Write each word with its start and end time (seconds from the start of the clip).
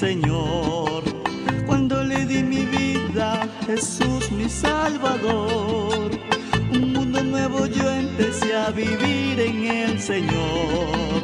Señor. 0.00 1.02
Cuando 1.66 2.02
le 2.02 2.24
di 2.24 2.42
mi 2.42 2.64
vida 2.64 3.46
Jesús 3.66 4.32
mi 4.32 4.48
Salvador, 4.48 6.10
un 6.72 6.94
mundo 6.94 7.22
nuevo 7.22 7.66
yo 7.66 7.86
empecé 7.90 8.56
a 8.56 8.70
vivir 8.70 9.38
en 9.38 9.66
el 9.66 10.00
Señor. 10.00 11.20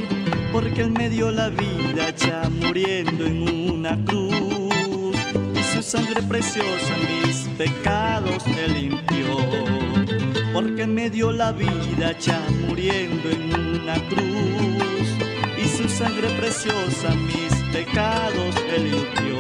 Porque 0.53 0.83
Él 0.83 0.91
me 0.91 1.09
dio 1.09 1.31
la 1.31 1.49
vida 1.49 2.15
ya 2.17 2.51
muriendo 2.51 3.25
en 3.25 3.49
una 3.71 3.97
cruz 4.05 5.17
y 5.59 5.63
su 5.75 5.83
sangre 5.83 6.21
preciosa 6.25 6.93
mis 7.09 7.49
pecados 7.57 8.47
me 8.47 8.69
limpió. 8.69 9.39
Porque 10.53 10.87
me 10.87 11.09
dio 11.09 11.33
la 11.33 11.51
vida 11.53 12.13
ya 12.19 12.43
muriendo 12.69 13.31
en 13.31 13.55
una 13.81 13.95
cruz 14.11 15.09
y 15.57 15.67
su 15.67 15.89
sangre 15.89 16.29
preciosa 16.39 17.15
mis 17.15 17.56
pecados 17.77 18.55
limpió. 18.79 19.37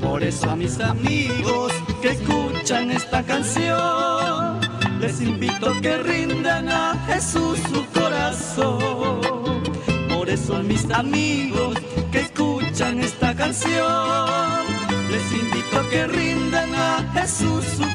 Por 0.00 0.22
eso 0.22 0.50
a 0.50 0.56
mis 0.56 0.80
amigos 0.80 1.72
que 2.00 2.10
escuchan 2.10 2.90
esta 2.90 3.22
canción, 3.22 4.60
les 4.98 5.20
invito 5.20 5.70
a 5.70 5.80
que 5.80 5.98
rindan 5.98 6.68
a 6.68 6.94
Jesús 7.06 7.58
su 7.70 7.84
corazón. 7.98 9.62
Por 10.08 10.30
eso 10.30 10.56
a 10.56 10.62
mis 10.62 10.90
amigos 10.90 11.74
que 12.10 12.20
escuchan 12.20 13.00
esta 13.00 13.34
canción, 13.34 14.64
les 15.10 15.26
invito 15.32 15.80
a 15.80 15.88
que 15.90 16.06
rindan 16.06 16.74
a 16.74 17.12
Jesús 17.14 17.64
su 17.64 17.82
corazón. 17.82 17.91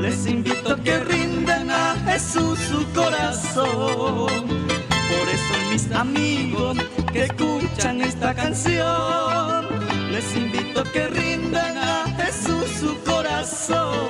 Les 0.00 0.26
invito 0.26 0.72
a 0.72 0.76
que 0.76 0.98
rindan 1.00 1.70
a 1.70 1.94
Jesús 2.06 2.58
su 2.58 2.84
corazón. 2.92 4.46
Por 5.10 5.26
eso 5.36 5.54
mis 5.70 5.90
amigos 5.92 6.78
que 7.12 7.24
escuchan 7.24 8.00
esta 8.00 8.34
canción, 8.34 9.66
les 10.10 10.36
invito 10.36 10.80
a 10.80 10.84
que 10.84 11.06
rindan 11.08 11.76
a 11.78 12.04
Jesús 12.16 12.64
su 12.80 12.98
corazón. 13.04 14.00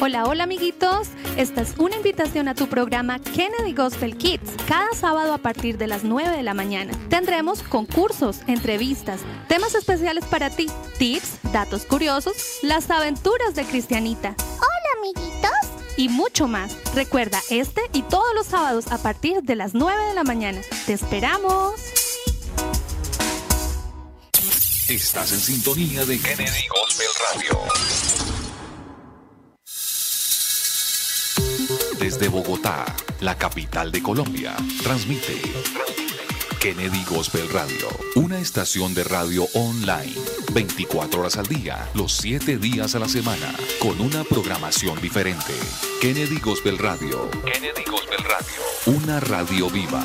Hola, 0.00 0.24
hola 0.26 0.44
amiguitos. 0.44 0.73
Esta 1.36 1.62
es 1.62 1.74
una 1.78 1.96
invitación 1.96 2.46
a 2.46 2.54
tu 2.54 2.68
programa 2.68 3.18
Kennedy 3.18 3.72
Gospel 3.74 4.16
Kids. 4.16 4.52
Cada 4.68 4.92
sábado 4.94 5.32
a 5.32 5.38
partir 5.38 5.78
de 5.78 5.88
las 5.88 6.04
9 6.04 6.36
de 6.36 6.44
la 6.44 6.54
mañana 6.54 6.92
tendremos 7.10 7.60
concursos, 7.62 8.42
entrevistas, 8.46 9.20
temas 9.48 9.74
especiales 9.74 10.24
para 10.26 10.50
ti, 10.50 10.66
tips, 10.98 11.40
datos 11.52 11.86
curiosos, 11.86 12.34
las 12.62 12.88
aventuras 12.88 13.56
de 13.56 13.64
Cristianita 13.64 14.36
Hola, 14.38 15.00
amiguitos. 15.00 15.50
y 15.96 16.08
mucho 16.08 16.46
más. 16.46 16.76
Recuerda 16.94 17.40
este 17.50 17.82
y 17.92 18.02
todos 18.02 18.32
los 18.36 18.46
sábados 18.46 18.86
a 18.92 18.98
partir 18.98 19.42
de 19.42 19.56
las 19.56 19.74
9 19.74 20.04
de 20.04 20.14
la 20.14 20.22
mañana. 20.22 20.60
¡Te 20.86 20.92
esperamos! 20.92 21.74
Estás 24.86 25.32
en 25.32 25.40
sintonía 25.40 26.04
de 26.04 26.16
Kennedy 26.20 26.68
Gospel 26.68 27.06
Radio. 27.34 27.58
Desde 32.24 32.38
Bogotá, 32.40 32.86
la 33.20 33.36
capital 33.36 33.92
de 33.92 34.02
Colombia, 34.02 34.56
transmite 34.82 35.42
Kennedy 36.58 37.04
Gospel 37.04 37.46
Radio, 37.50 37.88
una 38.14 38.38
estación 38.38 38.94
de 38.94 39.04
radio 39.04 39.46
online, 39.52 40.14
24 40.54 41.20
horas 41.20 41.36
al 41.36 41.46
día, 41.46 41.86
los 41.92 42.14
7 42.14 42.56
días 42.56 42.94
a 42.94 42.98
la 42.98 43.10
semana, 43.10 43.54
con 43.78 44.00
una 44.00 44.24
programación 44.24 44.98
diferente. 45.02 45.52
Kennedy 46.00 46.40
Gospel 46.40 46.78
Radio, 46.78 47.28
Kennedy 47.44 47.84
Gospel 47.84 48.24
Radio, 48.24 48.96
una 48.98 49.20
radio 49.20 49.68
viva. 49.68 50.02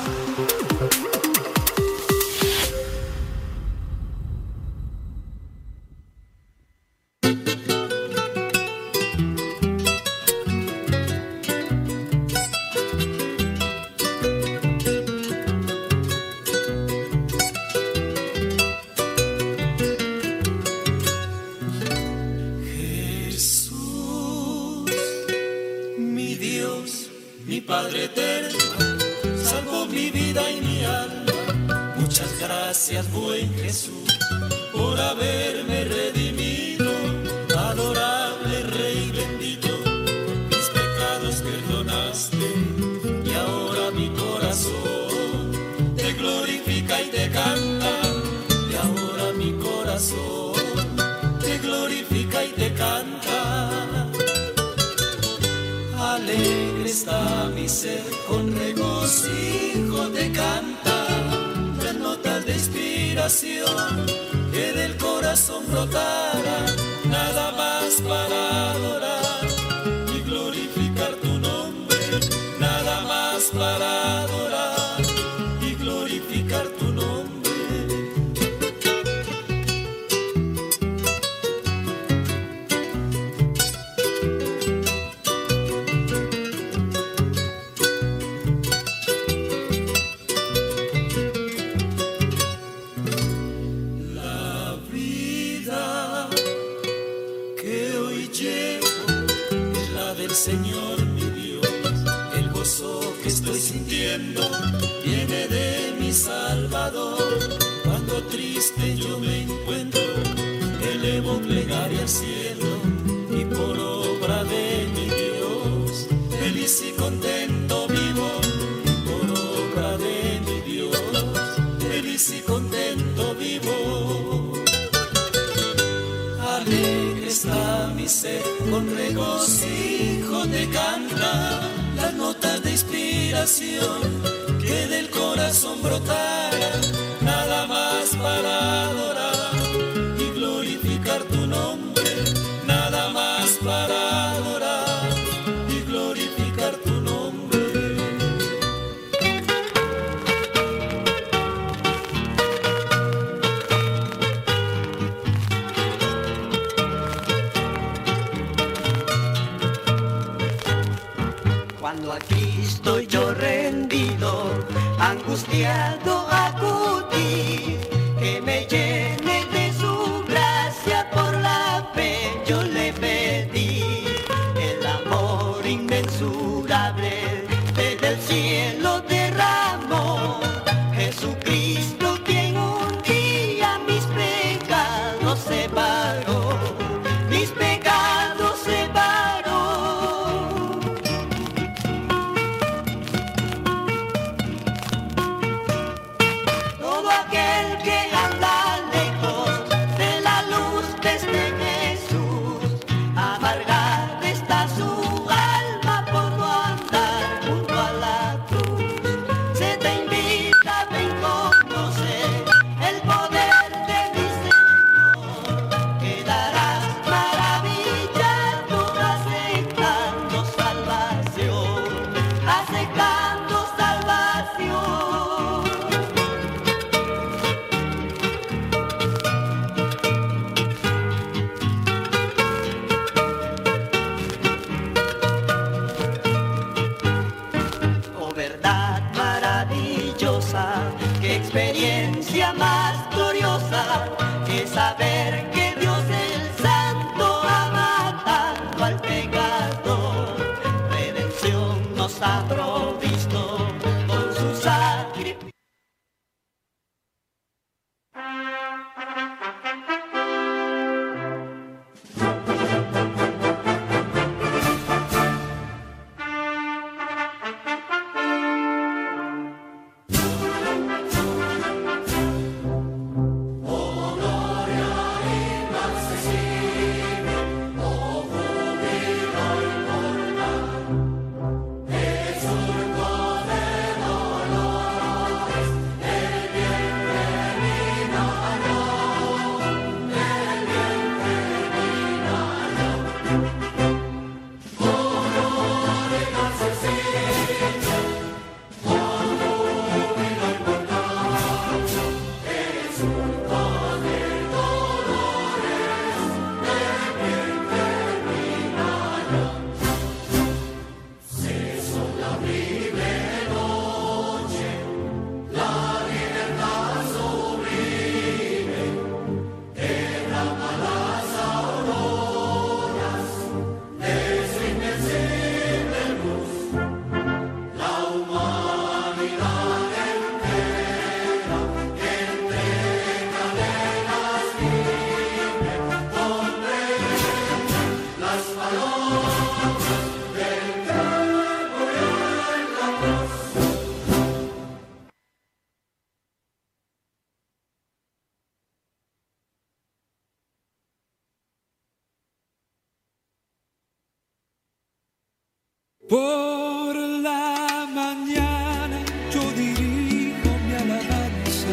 Por 356.09 356.95
la 356.95 357.87
mañana 357.93 358.99
yo 359.31 359.41
dirijo 359.51 360.49
mi 360.65 360.73
alabanza. 360.73 361.67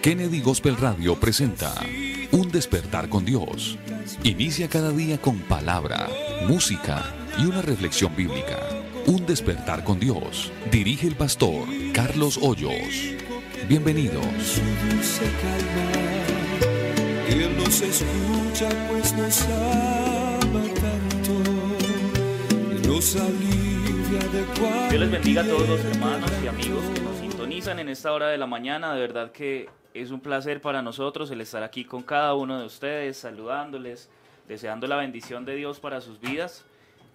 Kennedy 0.00 0.40
Gospel 0.40 0.74
Radio 0.78 1.20
presenta 1.20 1.74
Un 2.32 2.50
despertar 2.50 3.10
con 3.10 3.26
Dios. 3.26 3.76
Inicia 4.24 4.68
cada 4.70 4.90
día 4.90 5.18
con 5.18 5.40
palabra, 5.40 6.08
música 6.48 7.14
y 7.38 7.44
una 7.44 7.60
reflexión 7.60 8.16
bíblica. 8.16 8.58
Un 9.04 9.26
despertar 9.26 9.84
con 9.84 10.00
Dios. 10.00 10.50
Dirige 10.72 11.06
el 11.06 11.16
pastor 11.16 11.68
Carlos 11.92 12.38
Hoyos. 12.40 12.72
Bienvenidos. 13.68 14.24
Su 14.42 14.62
dulce 14.88 15.24
calma. 15.42 16.08
Él 17.28 17.54
nos 17.58 17.82
escucha 17.82 18.70
pues 18.88 19.12
nos 19.12 19.46
Dios 22.98 24.92
les 24.98 25.10
bendiga 25.12 25.42
a 25.42 25.44
todos 25.44 25.68
los 25.68 25.84
hermanos 25.84 26.28
y 26.42 26.48
amigos 26.48 26.82
que 26.92 27.00
nos 27.00 27.16
sintonizan 27.18 27.78
en 27.78 27.88
esta 27.88 28.12
hora 28.12 28.26
de 28.26 28.38
la 28.38 28.48
mañana. 28.48 28.92
De 28.92 29.00
verdad 29.00 29.30
que 29.30 29.68
es 29.94 30.10
un 30.10 30.18
placer 30.18 30.60
para 30.60 30.82
nosotros 30.82 31.30
el 31.30 31.40
estar 31.40 31.62
aquí 31.62 31.84
con 31.84 32.02
cada 32.02 32.34
uno 32.34 32.58
de 32.58 32.66
ustedes, 32.66 33.16
saludándoles, 33.18 34.10
deseando 34.48 34.88
la 34.88 34.96
bendición 34.96 35.44
de 35.44 35.54
Dios 35.54 35.78
para 35.78 36.00
sus 36.00 36.18
vidas 36.20 36.64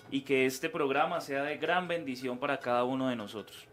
y 0.09 0.21
que 0.21 0.45
este 0.45 0.69
programa 0.69 1.19
sea 1.19 1.43
de 1.43 1.57
gran 1.57 1.89
bendición 1.89 2.37
para 2.37 2.61
cada 2.61 2.85
uno 2.85 3.09
de 3.09 3.17
nosotros. 3.17 3.67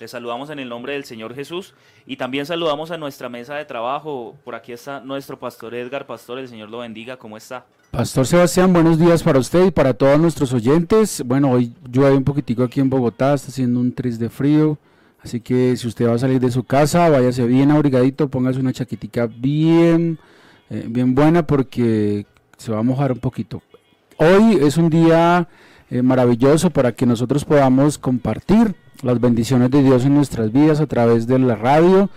Les 0.00 0.10
saludamos 0.10 0.50
en 0.50 0.58
el 0.58 0.68
nombre 0.68 0.94
del 0.94 1.04
Señor 1.04 1.34
Jesús 1.34 1.74
y 2.06 2.16
también 2.16 2.46
saludamos 2.46 2.90
a 2.90 2.98
nuestra 2.98 3.28
mesa 3.28 3.54
de 3.54 3.64
trabajo. 3.64 4.36
Por 4.44 4.54
aquí 4.54 4.72
está 4.72 5.00
nuestro 5.00 5.38
pastor 5.38 5.74
Edgar 5.74 6.06
Pastor, 6.06 6.38
el 6.38 6.48
Señor 6.48 6.70
lo 6.70 6.78
bendiga. 6.78 7.16
¿Cómo 7.16 7.36
está? 7.36 7.64
Pastor 7.92 8.26
Sebastián, 8.26 8.72
buenos 8.72 8.98
días 8.98 9.22
para 9.22 9.38
usted 9.38 9.66
y 9.66 9.70
para 9.70 9.92
todos 9.94 10.18
nuestros 10.18 10.52
oyentes. 10.54 11.22
Bueno, 11.26 11.50
hoy 11.50 11.74
llueve 11.90 12.16
un 12.16 12.24
poquitico 12.24 12.64
aquí 12.64 12.80
en 12.80 12.88
Bogotá, 12.88 13.34
está 13.34 13.48
haciendo 13.48 13.80
un 13.80 13.92
tris 13.92 14.18
de 14.18 14.30
frío, 14.30 14.78
así 15.22 15.40
que 15.40 15.76
si 15.76 15.86
usted 15.86 16.08
va 16.08 16.14
a 16.14 16.18
salir 16.18 16.40
de 16.40 16.50
su 16.50 16.64
casa, 16.64 17.10
váyase 17.10 17.46
bien 17.46 17.70
abrigadito, 17.70 18.28
póngase 18.28 18.60
una 18.60 18.72
chaquetica 18.72 19.26
bien, 19.26 20.18
eh, 20.70 20.86
bien 20.88 21.14
buena 21.14 21.46
porque 21.46 22.24
se 22.56 22.72
va 22.72 22.78
a 22.78 22.82
mojar 22.82 23.12
un 23.12 23.18
poquito. 23.18 23.62
Hoy 24.16 24.58
es 24.62 24.78
un 24.78 24.88
día 24.88 25.46
eh, 25.90 26.00
maravilloso 26.00 26.70
para 26.70 26.92
que 26.92 27.04
nosotros 27.04 27.44
podamos 27.44 27.98
compartir 27.98 28.74
las 29.02 29.20
bendiciones 29.20 29.70
de 29.70 29.82
Dios 29.82 30.04
en 30.04 30.14
nuestras 30.14 30.52
vidas 30.52 30.80
a 30.80 30.86
través 30.86 31.26
de 31.26 31.38
la 31.38 31.56
radio. 31.56 32.10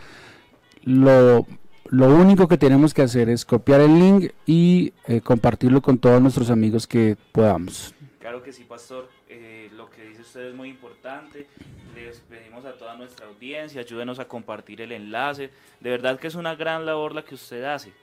Lo, 0.83 1.45
lo 1.89 2.07
único 2.07 2.47
que 2.47 2.57
tenemos 2.57 2.93
que 2.93 3.01
hacer 3.01 3.29
es 3.29 3.45
copiar 3.45 3.81
el 3.81 3.99
link 3.99 4.31
y 4.45 4.93
eh, 5.07 5.21
compartirlo 5.21 5.81
con 5.81 5.97
todos 5.97 6.21
nuestros 6.21 6.49
amigos 6.49 6.87
que 6.87 7.17
podamos. 7.31 7.93
Claro 8.19 8.43
que 8.43 8.51
sí, 8.51 8.63
pastor. 8.63 9.09
Eh, 9.29 9.69
lo 9.75 9.89
que 9.89 10.03
dice 10.03 10.21
usted 10.21 10.49
es 10.49 10.55
muy 10.55 10.69
importante. 10.69 11.47
Les 11.95 12.19
pedimos 12.19 12.65
a 12.65 12.73
toda 12.73 12.95
nuestra 12.95 13.27
audiencia, 13.27 13.81
ayúdenos 13.81 14.19
a 14.19 14.25
compartir 14.25 14.81
el 14.81 14.91
enlace. 14.91 15.49
De 15.79 15.89
verdad 15.89 16.19
que 16.19 16.27
es 16.27 16.35
una 16.35 16.55
gran 16.55 16.85
labor 16.85 17.15
la 17.15 17.23
que 17.23 17.35
usted 17.35 17.63
hace. 17.63 17.93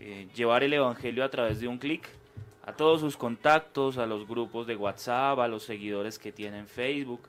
Eh, 0.00 0.28
llevar 0.34 0.62
el 0.62 0.72
Evangelio 0.72 1.24
a 1.24 1.30
través 1.30 1.60
de 1.60 1.68
un 1.68 1.78
clic 1.78 2.08
a 2.66 2.72
todos 2.72 3.00
sus 3.00 3.16
contactos, 3.16 3.98
a 3.98 4.06
los 4.06 4.26
grupos 4.26 4.66
de 4.66 4.76
WhatsApp, 4.76 5.38
a 5.38 5.48
los 5.48 5.64
seguidores 5.64 6.18
que 6.18 6.32
tienen 6.32 6.66
Facebook. 6.66 7.20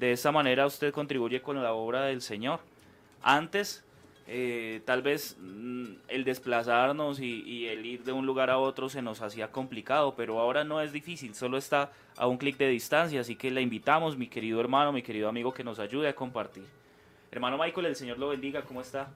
De 0.00 0.12
esta 0.12 0.32
manera 0.32 0.64
usted 0.64 0.94
contribuye 0.94 1.42
con 1.42 1.62
la 1.62 1.74
obra 1.74 2.06
del 2.06 2.22
Señor. 2.22 2.60
Antes, 3.22 3.84
eh, 4.26 4.80
tal 4.86 5.02
vez 5.02 5.36
mm, 5.38 5.84
el 6.08 6.24
desplazarnos 6.24 7.20
y, 7.20 7.42
y 7.42 7.66
el 7.66 7.84
ir 7.84 8.02
de 8.04 8.12
un 8.12 8.24
lugar 8.24 8.48
a 8.48 8.56
otro 8.56 8.88
se 8.88 9.02
nos 9.02 9.20
hacía 9.20 9.52
complicado, 9.52 10.14
pero 10.16 10.40
ahora 10.40 10.64
no 10.64 10.80
es 10.80 10.94
difícil, 10.94 11.34
solo 11.34 11.58
está 11.58 11.92
a 12.16 12.26
un 12.26 12.38
clic 12.38 12.56
de 12.56 12.68
distancia, 12.68 13.20
así 13.20 13.36
que 13.36 13.50
le 13.50 13.60
invitamos, 13.60 14.16
mi 14.16 14.26
querido 14.26 14.58
hermano, 14.58 14.90
mi 14.90 15.02
querido 15.02 15.28
amigo, 15.28 15.52
que 15.52 15.64
nos 15.64 15.78
ayude 15.78 16.08
a 16.08 16.14
compartir. 16.14 16.64
Hermano 17.30 17.58
Michael, 17.58 17.88
el 17.88 17.96
Señor 17.96 18.18
lo 18.18 18.30
bendiga, 18.30 18.62
¿cómo 18.62 18.80
está? 18.80 19.08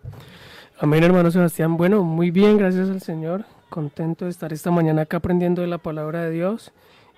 Amén, 0.78 1.02
hermano 1.02 1.30
Sebastián. 1.30 1.78
Bueno, 1.78 2.02
muy 2.02 2.30
bien, 2.30 2.58
gracias 2.58 2.90
al 2.90 3.00
Señor. 3.00 3.46
Contento 3.70 4.26
de 4.26 4.30
estar 4.30 4.52
esta 4.52 4.70
mañana 4.70 5.02
acá 5.02 5.16
aprendiendo 5.16 5.62
de 5.62 5.68
la 5.68 5.78
palabra 5.78 6.24
de 6.24 6.30
Dios. 6.30 6.72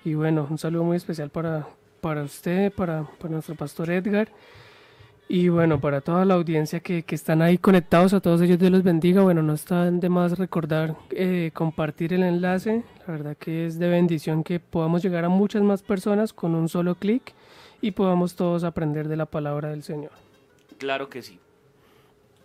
Y 0.05 0.13
bueno, 0.13 0.47
un 0.49 0.57
saludo 0.57 0.85
muy 0.85 0.95
especial 0.95 1.29
para, 1.29 1.67
para 2.07 2.23
usted, 2.23 2.71
para, 2.71 3.03
para 3.19 3.33
nuestro 3.33 3.55
pastor 3.55 3.89
Edgar. 3.89 4.29
Y 5.27 5.49
bueno, 5.49 5.81
para 5.81 5.99
toda 5.99 6.23
la 6.23 6.35
audiencia 6.35 6.79
que, 6.79 7.03
que 7.03 7.15
están 7.15 7.41
ahí 7.41 7.57
conectados, 7.57 8.13
a 8.13 8.21
todos 8.21 8.41
ellos 8.41 8.57
Dios 8.57 8.71
los 8.71 8.81
bendiga. 8.81 9.23
Bueno, 9.23 9.43
no 9.43 9.53
está 9.53 9.91
de 9.91 10.07
más 10.07 10.39
recordar 10.39 10.95
eh, 11.09 11.51
compartir 11.53 12.13
el 12.13 12.23
enlace. 12.23 12.85
La 13.05 13.11
verdad 13.11 13.35
que 13.35 13.65
es 13.65 13.77
de 13.77 13.89
bendición 13.89 14.45
que 14.45 14.61
podamos 14.61 15.03
llegar 15.03 15.25
a 15.25 15.29
muchas 15.29 15.63
más 15.63 15.83
personas 15.83 16.31
con 16.31 16.55
un 16.55 16.69
solo 16.69 16.95
clic 16.95 17.33
y 17.81 17.91
podamos 17.91 18.37
todos 18.37 18.63
aprender 18.63 19.09
de 19.09 19.17
la 19.17 19.25
palabra 19.25 19.71
del 19.71 19.83
Señor. 19.83 20.11
Claro 20.77 21.09
que 21.09 21.21
sí. 21.21 21.37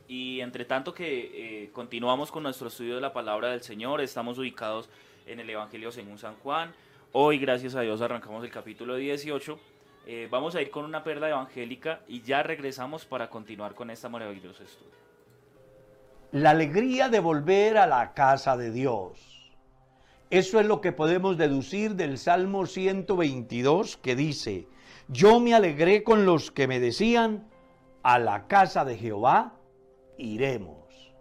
Y 0.09 0.41
entre 0.41 0.65
tanto 0.65 0.93
que 0.93 1.63
eh, 1.63 1.71
continuamos 1.73 2.33
con 2.33 2.43
nuestro 2.43 2.67
estudio 2.67 2.97
de 2.97 3.01
la 3.01 3.13
palabra 3.13 3.51
del 3.51 3.63
Señor, 3.63 4.01
estamos 4.01 4.39
ubicados 4.39 4.89
en 5.25 5.39
el 5.39 5.49
Evangelio 5.49 5.93
según 5.93 6.19
San 6.19 6.35
Juan. 6.43 6.73
Hoy, 7.15 7.37
gracias 7.37 7.75
a 7.75 7.83
Dios, 7.83 8.01
arrancamos 8.01 8.43
el 8.43 8.51
capítulo 8.51 8.97
18. 8.97 9.59
Eh, 10.07 10.29
vamos 10.31 10.55
a 10.55 10.63
ir 10.63 10.71
con 10.71 10.87
una 10.87 11.05
perla 11.05 11.29
evangélica 11.29 12.01
y 12.09 12.23
ya 12.23 12.43
regresamos 12.43 13.05
para 13.05 13.29
continuar 13.29 13.75
con 13.75 13.91
esta 13.91 14.09
maravillosa 14.09 14.65
estudio. 14.65 14.93
La 16.31 16.51
alegría 16.51 17.11
de 17.11 17.21
volver 17.21 17.77
a 17.77 17.87
la 17.87 18.15
casa 18.15 18.57
de 18.57 18.71
Dios. 18.71 19.53
Eso 20.31 20.59
es 20.59 20.65
lo 20.65 20.81
que 20.81 20.93
podemos 20.93 21.37
deducir 21.37 21.97
del 21.97 22.17
Salmo 22.17 22.65
122 22.65 23.99
que 23.99 24.17
dice, 24.17 24.67
yo 25.09 25.39
me 25.39 25.53
alegré 25.53 26.05
con 26.05 26.25
los 26.25 26.51
que 26.51 26.67
me 26.67 26.81
decían, 26.81 27.47
a 28.03 28.19
la 28.19 28.47
casa 28.47 28.87
de 28.87 28.97
Jehová 28.97 29.53
iremos. 30.17 31.13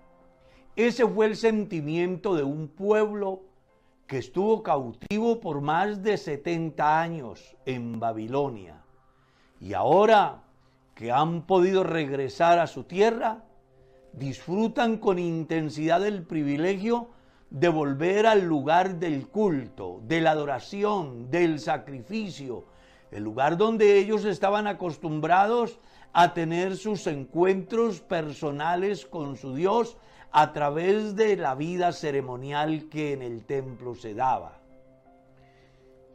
Ese 0.78 1.06
fue 1.06 1.26
el 1.26 1.36
sentimiento 1.36 2.34
de 2.34 2.44
un 2.44 2.70
pueblo 2.70 3.51
que 4.12 4.18
estuvo 4.18 4.62
cautivo 4.62 5.40
por 5.40 5.62
más 5.62 6.04
de 6.04 6.18
70 6.18 7.02
años 7.02 7.56
en 7.66 7.98
Babilonia. 7.98 8.84
Y 9.62 9.72
ahora 9.72 10.44
que 10.96 11.14
han 11.14 11.44
podido 11.48 11.86
regresar 11.86 12.60
a 12.60 12.68
su 12.68 12.84
tierra, 12.84 13.46
disfrutan 14.12 14.98
con 14.98 15.18
intensidad 15.18 16.06
el 16.06 16.24
privilegio 16.24 17.08
de 17.52 17.70
volver 17.70 18.28
al 18.28 18.42
lugar 18.42 19.00
del 19.00 19.30
culto, 19.30 20.02
de 20.04 20.20
la 20.20 20.32
adoración, 20.32 21.32
del 21.32 21.62
sacrificio, 21.62 22.66
el 23.12 23.24
lugar 23.24 23.56
donde 23.56 23.98
ellos 23.98 24.26
estaban 24.26 24.68
acostumbrados 24.68 25.80
a 26.12 26.34
tener 26.34 26.76
sus 26.76 27.08
encuentros 27.08 28.02
personales 28.02 29.06
con 29.06 29.38
su 29.38 29.56
Dios 29.56 29.96
a 30.32 30.54
través 30.54 31.16
de 31.16 31.36
la 31.36 31.56
vida 31.56 31.92
ceremonial 31.92 32.88
que 32.90 33.14
en 33.14 33.22
el 33.22 33.44
templo 33.44 33.96
se 33.96 34.14
daba. 34.14 34.60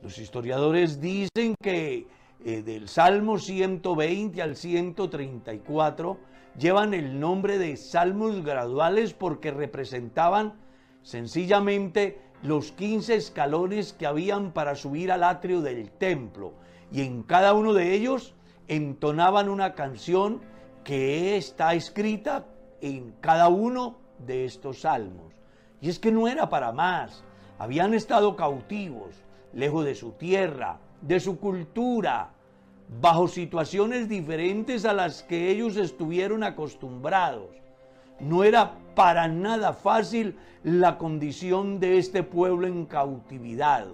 Los 0.03 0.19
historiadores 0.19 1.01
dicen 1.01 1.55
que 1.63 2.07
eh, 2.45 2.63
del 2.63 2.89
Salmo 2.89 3.39
120 3.39 4.41
al 4.41 4.57
134 4.57 6.19
llevan 6.59 6.95
el 6.95 7.19
nombre 7.19 7.59
de 7.59 7.77
salmos 7.77 8.43
graduales 8.45 9.13
porque 9.13 9.51
representaban 9.51 10.55
sencillamente 11.03 12.21
los 12.43 12.73
15 12.73 13.17
escalones 13.17 13.93
que 13.93 14.07
habían 14.07 14.53
para 14.53 14.75
subir 14.75 15.13
al 15.13 15.25
atrio 15.25 15.61
del 15.61 15.91
templo. 15.91 16.55
Y 16.91 17.03
en 17.03 17.23
cada 17.23 17.53
uno 17.55 17.75
de 17.75 17.95
ellos 17.95 18.35
entonaban 18.69 19.49
una 19.49 19.75
canción 19.75 20.41
que 20.85 21.37
está 21.37 21.75
escrita 21.75 22.47
en 22.81 23.13
cada 23.21 23.49
uno 23.49 24.06
de 24.19 24.45
estos 24.45 24.81
salmos. 24.81 25.33
Y 25.81 25.89
es 25.89 25.99
que 25.99 26.13
no 26.13 26.29
era 26.29 26.49
para 26.49 26.73
más. 26.73 27.23
Habían 27.59 27.95
estado 27.95 28.37
cautivos, 28.37 29.15
lejos 29.53 29.85
de 29.85 29.95
su 29.95 30.13
tierra, 30.13 30.79
de 31.01 31.21
su 31.21 31.39
cultura, 31.39 32.31
bajo 33.01 33.29
situaciones 33.29 34.09
diferentes 34.09 34.85
a 34.85 34.93
las 34.93 35.23
que 35.23 35.51
ellos 35.51 35.77
estuvieron 35.77 36.43
acostumbrados. 36.43 37.51
No 38.21 38.45
era 38.45 38.73
para 38.95 39.29
nada 39.29 39.73
fácil 39.73 40.37
la 40.63 40.99
condición 40.99 41.81
de 41.81 41.99
este 41.99 42.23
pueblo 42.23 42.67
en 42.67 42.87
cautividad. 42.87 43.87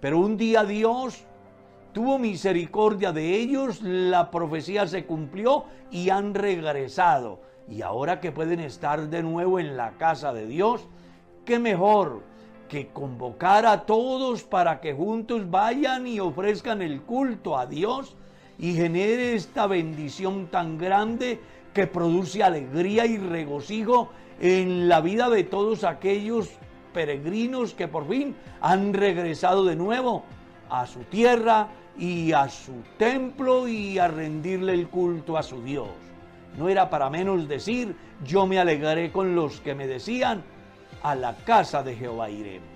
Pero 0.00 0.18
un 0.20 0.36
día 0.36 0.64
Dios 0.64 1.24
tuvo 1.92 2.18
misericordia 2.18 3.12
de 3.12 3.34
ellos, 3.36 3.82
la 3.82 4.30
profecía 4.30 4.86
se 4.86 5.06
cumplió 5.06 5.64
y 5.90 6.10
han 6.10 6.34
regresado. 6.34 7.40
Y 7.68 7.82
ahora 7.82 8.20
que 8.20 8.32
pueden 8.32 8.60
estar 8.60 9.08
de 9.08 9.22
nuevo 9.22 9.58
en 9.58 9.76
la 9.76 9.92
casa 9.92 10.32
de 10.32 10.46
Dios, 10.46 10.86
qué 11.44 11.58
mejor 11.58 12.22
que 12.68 12.88
convocar 12.88 13.66
a 13.66 13.86
todos 13.86 14.42
para 14.42 14.80
que 14.80 14.92
juntos 14.92 15.50
vayan 15.50 16.06
y 16.06 16.20
ofrezcan 16.20 16.82
el 16.82 17.02
culto 17.02 17.56
a 17.56 17.66
Dios 17.66 18.16
y 18.58 18.74
genere 18.74 19.34
esta 19.34 19.66
bendición 19.66 20.48
tan 20.48 20.78
grande 20.78 21.40
que 21.74 21.86
produce 21.86 22.42
alegría 22.42 23.06
y 23.06 23.18
regocijo 23.18 24.10
en 24.40 24.88
la 24.88 25.00
vida 25.00 25.28
de 25.28 25.44
todos 25.44 25.84
aquellos 25.84 26.50
peregrinos 26.92 27.74
que 27.74 27.88
por 27.88 28.08
fin 28.08 28.34
han 28.60 28.94
regresado 28.94 29.64
de 29.64 29.76
nuevo 29.76 30.24
a 30.70 30.86
su 30.86 31.00
tierra 31.00 31.68
y 31.98 32.32
a 32.32 32.48
su 32.48 32.72
templo 32.98 33.68
y 33.68 33.98
a 33.98 34.08
rendirle 34.08 34.72
el 34.72 34.88
culto 34.88 35.36
a 35.36 35.42
su 35.42 35.62
Dios. 35.62 35.88
No 36.56 36.68
era 36.68 36.88
para 36.88 37.10
menos 37.10 37.48
decir, 37.48 37.96
yo 38.24 38.46
me 38.46 38.58
alegraré 38.58 39.12
con 39.12 39.34
los 39.34 39.60
que 39.60 39.74
me 39.74 39.86
decían, 39.86 40.42
a 41.02 41.14
la 41.14 41.34
casa 41.36 41.82
de 41.82 41.94
Jehová 41.94 42.30
iremos. 42.30 42.68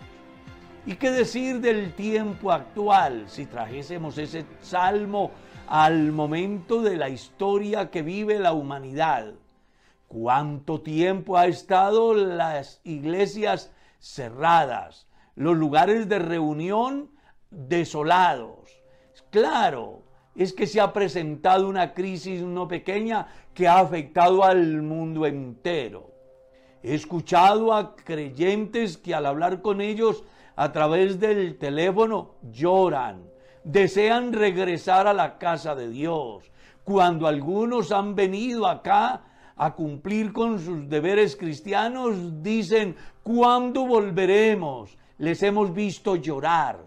¿Y 0.87 0.97
qué 0.97 1.11
decir 1.11 1.61
del 1.61 1.95
tiempo 1.95 2.53
actual 2.53 3.25
si 3.29 3.47
trajésemos 3.47 4.19
ese 4.19 4.45
salmo 4.61 5.31
al 5.67 6.13
momento 6.13 6.83
de 6.83 6.97
la 6.97 7.09
historia 7.09 7.91
que 7.91 8.03
vive 8.03 8.39
la 8.39 8.53
humanidad? 8.53 9.35
¿Cuánto 10.09 10.81
tiempo 10.81 11.37
ha 11.37 11.47
estado 11.47 12.15
las 12.15 12.81
iglesias 12.85 13.71
cerradas, 13.99 15.07
los 15.37 15.57
lugares 15.57 16.09
de 16.09 16.19
reunión 16.19 17.11
desolados? 17.51 18.69
Claro, 19.31 20.00
es 20.35 20.53
que 20.53 20.67
se 20.67 20.81
ha 20.81 20.93
presentado 20.93 21.69
una 21.69 21.93
crisis 21.93 22.43
no 22.43 22.69
pequeña 22.69 23.29
que 23.55 23.69
ha 23.69 23.79
afectado 23.79 24.45
al 24.45 24.83
mundo 24.83 25.27
entero. 25.27 26.11
He 26.83 26.95
escuchado 26.95 27.75
a 27.75 27.95
creyentes 27.95 28.97
que 28.97 29.15
al 29.15 29.27
hablar 29.27 29.61
con 29.61 29.81
ellos 29.81 30.25
a 30.57 30.73
través 30.73 31.21
del 31.21 31.59
teléfono 31.59 32.37
lloran, 32.51 33.23
desean 33.65 34.33
regresar 34.33 35.07
a 35.07 35.13
la 35.13 35.39
casa 35.39 35.75
de 35.75 35.91
Dios. 35.91 36.51
Cuando 36.85 37.27
algunos 37.27 37.93
han 37.93 38.15
venido 38.15 38.67
acá 38.67 39.23
a 39.57 39.75
cumplir 39.75 40.33
con 40.33 40.59
sus 40.59 40.89
deberes 40.89 41.37
cristianos, 41.37 42.43
dicen, 42.43 42.97
¿cuándo 43.23 43.87
volveremos? 43.87 44.97
Les 45.19 45.43
hemos 45.43 45.75
visto 45.75 46.17
llorar. 46.17 46.79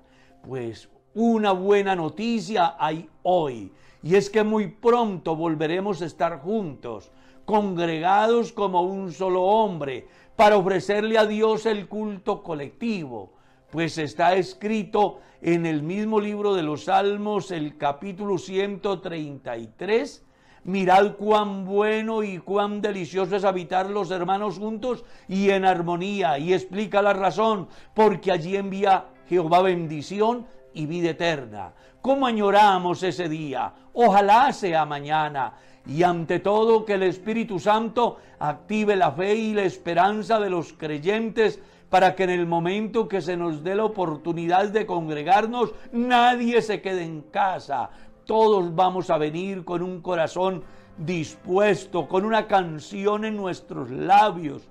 Pues 0.41 0.89
una 1.15 1.51
buena 1.51 1.95
noticia 1.95 2.75
hay 2.79 3.09
hoy, 3.23 3.71
y 4.01 4.15
es 4.15 4.29
que 4.29 4.43
muy 4.43 4.67
pronto 4.67 5.35
volveremos 5.35 6.01
a 6.01 6.05
estar 6.05 6.39
juntos, 6.39 7.11
congregados 7.45 8.51
como 8.51 8.81
un 8.81 9.11
solo 9.11 9.43
hombre, 9.43 10.07
para 10.35 10.57
ofrecerle 10.57 11.17
a 11.17 11.25
Dios 11.25 11.65
el 11.65 11.87
culto 11.87 12.41
colectivo, 12.41 13.33
pues 13.69 13.97
está 13.97 14.35
escrito 14.35 15.19
en 15.41 15.65
el 15.65 15.83
mismo 15.83 16.19
libro 16.19 16.55
de 16.55 16.63
los 16.63 16.85
Salmos, 16.85 17.51
el 17.51 17.77
capítulo 17.77 18.37
133, 18.37 20.23
Mirad 20.65 21.17
cuán 21.17 21.65
bueno 21.65 22.23
y 22.23 22.37
cuán 22.37 22.81
delicioso 22.81 23.35
es 23.35 23.43
habitar 23.43 23.89
los 23.89 24.11
hermanos 24.11 24.59
juntos 24.59 25.03
y 25.27 25.49
en 25.49 25.65
armonía. 25.65 26.39
Y 26.39 26.53
explica 26.53 27.01
la 27.01 27.11
razón, 27.11 27.67
porque 27.93 28.31
allí 28.31 28.55
envía 28.55 29.07
Jehová 29.27 29.61
bendición 29.61 30.45
y 30.73 30.85
vida 30.85 31.11
eterna. 31.11 31.73
¿Cómo 32.01 32.25
añoramos 32.25 33.01
ese 33.03 33.29
día? 33.29 33.73
Ojalá 33.93 34.51
sea 34.51 34.85
mañana. 34.85 35.53
Y 35.85 36.03
ante 36.03 36.39
todo 36.39 36.85
que 36.85 36.93
el 36.93 37.03
Espíritu 37.03 37.59
Santo 37.59 38.17
active 38.39 38.95
la 38.95 39.11
fe 39.11 39.35
y 39.35 39.53
la 39.53 39.63
esperanza 39.63 40.39
de 40.39 40.49
los 40.49 40.73
creyentes 40.73 41.59
para 41.89 42.15
que 42.15 42.23
en 42.23 42.31
el 42.31 42.47
momento 42.47 43.07
que 43.07 43.21
se 43.21 43.37
nos 43.37 43.63
dé 43.63 43.75
la 43.75 43.85
oportunidad 43.85 44.69
de 44.69 44.85
congregarnos, 44.85 45.73
nadie 45.91 46.61
se 46.61 46.81
quede 46.81 47.03
en 47.03 47.21
casa. 47.21 47.89
todos 48.25 48.73
vamos 48.73 49.09
a 49.09 49.17
venir 49.17 49.63
con 49.63 49.83
un 49.83 50.01
corazón 50.01 50.63
dispuesto, 50.97 52.07
con 52.07 52.25
una 52.25 52.47
canción 52.47 53.25
en 53.25 53.35
nuestros 53.35 53.91
labios, 53.91 54.63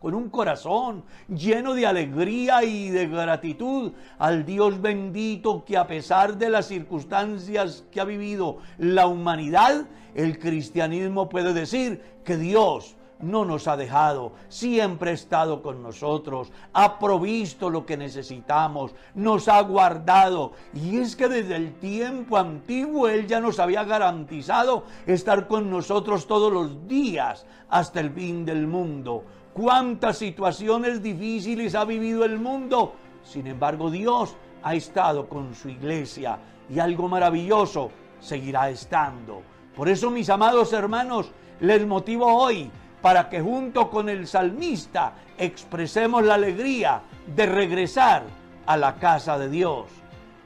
con 0.00 0.14
un 0.14 0.28
corazón 0.28 1.04
lleno 1.28 1.74
de 1.74 1.86
alegría 1.86 2.62
y 2.64 2.90
de 2.90 3.06
gratitud 3.08 3.92
al 4.18 4.44
Dios 4.44 4.80
bendito 4.80 5.64
que 5.64 5.76
a 5.76 5.86
pesar 5.86 6.36
de 6.36 6.50
las 6.50 6.66
circunstancias 6.66 7.84
que 7.90 8.00
ha 8.00 8.04
vivido 8.04 8.58
la 8.78 9.06
humanidad, 9.06 9.86
el 10.14 10.38
cristianismo 10.38 11.28
puede 11.28 11.52
decir 11.52 12.02
que 12.24 12.36
Dios 12.36 12.96
no 13.20 13.44
nos 13.44 13.66
ha 13.66 13.76
dejado, 13.76 14.32
siempre 14.48 15.10
ha 15.10 15.14
estado 15.14 15.62
con 15.62 15.82
nosotros, 15.82 16.52
ha 16.72 16.98
provisto 16.98 17.70
lo 17.70 17.86
que 17.86 17.96
necesitamos, 17.96 18.94
nos 19.14 19.48
ha 19.48 19.60
guardado. 19.62 20.52
Y 20.74 20.98
es 20.98 21.16
que 21.16 21.28
desde 21.28 21.56
el 21.56 21.74
tiempo 21.74 22.36
antiguo 22.36 23.08
Él 23.08 23.26
ya 23.26 23.40
nos 23.40 23.58
había 23.58 23.84
garantizado 23.84 24.84
estar 25.06 25.46
con 25.46 25.70
nosotros 25.70 26.26
todos 26.26 26.52
los 26.52 26.86
días 26.86 27.46
hasta 27.68 28.00
el 28.00 28.10
fin 28.10 28.44
del 28.44 28.66
mundo. 28.66 29.24
Cuántas 29.56 30.18
situaciones 30.18 31.02
difíciles 31.02 31.74
ha 31.74 31.86
vivido 31.86 32.26
el 32.26 32.38
mundo. 32.38 32.92
Sin 33.24 33.46
embargo, 33.46 33.90
Dios 33.90 34.36
ha 34.62 34.74
estado 34.74 35.30
con 35.30 35.54
su 35.54 35.70
iglesia 35.70 36.38
y 36.68 36.78
algo 36.78 37.08
maravilloso 37.08 37.90
seguirá 38.20 38.68
estando. 38.68 39.40
Por 39.74 39.88
eso, 39.88 40.10
mis 40.10 40.28
amados 40.28 40.74
hermanos, 40.74 41.30
les 41.60 41.86
motivo 41.86 42.26
hoy 42.26 42.70
para 43.00 43.30
que 43.30 43.40
junto 43.40 43.88
con 43.88 44.10
el 44.10 44.26
salmista 44.26 45.14
expresemos 45.38 46.22
la 46.22 46.34
alegría 46.34 47.00
de 47.34 47.46
regresar 47.46 48.24
a 48.66 48.76
la 48.76 48.96
casa 48.96 49.38
de 49.38 49.48
Dios. 49.48 49.86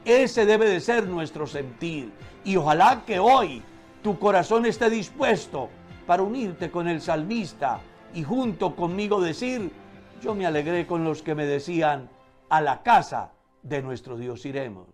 Ese 0.05 0.45
debe 0.45 0.69
de 0.69 0.79
ser 0.79 1.05
nuestro 1.05 1.45
sentir. 1.47 2.13
Y 2.45 2.55
ojalá 2.55 3.03
que 3.05 3.19
hoy 3.19 3.61
tu 4.01 4.17
corazón 4.17 4.65
esté 4.65 4.89
dispuesto 4.89 5.67
para 6.07 6.23
unirte 6.23 6.71
con 6.71 6.87
el 6.87 7.01
salmista 7.01 7.81
y 8.13 8.23
junto 8.23 8.75
conmigo 8.75 9.21
decir, 9.21 9.71
yo 10.21 10.35
me 10.35 10.45
alegré 10.45 10.85
con 10.85 11.03
los 11.03 11.21
que 11.21 11.35
me 11.35 11.45
decían, 11.45 12.09
a 12.49 12.61
la 12.61 12.83
casa 12.83 13.31
de 13.63 13.81
nuestro 13.81 14.17
Dios 14.17 14.45
iremos. 14.45 14.87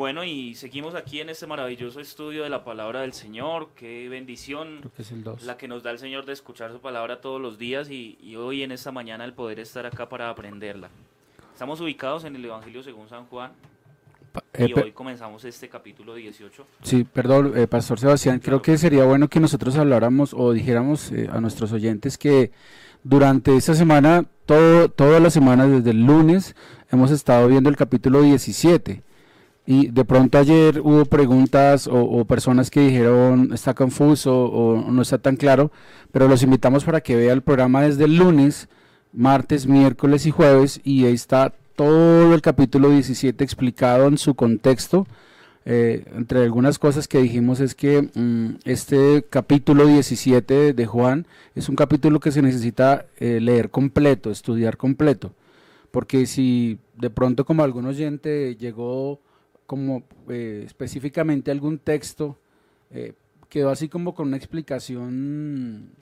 Bueno, 0.00 0.24
y 0.24 0.54
seguimos 0.54 0.94
aquí 0.94 1.20
en 1.20 1.28
este 1.28 1.46
maravilloso 1.46 2.00
estudio 2.00 2.42
de 2.42 2.48
la 2.48 2.64
palabra 2.64 3.02
del 3.02 3.12
Señor. 3.12 3.68
Qué 3.76 4.08
bendición 4.08 4.78
Creo 4.78 4.92
que 4.94 5.02
es 5.02 5.12
el 5.12 5.22
2. 5.22 5.42
la 5.42 5.58
que 5.58 5.68
nos 5.68 5.82
da 5.82 5.90
el 5.90 5.98
Señor 5.98 6.24
de 6.24 6.32
escuchar 6.32 6.72
su 6.72 6.80
palabra 6.80 7.20
todos 7.20 7.38
los 7.38 7.58
días 7.58 7.90
y, 7.90 8.16
y 8.22 8.34
hoy 8.36 8.62
en 8.62 8.72
esta 8.72 8.92
mañana 8.92 9.26
el 9.26 9.34
poder 9.34 9.60
estar 9.60 9.84
acá 9.84 10.08
para 10.08 10.30
aprenderla. 10.30 10.88
Estamos 11.52 11.82
ubicados 11.82 12.24
en 12.24 12.34
el 12.34 12.42
Evangelio 12.42 12.82
según 12.82 13.10
San 13.10 13.26
Juan 13.26 13.52
Eh, 14.54 14.68
y 14.70 14.72
hoy 14.72 14.92
comenzamos 14.92 15.44
este 15.44 15.68
capítulo 15.68 16.14
18. 16.14 16.66
Sí, 16.82 17.04
perdón, 17.04 17.52
eh, 17.54 17.66
Pastor 17.66 18.00
Sebastián, 18.00 18.38
creo 18.38 18.62
que 18.62 18.78
sería 18.78 19.04
bueno 19.04 19.28
que 19.28 19.38
nosotros 19.38 19.76
habláramos 19.76 20.32
o 20.32 20.54
dijéramos 20.54 21.12
eh, 21.12 21.28
a 21.30 21.42
nuestros 21.42 21.72
oyentes 21.72 22.16
que 22.16 22.52
durante 23.04 23.54
esta 23.54 23.74
semana, 23.74 24.24
todo, 24.46 24.88
todas 24.88 25.20
las 25.20 25.34
semanas, 25.34 25.70
desde 25.70 25.90
el 25.90 26.06
lunes, 26.06 26.56
hemos 26.90 27.10
estado 27.10 27.48
viendo 27.48 27.68
el 27.68 27.76
capítulo 27.76 28.22
17. 28.22 29.02
Y 29.66 29.88
de 29.88 30.04
pronto 30.04 30.38
ayer 30.38 30.80
hubo 30.80 31.04
preguntas 31.04 31.88
o, 31.90 32.24
personas 32.24 32.70
que 32.70 32.80
dijeron 32.80 33.50
está 33.52 33.74
confuso 33.74 34.46
o 34.46 34.90
no 34.90 35.02
está 35.02 35.18
tan 35.18 35.36
claro, 35.36 35.70
pero 36.12 36.28
los 36.28 36.42
invitamos 36.42 36.84
para 36.84 37.00
que 37.00 37.14
vea 37.14 37.32
el 37.32 37.42
programa 37.42 37.82
desde 37.82 38.04
el 38.04 38.16
lunes, 38.16 38.68
martes, 39.12 39.66
miércoles 39.66 40.26
y 40.26 40.30
jueves 40.30 40.80
y 40.82 41.04
ahí 41.04 41.14
está 41.14 41.52
todo 41.76 42.34
el 42.34 42.42
capítulo 42.42 42.90
17 42.90 43.42
explicado 43.44 44.08
en 44.08 44.18
su 44.18 44.34
contexto. 44.34 45.06
Eh, 45.66 46.04
entre 46.16 46.42
algunas 46.42 46.78
cosas 46.78 47.06
que 47.06 47.20
dijimos 47.20 47.60
es 47.60 47.74
que 47.74 48.08
mm, 48.14 48.60
este 48.64 49.24
capítulo 49.28 49.86
17 49.86 50.72
de 50.72 50.86
Juan 50.86 51.26
es 51.54 51.68
un 51.68 51.76
capítulo 51.76 52.18
que 52.18 52.32
se 52.32 52.40
necesita 52.42 53.06
eh, 53.18 53.40
leer 53.40 53.70
completo, 53.70 54.30
estudiar 54.30 54.78
completo, 54.78 55.32
porque 55.90 56.26
si 56.26 56.78
de 56.96 57.10
pronto 57.10 57.44
como 57.44 57.62
algún 57.62 57.86
oyente 57.86 58.56
llegó 58.56 59.20
como 59.70 60.02
eh, 60.28 60.64
específicamente 60.66 61.52
algún 61.52 61.78
texto, 61.78 62.36
eh, 62.90 63.12
quedó 63.48 63.70
así 63.70 63.88
como 63.88 64.16
con 64.16 64.26
una 64.26 64.36
explicación 64.36 65.92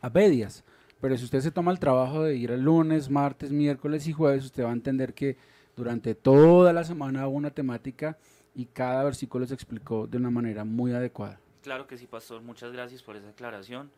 a 0.00 0.10
medias. 0.10 0.64
Pero 1.00 1.16
si 1.16 1.22
usted 1.22 1.38
se 1.38 1.52
toma 1.52 1.70
el 1.70 1.78
trabajo 1.78 2.24
de 2.24 2.34
ir 2.34 2.50
el 2.50 2.62
lunes, 2.62 3.08
martes, 3.08 3.52
miércoles 3.52 4.08
y 4.08 4.12
jueves, 4.12 4.46
usted 4.46 4.64
va 4.64 4.70
a 4.70 4.72
entender 4.72 5.14
que 5.14 5.36
durante 5.76 6.16
toda 6.16 6.72
la 6.72 6.82
semana 6.82 7.28
hubo 7.28 7.36
una 7.36 7.52
temática 7.52 8.18
y 8.56 8.64
cada 8.64 9.04
versículo 9.04 9.46
se 9.46 9.54
explicó 9.54 10.08
de 10.08 10.16
una 10.16 10.30
manera 10.30 10.64
muy 10.64 10.92
adecuada. 10.92 11.38
Claro 11.62 11.86
que 11.86 11.96
sí, 11.98 12.08
pastor, 12.08 12.42
muchas 12.42 12.72
gracias 12.72 13.04
por 13.04 13.14
esa 13.14 13.28
aclaración. 13.28 13.88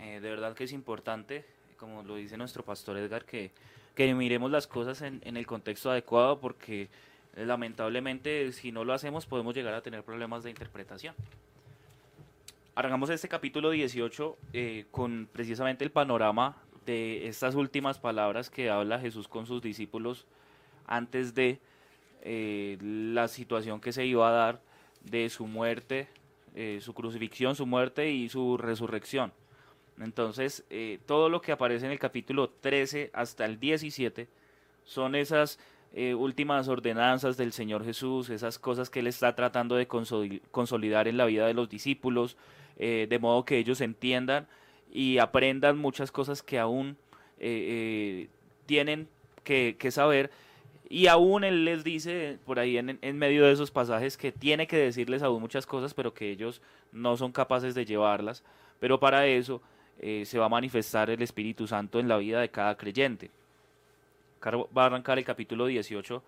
Eh, 0.00 0.18
de 0.18 0.30
verdad 0.30 0.54
que 0.54 0.64
es 0.64 0.72
importante, 0.72 1.44
como 1.76 2.02
lo 2.02 2.16
dice 2.16 2.36
nuestro 2.36 2.64
pastor 2.64 2.98
Edgar, 2.98 3.24
que, 3.24 3.52
que 3.94 4.12
miremos 4.14 4.50
las 4.50 4.66
cosas 4.66 5.00
en, 5.02 5.20
el 5.22 5.46
contexto 5.46 5.92
adecuado 5.92 6.40
porque 6.40 6.88
lamentablemente 7.46 8.52
si 8.52 8.72
no 8.72 8.84
lo 8.84 8.92
hacemos 8.92 9.26
podemos 9.26 9.54
llegar 9.54 9.74
a 9.74 9.82
tener 9.82 10.02
problemas 10.02 10.42
de 10.42 10.50
interpretación. 10.50 11.14
Arrancamos 12.78 13.10
este 13.10 13.26
capítulo 13.26 13.70
18 13.70 14.38
eh, 14.52 14.86
con 14.92 15.28
precisamente 15.32 15.84
el 15.84 15.90
panorama 15.90 16.56
de 16.86 17.26
estas 17.26 17.56
últimas 17.56 17.98
palabras 17.98 18.50
que 18.50 18.70
habla 18.70 19.00
Jesús 19.00 19.26
con 19.26 19.46
sus 19.46 19.60
discípulos 19.60 20.26
antes 20.86 21.34
de 21.34 21.58
eh, 22.22 22.78
la 22.80 23.26
situación 23.26 23.80
que 23.80 23.92
se 23.92 24.06
iba 24.06 24.28
a 24.28 24.30
dar 24.30 24.62
de 25.02 25.28
su 25.28 25.48
muerte, 25.48 26.06
eh, 26.54 26.78
su 26.80 26.94
crucifixión, 26.94 27.56
su 27.56 27.66
muerte 27.66 28.12
y 28.12 28.28
su 28.28 28.56
resurrección. 28.56 29.32
Entonces, 29.98 30.64
todo 31.06 31.28
lo 31.28 31.40
que 31.40 31.50
aparece 31.50 31.86
en 31.86 31.90
el 31.90 31.98
capítulo 31.98 32.48
13 32.48 33.10
hasta 33.12 33.44
el 33.44 33.58
17 33.58 34.28
son 34.84 35.16
esas 35.16 35.58
eh, 35.94 36.14
últimas 36.14 36.68
ordenanzas 36.68 37.36
del 37.38 37.52
Señor 37.52 37.84
Jesús, 37.84 38.28
esas 38.28 38.58
cosas 38.58 38.90
que 38.90 39.00
Él 39.00 39.06
está 39.06 39.34
tratando 39.34 39.74
de 39.74 39.88
consoli- 39.88 40.42
consolidar 40.50 41.08
en 41.08 41.16
la 41.16 41.24
vida 41.24 41.46
de 41.46 41.54
los 41.54 41.68
discípulos, 41.68 42.36
eh, 42.76 43.06
de 43.08 43.18
modo 43.18 43.44
que 43.44 43.56
ellos 43.56 43.80
entiendan 43.80 44.46
y 44.92 45.18
aprendan 45.18 45.78
muchas 45.78 46.12
cosas 46.12 46.42
que 46.42 46.58
aún 46.58 46.96
eh, 47.38 48.28
tienen 48.66 49.08
que, 49.44 49.76
saber. 49.90 50.30
Y 50.90 51.06
aún 51.06 51.42
Él 51.42 51.64
les 51.64 51.84
dice 51.84 52.38
por 52.44 52.58
ahí 52.58 52.76
en, 52.76 53.18
medio 53.18 53.46
de 53.46 53.52
esos 53.52 53.70
pasajes 53.70 54.18
que 54.18 54.30
tiene 54.30 54.66
que 54.66 54.76
decirles 54.76 55.22
aún 55.22 55.40
muchas 55.40 55.66
cosas, 55.66 55.94
pero 55.94 56.12
que 56.12 56.30
ellos 56.30 56.60
no 56.92 57.16
son 57.16 57.32
capaces 57.32 57.74
de 57.74 57.86
llevarlas. 57.86 58.44
Pero 58.78 59.00
para 59.00 59.26
eso 59.26 59.62
se 59.98 60.38
va 60.38 60.46
a 60.46 60.50
manifestar 60.50 61.10
el 61.10 61.22
Espíritu 61.22 61.66
Santo 61.66 61.98
en 61.98 62.08
la 62.08 62.18
vida 62.18 62.40
de 62.40 62.50
cada 62.50 62.76
creyente. 62.76 63.30
Va 64.44 64.82
a 64.82 64.86
arrancar 64.86 65.18
el 65.18 65.24
capítulo 65.24 65.66
18 65.66 66.22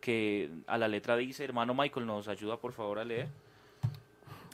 que 0.00 0.50
a 0.66 0.78
la 0.78 0.88
letra 0.88 1.16
dice, 1.16 1.44
hermano 1.44 1.74
Michael, 1.74 2.06
¿nos 2.06 2.28
ayuda 2.28 2.56
por 2.58 2.72
favor 2.72 2.98
a 2.98 3.04
leer? 3.04 3.28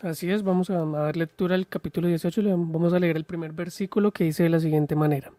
Así 0.03 0.31
es, 0.31 0.43
vamos 0.43 0.71
a, 0.71 0.85
dar 0.85 1.17
lectura 1.17 1.55
al 1.55 1.69
capítulo 1.69 2.09
18, 2.09 2.43
le 2.43 2.51
vamos 2.51 2.93
a 2.93 2.99
leer 2.99 3.17
el 3.17 3.25
primer 3.25 3.53
versículo 3.53 4.11
que 4.11 4.25
dice 4.25 4.43
de 4.43 4.49
la 4.49 4.59
siguiente 4.59 4.97
manera. 4.97 5.31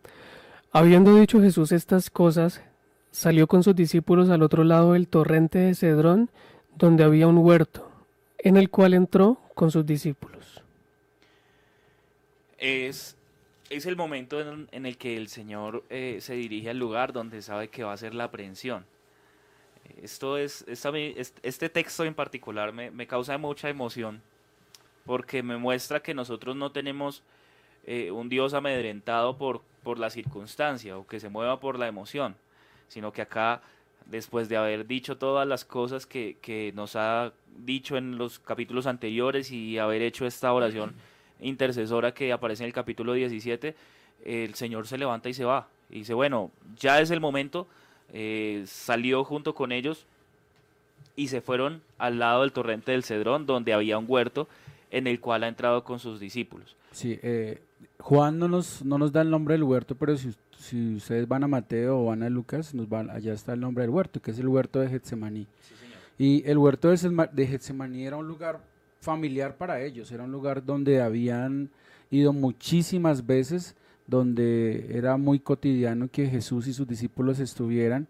Habiendo 0.71 1.15
dicho 1.15 1.41
Jesús 1.41 1.71
estas 1.71 2.09
cosas, 2.09 2.61
salió 3.11 3.47
con 3.47 3.63
sus 3.63 3.75
discípulos 3.75 4.29
al 4.29 4.41
otro 4.41 4.63
lado 4.63 4.93
del 4.93 5.07
torrente 5.07 5.59
de 5.59 5.75
Cedrón, 5.75 6.29
donde 6.75 7.03
había 7.03 7.27
un 7.27 7.39
huerto, 7.39 7.89
en 8.37 8.55
el 8.55 8.69
cual 8.69 8.93
entró 8.93 9.37
con 9.53 9.69
sus 9.69 9.85
discípulos. 9.85 10.63
es, 12.57 13.17
es 13.75 13.85
el 13.85 13.95
momento 13.95 14.39
en, 14.39 14.85
el 14.85 14.97
que 14.97 15.17
el 15.17 15.27
Señor 15.27 15.83
eh, 15.89 16.17
se 16.21 16.33
dirige 16.33 16.69
al 16.69 16.77
lugar 16.77 17.13
donde 17.13 17.41
sabe 17.41 17.69
que 17.69 17.83
va 17.83 17.93
a 17.93 17.97
ser 17.97 18.13
la 18.13 18.25
aprehensión. 18.25 18.85
Esto 20.01 20.37
es, 20.37 20.65
este 20.67 21.69
texto 21.69 22.05
en 22.05 22.13
particular 22.13 22.71
me, 22.71 22.89
me 22.89 23.05
causa 23.05 23.37
mucha 23.37 23.69
emoción 23.69 24.21
porque 25.05 25.43
me 25.43 25.57
muestra 25.57 26.01
que 26.01 26.13
nosotros 26.13 26.55
no 26.55 26.71
tenemos 26.71 27.23
eh, 27.85 28.11
un 28.11 28.29
Dios 28.29 28.53
amedrentado 28.53 29.37
por, 29.37 29.61
por 29.83 29.99
la 29.99 30.09
circunstancia 30.09 30.97
o 30.97 31.05
que 31.05 31.19
se 31.19 31.29
mueva 31.29 31.59
por 31.59 31.77
la 31.77 31.87
emoción, 31.87 32.35
sino 32.87 33.11
que 33.11 33.21
acá, 33.21 33.61
después 34.05 34.47
de 34.47 34.57
haber 34.57 34.87
dicho 34.87 35.17
todas 35.17 35.45
las 35.47 35.65
cosas 35.65 36.05
que, 36.05 36.37
que 36.41 36.71
nos 36.75 36.95
ha 36.95 37.33
dicho 37.57 37.97
en 37.97 38.17
los 38.17 38.39
capítulos 38.39 38.87
anteriores 38.87 39.51
y 39.51 39.77
haber 39.77 40.01
hecho 40.01 40.25
esta 40.25 40.53
oración 40.53 40.95
intercesora 41.39 42.13
que 42.13 42.31
aparece 42.31 42.63
en 42.63 42.67
el 42.67 42.73
capítulo 42.73 43.13
17, 43.13 43.75
el 44.25 44.53
Señor 44.55 44.87
se 44.87 44.97
levanta 44.97 45.29
y 45.29 45.33
se 45.33 45.45
va. 45.45 45.67
Y 45.89 45.99
dice, 45.99 46.13
bueno, 46.13 46.51
ya 46.79 47.01
es 47.01 47.11
el 47.11 47.19
momento, 47.19 47.67
eh, 48.13 48.63
salió 48.67 49.23
junto 49.23 49.53
con 49.53 49.71
ellos 49.71 50.05
y 51.15 51.27
se 51.27 51.41
fueron 51.41 51.81
al 51.97 52.19
lado 52.19 52.41
del 52.41 52.51
torrente 52.51 52.91
del 52.91 53.03
Cedrón, 53.03 53.45
donde 53.45 53.73
había 53.73 53.97
un 53.97 54.05
huerto 54.07 54.47
en 54.91 55.07
el 55.07 55.19
cual 55.19 55.43
ha 55.43 55.47
entrado 55.47 55.83
con 55.83 55.99
sus 55.99 56.19
discípulos. 56.19 56.75
Sí, 56.91 57.19
eh, 57.21 57.61
Juan 57.99 58.39
no 58.39 58.47
nos, 58.47 58.83
no 58.83 58.97
nos 58.97 59.11
da 59.11 59.21
el 59.21 59.29
nombre 59.29 59.53
del 59.53 59.63
huerto, 59.63 59.95
pero 59.95 60.15
si, 60.17 60.31
si 60.57 60.95
ustedes 60.95 61.27
van 61.27 61.43
a 61.43 61.47
Mateo 61.47 61.99
o 61.99 62.05
van 62.05 62.23
a 62.23 62.29
Lucas, 62.29 62.73
nos 62.73 62.87
van, 62.87 63.09
allá 63.09 63.33
está 63.33 63.53
el 63.53 63.59
nombre 63.59 63.83
del 63.83 63.91
huerto, 63.91 64.21
que 64.21 64.31
es 64.31 64.39
el 64.39 64.47
huerto 64.47 64.79
de 64.79 64.89
Getsemaní. 64.89 65.47
Y 66.17 66.47
el 66.47 66.57
huerto 66.57 66.89
de 66.89 67.47
Getsemaní 67.47 68.05
era 68.05 68.17
un 68.17 68.27
lugar 68.27 68.59
familiar 69.03 69.57
para 69.57 69.81
ellos, 69.81 70.11
era 70.11 70.23
un 70.23 70.31
lugar 70.31 70.65
donde 70.65 71.01
habían 71.01 71.69
ido 72.09 72.33
muchísimas 72.33 73.25
veces, 73.25 73.75
donde 74.07 74.97
era 74.97 75.17
muy 75.17 75.39
cotidiano 75.39 76.09
que 76.11 76.27
Jesús 76.27 76.67
y 76.67 76.73
sus 76.73 76.87
discípulos 76.87 77.39
estuvieran. 77.39 78.07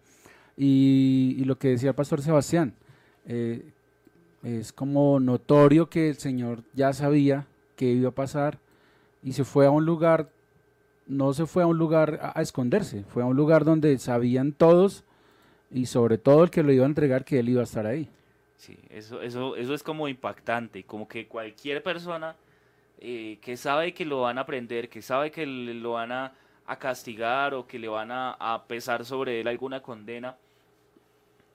Y, 0.56 1.44
lo 1.46 1.58
que 1.58 1.70
decía 1.70 1.90
el 1.90 1.96
pastor 1.96 2.22
Sebastián, 2.22 2.74
eh, 3.26 3.72
es 4.44 4.72
como 4.72 5.20
notorio 5.20 5.90
que 5.90 6.10
el 6.10 6.18
Señor 6.18 6.64
ya 6.74 6.94
sabía 6.94 7.48
que 7.76 7.92
iba 7.92 8.10
a 8.10 8.16
pasar 8.16 8.60
y 9.24 9.34
se 9.34 9.44
fue 9.44 9.66
a 9.66 9.72
un 9.72 9.86
lugar, 9.86 10.30
no 11.08 11.34
se 11.34 11.46
fue 11.46 11.64
a 11.64 11.68
un 11.68 11.78
lugar 11.78 12.20
a, 12.22 12.40
a 12.40 12.42
esconderse, 12.42 13.04
fue 13.04 13.24
a 13.24 13.26
un 13.26 13.36
lugar 13.36 13.66
donde 13.66 13.98
sabían 13.98 14.52
todos 14.52 15.04
y 15.72 15.88
sobre 15.88 16.18
todo 16.18 16.44
el 16.44 16.52
que 16.52 16.62
lo 16.62 16.72
iba 16.72 16.86
a 16.86 16.88
entregar 16.88 17.26
que 17.26 17.40
él 17.40 17.50
iba 17.50 17.62
a 17.62 17.66
estar 17.66 17.88
ahí. 17.88 18.10
Sí, 18.63 18.80
eso, 18.89 19.21
eso, 19.21 19.58
eso 19.58 19.73
es 19.73 19.84
como 19.84 20.08
impactante, 20.08 20.86
como 20.86 21.06
que 21.06 21.28
cualquier 21.28 21.84
persona 21.84 22.34
eh, 22.97 23.38
que 23.41 23.58
sabe 23.58 23.93
que 23.93 24.06
lo 24.06 24.21
van 24.21 24.38
a 24.38 24.41
aprender, 24.41 24.88
que 24.88 25.02
sabe 25.02 25.32
que 25.32 25.45
lo 25.45 25.91
van 25.91 26.13
a, 26.13 26.34
a 26.65 26.80
castigar 26.80 27.54
o 27.56 27.67
que 27.67 27.78
le 27.78 27.89
van 27.89 28.10
a, 28.10 28.32
a 28.39 28.63
pesar 28.63 29.04
sobre 29.04 29.41
él 29.41 29.49
alguna 29.49 29.82
condena, 29.82 30.38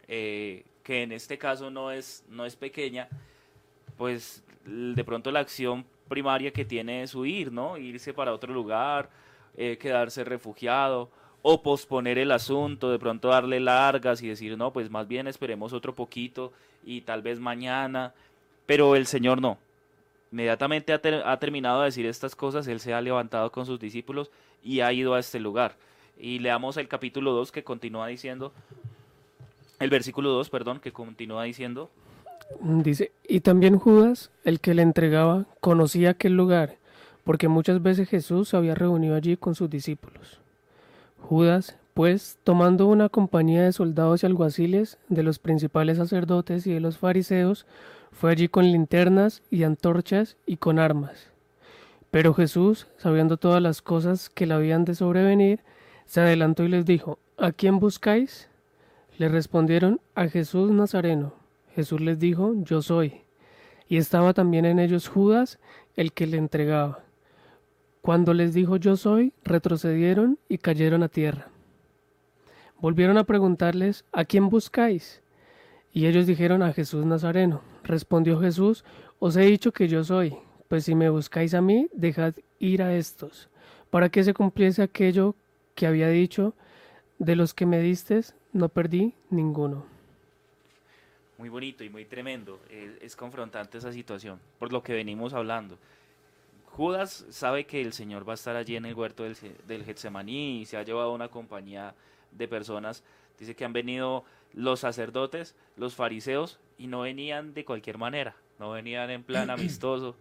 eh, 0.07 0.67
que 0.83 1.03
en 1.03 1.13
este 1.13 1.39
caso 1.39 1.71
no 1.71 1.91
es, 1.91 2.27
no 2.29 2.45
es 2.45 2.57
pequeña, 2.57 3.09
pues 3.97 4.45
de 4.67 5.03
pronto 5.03 5.31
la 5.31 5.41
acción 5.41 5.87
primaria 6.09 6.53
que 6.53 6.67
tiene 6.67 7.03
es 7.05 7.15
huir, 7.15 7.51
¿no? 7.51 7.79
Irse 7.79 8.13
para 8.13 8.35
otro 8.35 8.53
lugar, 8.53 9.09
eh, 9.57 9.79
quedarse 9.79 10.25
refugiado 10.25 11.11
o 11.43 11.63
posponer 11.63 12.19
el 12.19 12.33
asunto, 12.33 12.91
de 12.91 12.99
pronto 12.99 13.29
darle 13.29 13.61
largas 13.61 14.23
y 14.23 14.29
decir, 14.29 14.57
no, 14.59 14.73
pues 14.73 14.91
más 14.91 15.07
bien 15.09 15.27
esperemos 15.29 15.73
otro 15.73 15.95
poquito 15.95 16.53
y 16.85 17.03
tal 17.03 17.23
vez 17.23 17.39
mañana, 17.41 18.13
pero 18.67 18.97
el 18.97 19.07
Señor 19.07 19.41
no. 19.41 19.59
Inmediatamente 20.33 20.93
ha, 20.93 21.01
ter- 21.01 21.23
ha 21.25 21.39
terminado 21.39 21.81
de 21.81 21.87
decir 21.87 22.05
estas 22.07 22.35
cosas, 22.37 22.67
Él 22.69 22.81
se 22.81 22.93
ha 22.93 23.01
levantado 23.01 23.51
con 23.51 23.65
sus 23.67 23.79
discípulos 23.81 24.31
y 24.63 24.81
ha 24.81 24.93
ido 24.93 25.15
a 25.15 25.21
este 25.21 25.41
lugar. 25.41 25.77
Y 26.19 26.41
leamos 26.41 26.77
el 26.77 26.89
capítulo 26.89 27.33
2 27.33 27.53
que 27.53 27.63
continúa 27.65 28.09
diciendo, 28.09 28.53
el 29.79 29.91
versículo 29.91 30.31
2, 30.31 30.51
perdón, 30.51 30.81
que 30.81 30.93
continúa 30.93 31.45
diciendo, 31.45 31.91
Dice, 32.61 33.13
y 33.29 33.41
también 33.41 33.79
Judas, 33.79 34.31
el 34.43 34.59
que 34.61 34.73
le 34.75 34.81
entregaba, 34.83 35.45
conocía 35.61 36.11
aquel 36.11 36.33
lugar, 36.35 36.77
porque 37.23 37.47
muchas 37.47 37.83
veces 37.83 38.09
Jesús 38.09 38.49
se 38.49 38.57
había 38.57 38.75
reunido 38.75 39.15
allí 39.15 39.37
con 39.37 39.55
sus 39.55 39.69
discípulos. 39.69 40.41
Judas, 41.21 41.77
pues, 41.95 42.39
tomando 42.45 42.87
una 42.87 43.09
compañía 43.09 43.65
de 43.65 43.73
soldados 43.73 44.23
y 44.23 44.27
alguaciles, 44.27 44.99
de 45.09 45.23
los 45.23 45.39
principales 45.39 45.99
sacerdotes 45.99 46.67
y 46.67 46.73
de 46.73 46.81
los 46.81 46.99
fariseos, 46.99 47.67
fue 48.13 48.31
allí 48.31 48.49
con 48.49 48.65
linternas 48.65 49.43
y 49.51 49.65
antorchas 49.65 50.37
y 50.47 50.57
con 50.57 50.79
armas. 50.79 51.31
Pero 52.11 52.35
Jesús, 52.35 52.87
sabiendo 52.97 53.37
todas 53.37 53.63
las 53.63 53.83
cosas 53.83 54.31
que 54.31 54.47
le 54.47 54.55
habían 54.55 54.85
de 54.85 54.95
sobrevenir, 54.95 55.61
se 56.07 56.21
adelantó 56.21 56.65
y 56.65 56.69
les 56.69 56.87
dijo, 56.87 57.19
¿A 57.37 57.53
quién 57.53 57.79
buscáis? 57.79 58.49
Le 59.19 59.29
respondieron, 59.29 60.01
a 60.15 60.29
Jesús 60.29 60.71
Nazareno. 60.71 61.35
Jesús 61.75 62.01
les 62.01 62.19
dijo, 62.19 62.55
Yo 62.63 62.81
soy. 62.83 63.23
Y 63.89 63.99
estaba 63.99 64.33
también 64.35 64.65
en 64.65 64.79
ellos 64.79 65.09
Judas, 65.09 65.59
el 65.97 66.13
que 66.13 66.27
le 66.27 66.39
entregaba. 66.39 67.01
Cuando 68.03 68.33
les 68.35 68.55
dijo 68.55 68.77
Yo 68.77 68.97
soy, 68.97 69.33
retrocedieron 69.45 70.39
y 70.49 70.59
cayeron 70.59 71.03
a 71.03 71.09
tierra. 71.09 71.49
Volvieron 72.81 73.19
a 73.19 73.25
preguntarles, 73.25 74.05
¿A 74.13 74.25
quién 74.25 74.49
buscáis? 74.49 75.21
Y 75.93 76.07
ellos 76.07 76.27
dijeron 76.27 76.63
a 76.63 76.73
Jesús 76.73 77.05
Nazareno. 77.05 77.61
Respondió 77.83 78.41
Jesús, 78.41 78.85
Os 79.19 79.37
he 79.37 79.43
dicho 79.43 79.73
que 79.73 79.89
yo 79.89 80.05
soy, 80.05 80.37
pues 80.69 80.85
si 80.85 80.95
me 80.95 81.09
buscáis 81.09 81.55
a 81.55 81.61
mí, 81.61 81.89
dejad 81.93 82.35
ir 82.59 82.83
a 82.83 82.95
estos, 82.95 83.49
para 83.91 84.09
que 84.09 84.23
se 84.23 84.35
cumpliese 84.35 84.83
aquello 84.83 85.35
que 85.75 85.87
había 85.87 86.09
dicho, 86.09 86.55
de 87.19 87.35
los 87.35 87.53
que 87.55 87.67
me 87.67 87.81
distes, 87.81 88.35
no 88.53 88.69
perdí 88.69 89.15
ninguno. 89.31 89.85
muy 91.37 91.49
bonito 91.49 91.85
y 91.85 91.89
muy 91.89 92.05
tremendo, 92.05 92.61
es, 92.71 92.91
es 93.01 93.17
confrontante 93.17 93.79
esa 93.79 93.93
situación, 93.93 94.41
por 94.59 94.73
lo 94.73 94.83
que 94.83 94.93
venimos 94.93 95.35
hablando. 95.35 95.79
Judas 96.79 97.27
sabe 97.31 97.67
que 97.67 97.83
el 97.83 97.93
Señor 97.93 98.27
va 98.27 98.35
a 98.35 98.35
estar 98.35 98.55
allí 98.55 98.77
en 98.77 98.87
el 98.87 98.95
huerto 98.95 99.25
del, 99.25 99.37
del 99.67 99.85
Getsemaní 99.85 100.61
y 100.61 100.65
se 100.65 100.77
ha 100.77 100.85
llevado 100.85 101.13
una 101.13 101.27
compañía 101.27 101.93
de 102.31 102.47
personas. 102.47 103.03
Dice 103.37 103.57
que 103.57 103.65
han 103.65 103.73
venido 103.73 104.23
los 104.55 104.79
sacerdotes, 104.79 105.57
los 105.77 105.97
fariseos, 105.97 106.61
y 106.79 106.87
no 106.87 107.01
venían 107.01 107.53
de 107.53 107.65
cualquier 107.65 107.99
manera, 107.99 108.37
no 108.61 108.71
venían 108.71 109.11
en 109.11 109.25
plan 109.25 109.51
amistoso. 109.51 110.15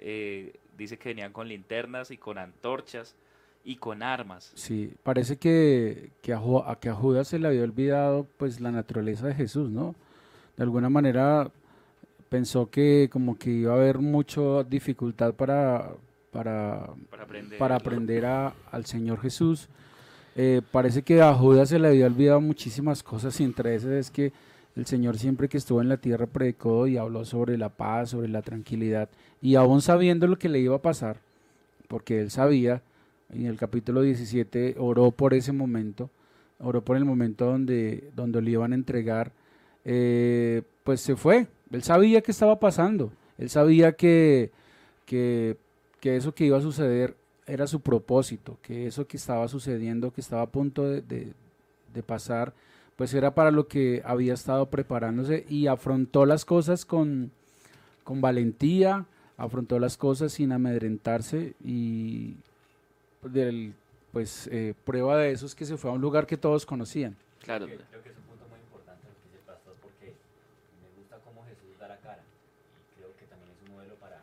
eh, 0.00 0.58
dice 0.76 0.98
que 0.98 1.10
venían 1.10 1.32
con 1.32 1.46
linternas 1.46 2.10
y 2.10 2.16
con 2.16 2.38
antorchas 2.38 3.14
y 3.64 3.76
con 3.76 4.02
armas. 4.02 4.50
Sí, 4.56 4.92
parece 5.04 5.36
que, 5.36 6.10
que, 6.22 6.32
a 6.32 6.40
que 6.80 6.88
a 6.88 6.94
Judas 6.94 7.28
se 7.28 7.38
le 7.38 7.46
había 7.46 7.62
olvidado 7.62 8.26
pues 8.36 8.60
la 8.60 8.72
naturaleza 8.72 9.28
de 9.28 9.34
Jesús, 9.36 9.70
¿no? 9.70 9.94
De 10.56 10.64
alguna 10.64 10.88
manera 10.88 11.52
pensó 12.30 12.70
que 12.70 13.10
como 13.12 13.36
que 13.36 13.50
iba 13.50 13.72
a 13.72 13.76
haber 13.76 13.98
mucha 13.98 14.62
dificultad 14.64 15.34
para, 15.34 15.90
para, 16.30 16.86
Para 17.10 17.24
aprender. 17.24 17.58
para 17.58 17.76
aprender 17.76 18.24
a- 18.24 18.54
al 18.70 18.86
Señor 18.86 19.20
Jesús. 19.20 19.68
Eh, 20.36 20.62
parece 20.72 21.02
que 21.02 21.20
a 21.20 21.34
Judas 21.34 21.68
se 21.68 21.78
le 21.78 21.88
había 21.88 22.06
olvidado 22.06 22.40
muchísimas 22.40 23.02
cosas 23.02 23.38
y 23.40 23.44
entre 23.44 23.74
esas 23.74 23.90
es 23.90 24.10
que 24.10 24.32
el 24.76 24.86
Señor 24.86 25.18
siempre 25.18 25.48
que 25.48 25.58
estuvo 25.58 25.82
en 25.82 25.88
la 25.88 25.96
tierra 25.96 26.26
predicó 26.28 26.86
y 26.86 26.96
habló 26.96 27.24
sobre 27.24 27.58
la 27.58 27.68
paz, 27.68 28.10
sobre 28.10 28.28
la 28.28 28.40
tranquilidad 28.40 29.08
y 29.42 29.56
aún 29.56 29.82
sabiendo 29.82 30.28
lo 30.28 30.38
que 30.38 30.48
le 30.48 30.60
iba 30.60 30.76
a 30.76 30.82
pasar, 30.82 31.16
porque 31.88 32.20
él 32.20 32.30
sabía, 32.30 32.80
en 33.30 33.46
el 33.46 33.56
capítulo 33.56 34.02
17 34.02 34.76
oró 34.78 35.10
por 35.10 35.34
ese 35.34 35.52
momento, 35.52 36.08
oró 36.60 36.84
por 36.84 36.96
el 36.96 37.04
momento 37.04 37.46
donde, 37.46 38.10
donde 38.14 38.40
le 38.40 38.52
iban 38.52 38.70
a 38.72 38.76
entregar, 38.76 39.32
eh, 39.84 40.62
pues 40.84 41.00
se 41.00 41.16
fue, 41.16 41.48
él 41.70 41.82
sabía 41.82 42.20
que 42.20 42.30
estaba 42.30 42.58
pasando, 42.60 43.12
él 43.38 43.48
sabía 43.50 43.92
que, 43.92 44.50
que, 45.06 45.56
que 46.00 46.16
eso 46.16 46.34
que 46.34 46.44
iba 46.46 46.58
a 46.58 46.62
suceder 46.62 47.16
era 47.46 47.66
su 47.66 47.80
propósito, 47.80 48.58
que 48.62 48.86
eso 48.86 49.06
que 49.06 49.16
estaba 49.16 49.48
sucediendo, 49.48 50.12
que 50.12 50.20
estaba 50.20 50.42
a 50.42 50.46
punto 50.50 50.84
de, 50.88 51.02
de- 51.02 51.32
de 51.94 52.02
pasar, 52.04 52.52
pues 52.96 53.12
era 53.14 53.34
para 53.34 53.50
lo 53.50 53.66
que 53.66 54.00
había 54.04 54.34
estado 54.34 54.66
preparándose 54.70 55.44
y 55.48 55.66
afrontó 55.66 56.24
las 56.26 56.44
cosas 56.44 56.84
con, 56.84 57.32
con 58.04 58.20
valentía, 58.20 59.06
afrontó 59.36 59.78
las 59.80 59.96
cosas 59.96 60.32
sin 60.32 60.52
amedrentarse 60.52 61.54
y 61.64 62.36
del, 63.22 63.74
pues 64.12 64.48
eh, 64.52 64.74
prueba 64.84 65.16
de 65.18 65.32
eso 65.32 65.46
es 65.46 65.54
que 65.54 65.64
se 65.66 65.76
fue 65.76 65.90
a 65.90 65.94
un 65.94 66.00
lugar 66.00 66.26
que 66.26 66.36
todos 66.36 66.64
conocían. 66.64 67.16
Claro, 67.42 67.66
Creo 67.66 67.78
que- 67.78 67.84
creo 67.90 68.02
que 68.04 68.08
es 68.10 68.16
un 68.18 68.24
punto 68.24 68.44
muy 68.48 68.60
importante 68.60 69.02
lo 69.08 69.14
que 69.18 69.24
dice 69.26 69.38
el 69.40 69.46
pastor 69.50 69.74
porque 69.82 70.14
me 70.78 70.88
gusta 71.00 71.16
cómo 71.24 71.42
Jesús 71.48 71.74
da 71.80 71.88
la 71.88 71.98
cara 71.98 72.22
y 72.22 73.00
creo 73.00 73.10
que 73.18 73.26
también 73.26 73.50
es 73.50 73.60
un 73.66 73.74
modelo 73.74 73.94
para, 73.96 74.22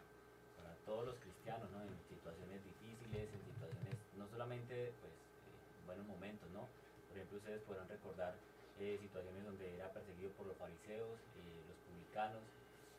para 0.56 0.72
todos 0.86 1.04
los 1.12 1.16
cristianos, 1.20 1.68
¿no? 1.74 1.82
En 1.84 1.92
situaciones 2.08 2.62
difíciles, 2.64 3.28
en 3.28 3.42
situaciones, 3.54 3.94
no 4.16 4.26
solamente 4.32 4.94
pues 5.02 5.14
en 5.18 5.84
buenos 5.90 6.06
momentos, 6.08 6.48
¿no? 6.54 6.64
Por 7.10 7.18
ejemplo, 7.18 7.38
ustedes 7.42 7.62
podrán 7.66 7.90
recordar 7.90 8.34
eh, 8.80 8.98
situaciones 9.02 9.44
donde 9.44 9.76
era 9.76 9.90
perseguido 9.92 10.30
por 10.32 10.48
los 10.48 10.58
fariseos, 10.58 11.18
eh, 11.38 11.62
los 11.68 11.78
publicanos, 11.88 12.44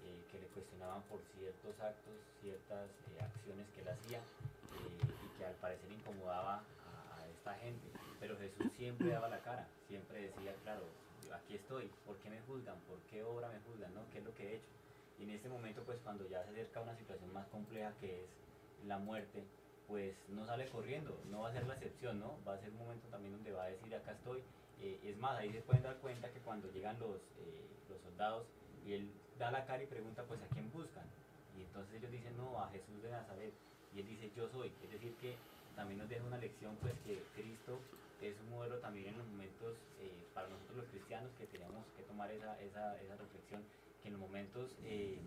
eh, 0.04 0.22
que 0.30 0.38
le 0.40 0.46
cuestionaban 0.48 1.02
por 1.02 1.20
ciertos 1.36 1.74
actos, 1.80 2.14
ciertas 2.40 2.88
acciones 3.20 3.66
que 3.74 3.80
él 3.82 3.88
hacía 3.88 4.20
y 4.74 5.38
que 5.38 5.44
al 5.44 5.54
parecer 5.56 5.90
incomodaba 5.90 6.62
a, 6.86 7.18
a 7.18 7.28
esta 7.28 7.54
gente. 7.58 7.86
Pero 8.20 8.36
Jesús 8.38 8.70
siempre 8.76 9.08
daba 9.08 9.28
la 9.28 9.40
cara, 9.40 9.66
siempre 9.86 10.22
decía, 10.22 10.54
claro, 10.62 10.82
aquí 11.34 11.54
estoy, 11.54 11.90
¿por 12.06 12.16
qué 12.18 12.30
me 12.30 12.40
juzgan? 12.42 12.78
¿Por 12.88 12.98
qué 13.10 13.22
obra 13.22 13.48
me 13.48 13.60
juzgan? 13.60 13.92
¿Qué 14.12 14.18
es 14.18 14.24
lo 14.24 14.34
que 14.34 14.44
he 14.46 14.56
hecho? 14.56 14.72
Y 15.18 15.24
en 15.24 15.30
este 15.30 15.48
momento, 15.48 15.82
pues 15.82 15.98
cuando 16.04 16.28
ya 16.28 16.42
se 16.44 16.50
acerca 16.50 16.80
una 16.80 16.96
situación 16.96 17.32
más 17.32 17.46
compleja 17.48 17.92
que 18.00 18.22
es 18.22 18.28
la 18.86 18.98
muerte, 18.98 19.42
pues 19.88 20.14
no 20.28 20.46
sale 20.46 20.68
corriendo, 20.68 21.16
no 21.30 21.40
va 21.40 21.48
a 21.48 21.52
ser 21.52 21.66
la 21.66 21.74
excepción, 21.74 22.20
¿no? 22.20 22.38
Va 22.46 22.54
a 22.54 22.58
ser 22.58 22.70
un 22.70 22.78
momento 22.78 23.08
también 23.08 23.32
donde 23.32 23.52
va 23.52 23.64
a 23.64 23.68
decir, 23.68 23.94
acá 23.94 24.12
estoy. 24.12 24.42
Eh, 24.80 25.00
es 25.04 25.16
más, 25.18 25.38
ahí 25.38 25.52
se 25.52 25.60
pueden 25.62 25.82
dar 25.82 25.96
cuenta 25.98 26.30
que 26.32 26.40
cuando 26.40 26.70
llegan 26.70 26.98
los, 27.00 27.16
eh, 27.38 27.66
los 27.88 28.00
soldados 28.02 28.46
y 28.86 28.92
él 28.92 29.10
da 29.38 29.50
la 29.50 29.66
cara 29.66 29.82
y 29.82 29.86
pregunta, 29.86 30.24
pues, 30.24 30.40
¿a 30.42 30.46
quién 30.48 30.70
buscan? 30.72 31.04
Y 31.58 31.62
entonces 31.62 31.94
ellos 31.96 32.10
dicen, 32.12 32.36
no, 32.36 32.58
a 32.58 32.68
Jesús 32.70 33.02
de 33.02 33.10
Nazaret. 33.10 33.52
Y 33.94 34.00
él 34.00 34.06
dice, 34.06 34.30
yo 34.36 34.48
soy. 34.48 34.72
Es 34.84 34.90
decir, 34.92 35.14
que 35.20 35.36
también 35.74 35.98
nos 35.98 36.08
deja 36.08 36.24
una 36.24 36.38
lección, 36.38 36.76
pues 36.80 36.94
que 37.04 37.22
Cristo 37.34 37.80
es 38.20 38.34
un 38.40 38.50
modelo 38.50 38.78
también 38.78 39.08
en 39.08 39.18
los 39.18 39.26
momentos, 39.26 39.74
eh, 40.00 40.26
para 40.34 40.48
nosotros 40.48 40.78
los 40.78 40.86
cristianos, 40.86 41.30
que 41.38 41.46
tenemos 41.46 41.84
que 41.96 42.02
tomar 42.04 42.30
esa, 42.30 42.60
esa, 42.60 43.00
esa 43.00 43.16
reflexión, 43.16 43.62
que 44.02 44.08
en 44.08 44.14
los 44.14 44.20
momentos, 44.20 44.70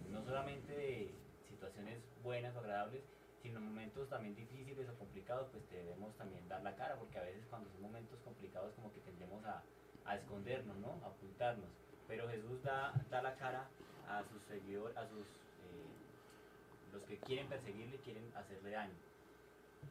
no 0.09 0.23
solamente 0.23 0.73
de 0.73 1.11
situaciones 1.49 1.99
buenas 2.23 2.55
o 2.55 2.59
agradables, 2.59 3.03
sino 3.41 3.59
en 3.59 3.65
momentos 3.65 4.09
también 4.09 4.35
difíciles 4.35 4.87
o 4.89 4.93
complicados, 4.97 5.47
pues 5.51 5.63
debemos 5.71 6.15
también 6.15 6.47
dar 6.47 6.61
la 6.61 6.75
cara, 6.75 6.95
porque 6.95 7.17
a 7.17 7.23
veces 7.23 7.43
cuando 7.49 7.69
son 7.69 7.81
momentos 7.81 8.19
complicados 8.23 8.73
como 8.75 8.93
que 8.93 8.99
tendemos 9.01 9.43
a, 9.45 9.63
a 10.05 10.15
escondernos, 10.15 10.77
¿no? 10.77 10.99
A 11.03 11.09
ocultarnos. 11.09 11.69
Pero 12.07 12.27
Jesús 12.29 12.61
da, 12.63 12.93
da 13.09 13.21
la 13.21 13.35
cara 13.35 13.67
a 14.07 14.23
sus 14.23 14.41
seguidores, 14.43 14.95
a 14.97 15.07
sus 15.07 15.25
eh, 15.25 16.93
los 16.93 17.03
que 17.03 17.17
quieren 17.17 17.47
perseguirle, 17.47 17.97
quieren 18.03 18.23
hacerle 18.35 18.71
daño. 18.71 18.93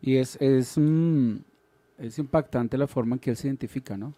Y 0.02 0.16
es, 0.16 0.36
es, 0.40 0.76
mm, 0.78 1.36
es 1.98 2.18
impactante 2.18 2.78
la 2.78 2.86
forma 2.86 3.16
en 3.16 3.20
que 3.20 3.30
él 3.30 3.36
se 3.36 3.48
identifica, 3.48 3.96
¿no? 3.96 4.14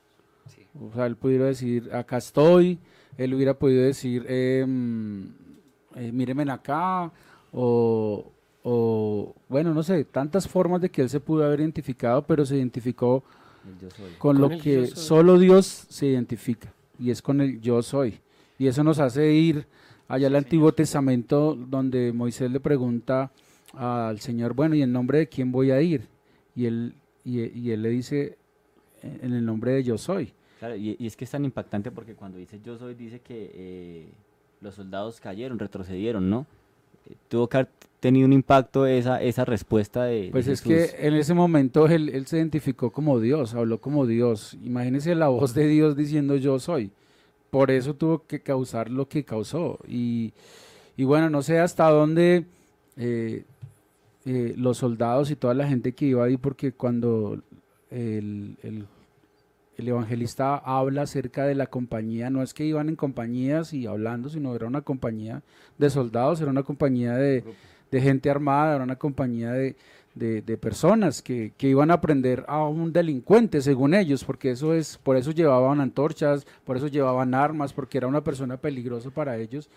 Sí. 0.47 0.67
O 0.81 0.93
sea, 0.93 1.07
él 1.07 1.17
pudiera 1.17 1.47
decir, 1.47 1.95
acá 1.95 2.19
estoy, 2.19 2.79
él 3.17 3.35
hubiera 3.35 3.55
podido 3.55 3.85
decir, 3.85 4.25
eh, 4.29 4.65
mm, 4.67 5.27
eh, 5.97 6.13
mírenme 6.13 6.51
acá, 6.51 7.13
o, 7.53 8.33
o, 8.63 9.35
bueno, 9.49 9.75
no 9.75 9.83
sé, 9.83 10.05
tantas 10.05 10.49
formas 10.49 10.81
de 10.81 10.91
que 10.91 11.03
él 11.03 11.09
se 11.09 11.21
pudo 11.21 11.45
haber 11.45 11.61
identificado, 11.61 12.23
pero 12.27 12.47
se 12.47 12.57
identificó 12.57 13.25
El 13.65 13.79
yo 13.79 13.91
soy. 13.91 14.17
con, 14.19 14.37
Con 14.37 14.41
lo 14.41 14.51
que 14.59 14.87
soy. 14.87 14.97
solo 14.97 15.39
Dios 15.39 15.67
se 15.89 16.07
identifica, 16.07 16.73
y 16.99 17.11
es 17.11 17.23
con 17.23 17.41
el 17.41 17.61
yo 17.61 17.83
soy. 17.83 18.21
Y 18.59 18.67
eso 18.69 18.85
nos 18.85 18.99
hace 19.01 19.33
ir 19.33 19.67
allá 20.09 20.29
al 20.29 20.37
Sí, 20.37 20.37
Antiguo 20.37 20.73
señor. 20.73 20.75
Testamento, 20.75 21.55
donde 21.57 22.13
Moisés 22.13 22.51
le 22.51 22.61
pregunta 22.61 23.33
al 23.75 24.21
Señor, 24.21 24.55
bueno, 24.55 24.75
¿y 24.75 24.83
en 24.83 24.93
nombre 24.93 25.19
de 25.19 25.29
quién 25.29 25.51
voy 25.51 25.71
a 25.71 25.81
ir? 25.81 26.07
Y 26.55 26.67
él, 26.67 26.95
y, 27.25 27.41
y 27.59 27.71
él 27.73 27.83
le 27.83 27.89
dice, 27.89 28.37
en 29.03 29.33
el 29.33 29.45
nombre 29.45 29.73
de 29.73 29.83
yo 29.83 29.99
soy. 29.99 30.33
Claro, 30.59 30.77
y, 30.77 30.95
y 30.99 31.07
es 31.07 31.17
que 31.17 31.25
es 31.25 31.31
tan 31.31 31.45
impactante 31.45 31.91
porque 31.91 32.15
cuando 32.15 32.39
dice 32.39 32.61
yo 32.65 32.77
soy, 32.79 32.95
dice 32.95 33.21
que 33.21 33.51
eh, 33.55 34.09
los 34.61 34.77
soldados 34.77 35.19
cayeron, 35.21 35.59
retrocedieron, 35.59 36.31
¿no? 36.31 36.47
Tuvo 37.29 37.49
que 37.49 37.57
haber 37.59 37.69
tenido 38.01 38.27
un 38.27 38.33
impacto 38.33 38.85
esa, 38.87 39.23
esa 39.23 39.45
respuesta 39.45 40.05
de, 40.05 40.23
de 40.25 40.31
Pues 40.31 40.49
es 40.49 40.61
Jesús. 40.63 40.93
que 40.93 41.07
en 41.07 41.15
ese 41.15 41.35
momento 41.35 41.87
él, 41.87 42.09
él 42.09 42.27
se 42.27 42.39
identificó 42.39 42.91
como 42.91 43.21
Dios, 43.21 43.55
habló 43.55 43.79
como 43.81 44.07
Dios. 44.07 44.57
Imagínese 44.65 45.15
la 45.15 45.29
voz 45.29 45.55
de 45.55 45.67
Dios 45.69 45.97
diciendo 45.97 46.37
yo 46.37 46.59
soy. 46.59 46.91
Por 47.51 47.71
eso 47.71 47.95
tuvo 47.95 48.25
que 48.27 48.41
causar 48.41 48.91
lo 48.91 49.09
que 49.09 49.25
causó. 49.25 49.79
Y, 49.87 50.33
y 50.97 51.05
bueno, 51.05 51.31
no 51.31 51.43
sé 51.43 51.59
hasta 51.61 51.89
dónde 51.91 52.45
eh, 52.97 53.45
eh, 54.25 54.55
los 54.57 54.79
soldados 54.79 55.31
y 55.31 55.37
toda 55.37 55.55
la 55.55 55.69
gente 55.69 55.93
que 55.93 56.07
iba 56.07 56.25
ahí, 56.25 56.37
porque 56.37 56.73
cuando 56.73 57.39
el, 57.91 58.57
el- 58.63 58.87
el 59.79 59.89
evangelista 59.89 60.57
habla 60.57 61.03
acerca 61.03 61.47
de 61.47 61.55
la 61.55 61.67
compañía, 61.67 62.31
no 62.31 62.43
es 62.43 62.53
que 62.55 62.65
iban 62.65 62.89
en 62.89 62.97
compañías 62.97 63.73
y 63.73 63.87
hablando, 63.87 64.29
sino 64.29 64.55
era 64.55 64.67
una 64.67 64.83
compañía 64.83 65.43
de 65.79 65.91
soldados, 65.91 66.41
era 66.41 66.51
una 66.51 66.63
compañía 66.63 67.15
de, 67.17 67.43
de 67.91 68.01
gente 68.01 68.31
armada, 68.31 68.75
era 68.75 68.85
una 68.85 68.97
compañía 68.97 69.53
de, 69.53 69.77
de- 70.15 70.43
de 70.43 70.57
personas 70.59 71.23
que, 71.23 71.53
que 71.57 71.69
iban 71.69 71.91
a 71.91 71.95
aprender 71.95 72.45
a 72.49 72.63
un 72.67 72.93
delincuente, 72.93 73.63
según 73.63 73.95
ellos, 73.95 74.25
porque 74.25 74.51
eso 74.51 74.75
es, 74.75 74.99
por 74.99 75.17
eso 75.17 75.31
llevaban 75.31 75.81
antorchas, 75.81 76.47
por 76.65 76.77
eso 76.77 76.89
llevaban 76.89 77.33
armas, 77.35 77.73
porque 77.73 77.97
era 77.99 78.07
una 78.07 78.23
persona 78.23 78.59
peligrosa 78.59 79.11
para 79.11 79.39
ellos. 79.39 79.71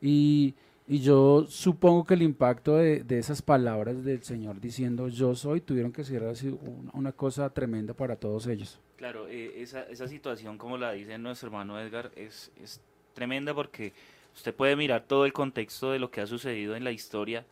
Y, 0.00 0.54
y 0.92 1.00
yo 1.00 1.46
supongo 1.48 2.04
que 2.04 2.12
el 2.12 2.20
impacto 2.20 2.76
de, 2.76 3.02
de 3.02 3.18
esas 3.18 3.40
palabras 3.40 4.04
del 4.04 4.22
Señor 4.22 4.60
diciendo 4.60 5.08
yo 5.08 5.34
soy, 5.34 5.62
tuvieron 5.62 5.90
que 5.90 6.04
ser 6.04 6.22
así 6.24 6.48
una, 6.48 6.90
una 6.92 7.12
cosa 7.12 7.48
tremenda 7.48 7.94
para 7.94 8.16
todos 8.16 8.46
ellos. 8.46 8.78
Claro, 8.98 9.26
eh, 9.26 9.62
esa, 9.62 9.84
esa 9.84 10.06
situación, 10.06 10.58
como 10.58 10.76
la 10.76 10.92
dice 10.92 11.16
nuestro 11.16 11.46
hermano 11.46 11.80
Edgar, 11.80 12.10
es, 12.14 12.52
es 12.62 12.82
tremenda 13.14 13.54
porque 13.54 13.94
usted 14.34 14.54
puede 14.54 14.76
mirar 14.76 15.04
todo 15.06 15.24
el 15.24 15.32
contexto 15.32 15.92
de 15.92 15.98
lo 15.98 16.10
que 16.10 16.20
ha 16.20 16.26
sucedido 16.26 16.76
en 16.76 16.84
la 16.84 16.92
historia, 16.92 17.46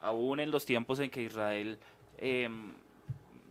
aún 0.00 0.40
en 0.40 0.50
los 0.50 0.64
tiempos 0.64 0.98
en 0.98 1.10
que 1.10 1.22
Israel 1.22 1.78
em, 2.16 2.72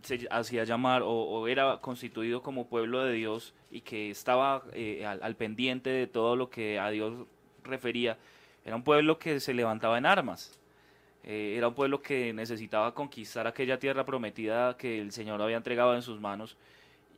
se 0.02 0.26
hacía 0.28 0.64
llamar 0.64 1.02
o, 1.02 1.08
o 1.08 1.46
era 1.46 1.78
constituido 1.80 2.42
como 2.42 2.66
pueblo 2.66 3.04
de 3.04 3.12
Dios 3.12 3.54
y 3.70 3.82
que 3.82 4.10
estaba 4.10 4.64
eh, 4.72 5.06
al, 5.06 5.22
al 5.22 5.36
pendiente 5.36 5.90
de 5.90 6.08
todo 6.08 6.34
lo 6.34 6.50
que 6.50 6.80
a 6.80 6.90
Dios 6.90 7.14
refería. 7.62 8.18
Era 8.66 8.74
un 8.74 8.82
pueblo 8.82 9.16
que 9.20 9.38
se 9.38 9.54
levantaba 9.54 9.96
en 9.96 10.06
armas. 10.06 10.58
Eh, 11.22 11.54
era 11.56 11.68
un 11.68 11.74
pueblo 11.74 12.02
que 12.02 12.32
necesitaba 12.32 12.92
conquistar 12.94 13.46
aquella 13.46 13.78
tierra 13.78 14.04
prometida 14.04 14.76
que 14.76 15.00
el 15.00 15.12
Señor 15.12 15.40
había 15.40 15.56
entregado 15.56 15.94
en 15.94 16.02
sus 16.02 16.20
manos 16.20 16.56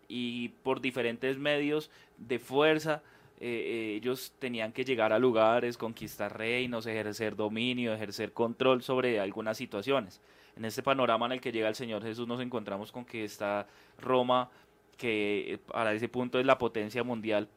y 0.09 0.51
por 0.63 0.83
diferentes 0.83 1.39
medios 1.39 1.91
de 2.19 2.39
fuerza 2.39 3.03
eh, 3.41 3.47
eh, 3.49 3.95
ellos 3.97 4.35
tenían 4.39 4.73
que 4.73 4.85
llegar 4.85 5.13
a 5.15 5.19
lugares, 5.19 5.79
conquistar 5.79 6.37
reinos, 6.37 6.87
ejercer 6.87 7.35
dominio, 7.35 7.95
ejercer 7.95 8.35
control 8.35 8.83
sobre 8.83 9.19
algunas 9.19 9.57
situaciones. 9.57 10.21
En 10.55 10.67
este 10.67 10.83
panorama 10.83 11.27
en 11.27 11.33
el 11.33 11.41
que 11.41 11.53
llega 11.53 11.69
el 11.69 11.75
Señor 11.75 12.03
Jesús 12.03 12.29
nos 12.29 12.43
encontramos 12.43 12.93
con 12.93 13.07
que 13.07 13.25
está 13.25 13.67
Roma, 13.99 14.51
que 14.99 15.61
para 15.67 15.95
ese 15.95 16.09
punto 16.09 16.39
es 16.39 16.45
la 16.45 16.59
potencia 16.59 17.03
mundial, 17.03 17.49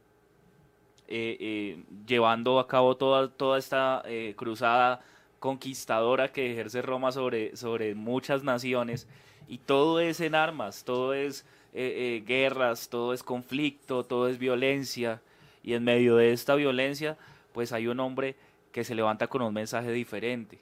eh, 1.12 1.38
eh, 1.40 1.84
llevando 2.08 2.60
a 2.60 2.68
cabo 2.68 2.96
toda, 2.98 3.30
toda 3.30 3.60
esta 3.60 4.02
eh, 4.06 4.34
cruzada 4.38 5.02
conquistadora 5.40 6.32
que 6.32 6.52
ejerce 6.52 6.82
Roma 6.82 7.12
sobre, 7.12 7.56
sobre 7.58 7.94
muchas 7.96 8.44
naciones 8.44 9.08
y 9.48 9.58
todo 9.58 10.00
es 10.00 10.22
en 10.22 10.36
armas, 10.36 10.84
todo 10.86 11.14
es 11.14 11.46
eh, 11.74 12.22
eh, 12.22 12.24
guerras, 12.26 12.90
todo 12.90 13.14
es 13.14 13.24
conflicto, 13.24 14.04
todo 14.06 14.30
es 14.30 14.38
violencia 14.38 15.22
y 15.64 15.74
en 15.74 15.84
medio 15.84 16.16
de 16.16 16.32
esta 16.32 16.56
violencia 16.56 17.18
pues 17.54 17.74
hay 17.74 17.88
un 17.88 18.00
hombre 18.00 18.36
que 18.72 18.84
se 18.84 18.96
levanta 18.96 19.28
con 19.28 19.42
un 19.42 19.54
mensaje 19.54 19.92
diferente. 19.92 20.60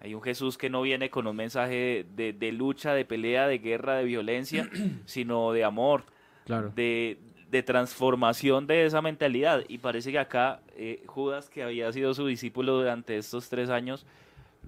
Hay 0.00 0.14
un 0.14 0.22
Jesús 0.22 0.56
que 0.56 0.70
no 0.70 0.82
viene 0.82 1.10
con 1.10 1.26
un 1.26 1.36
mensaje 1.36 2.06
de, 2.16 2.32
de 2.32 2.50
lucha, 2.52 2.94
de 2.94 3.04
pelea, 3.04 3.46
de 3.46 3.58
guerra, 3.58 3.96
de 3.96 4.04
violencia, 4.04 4.68
sino 5.04 5.52
de 5.52 5.62
amor, 5.64 6.04
Claro. 6.44 6.72
de, 6.74 7.18
de 7.52 7.62
transformación 7.62 8.66
de 8.66 8.86
esa 8.86 9.02
mentalidad. 9.02 9.62
Y 9.68 9.78
parece 9.78 10.10
que 10.10 10.18
acá 10.18 10.60
eh, 10.74 11.02
Judas, 11.06 11.50
que 11.50 11.62
había 11.62 11.92
sido 11.92 12.14
su 12.14 12.26
discípulo 12.26 12.78
durante 12.78 13.18
estos 13.18 13.50
tres 13.50 13.68
años, 13.68 14.06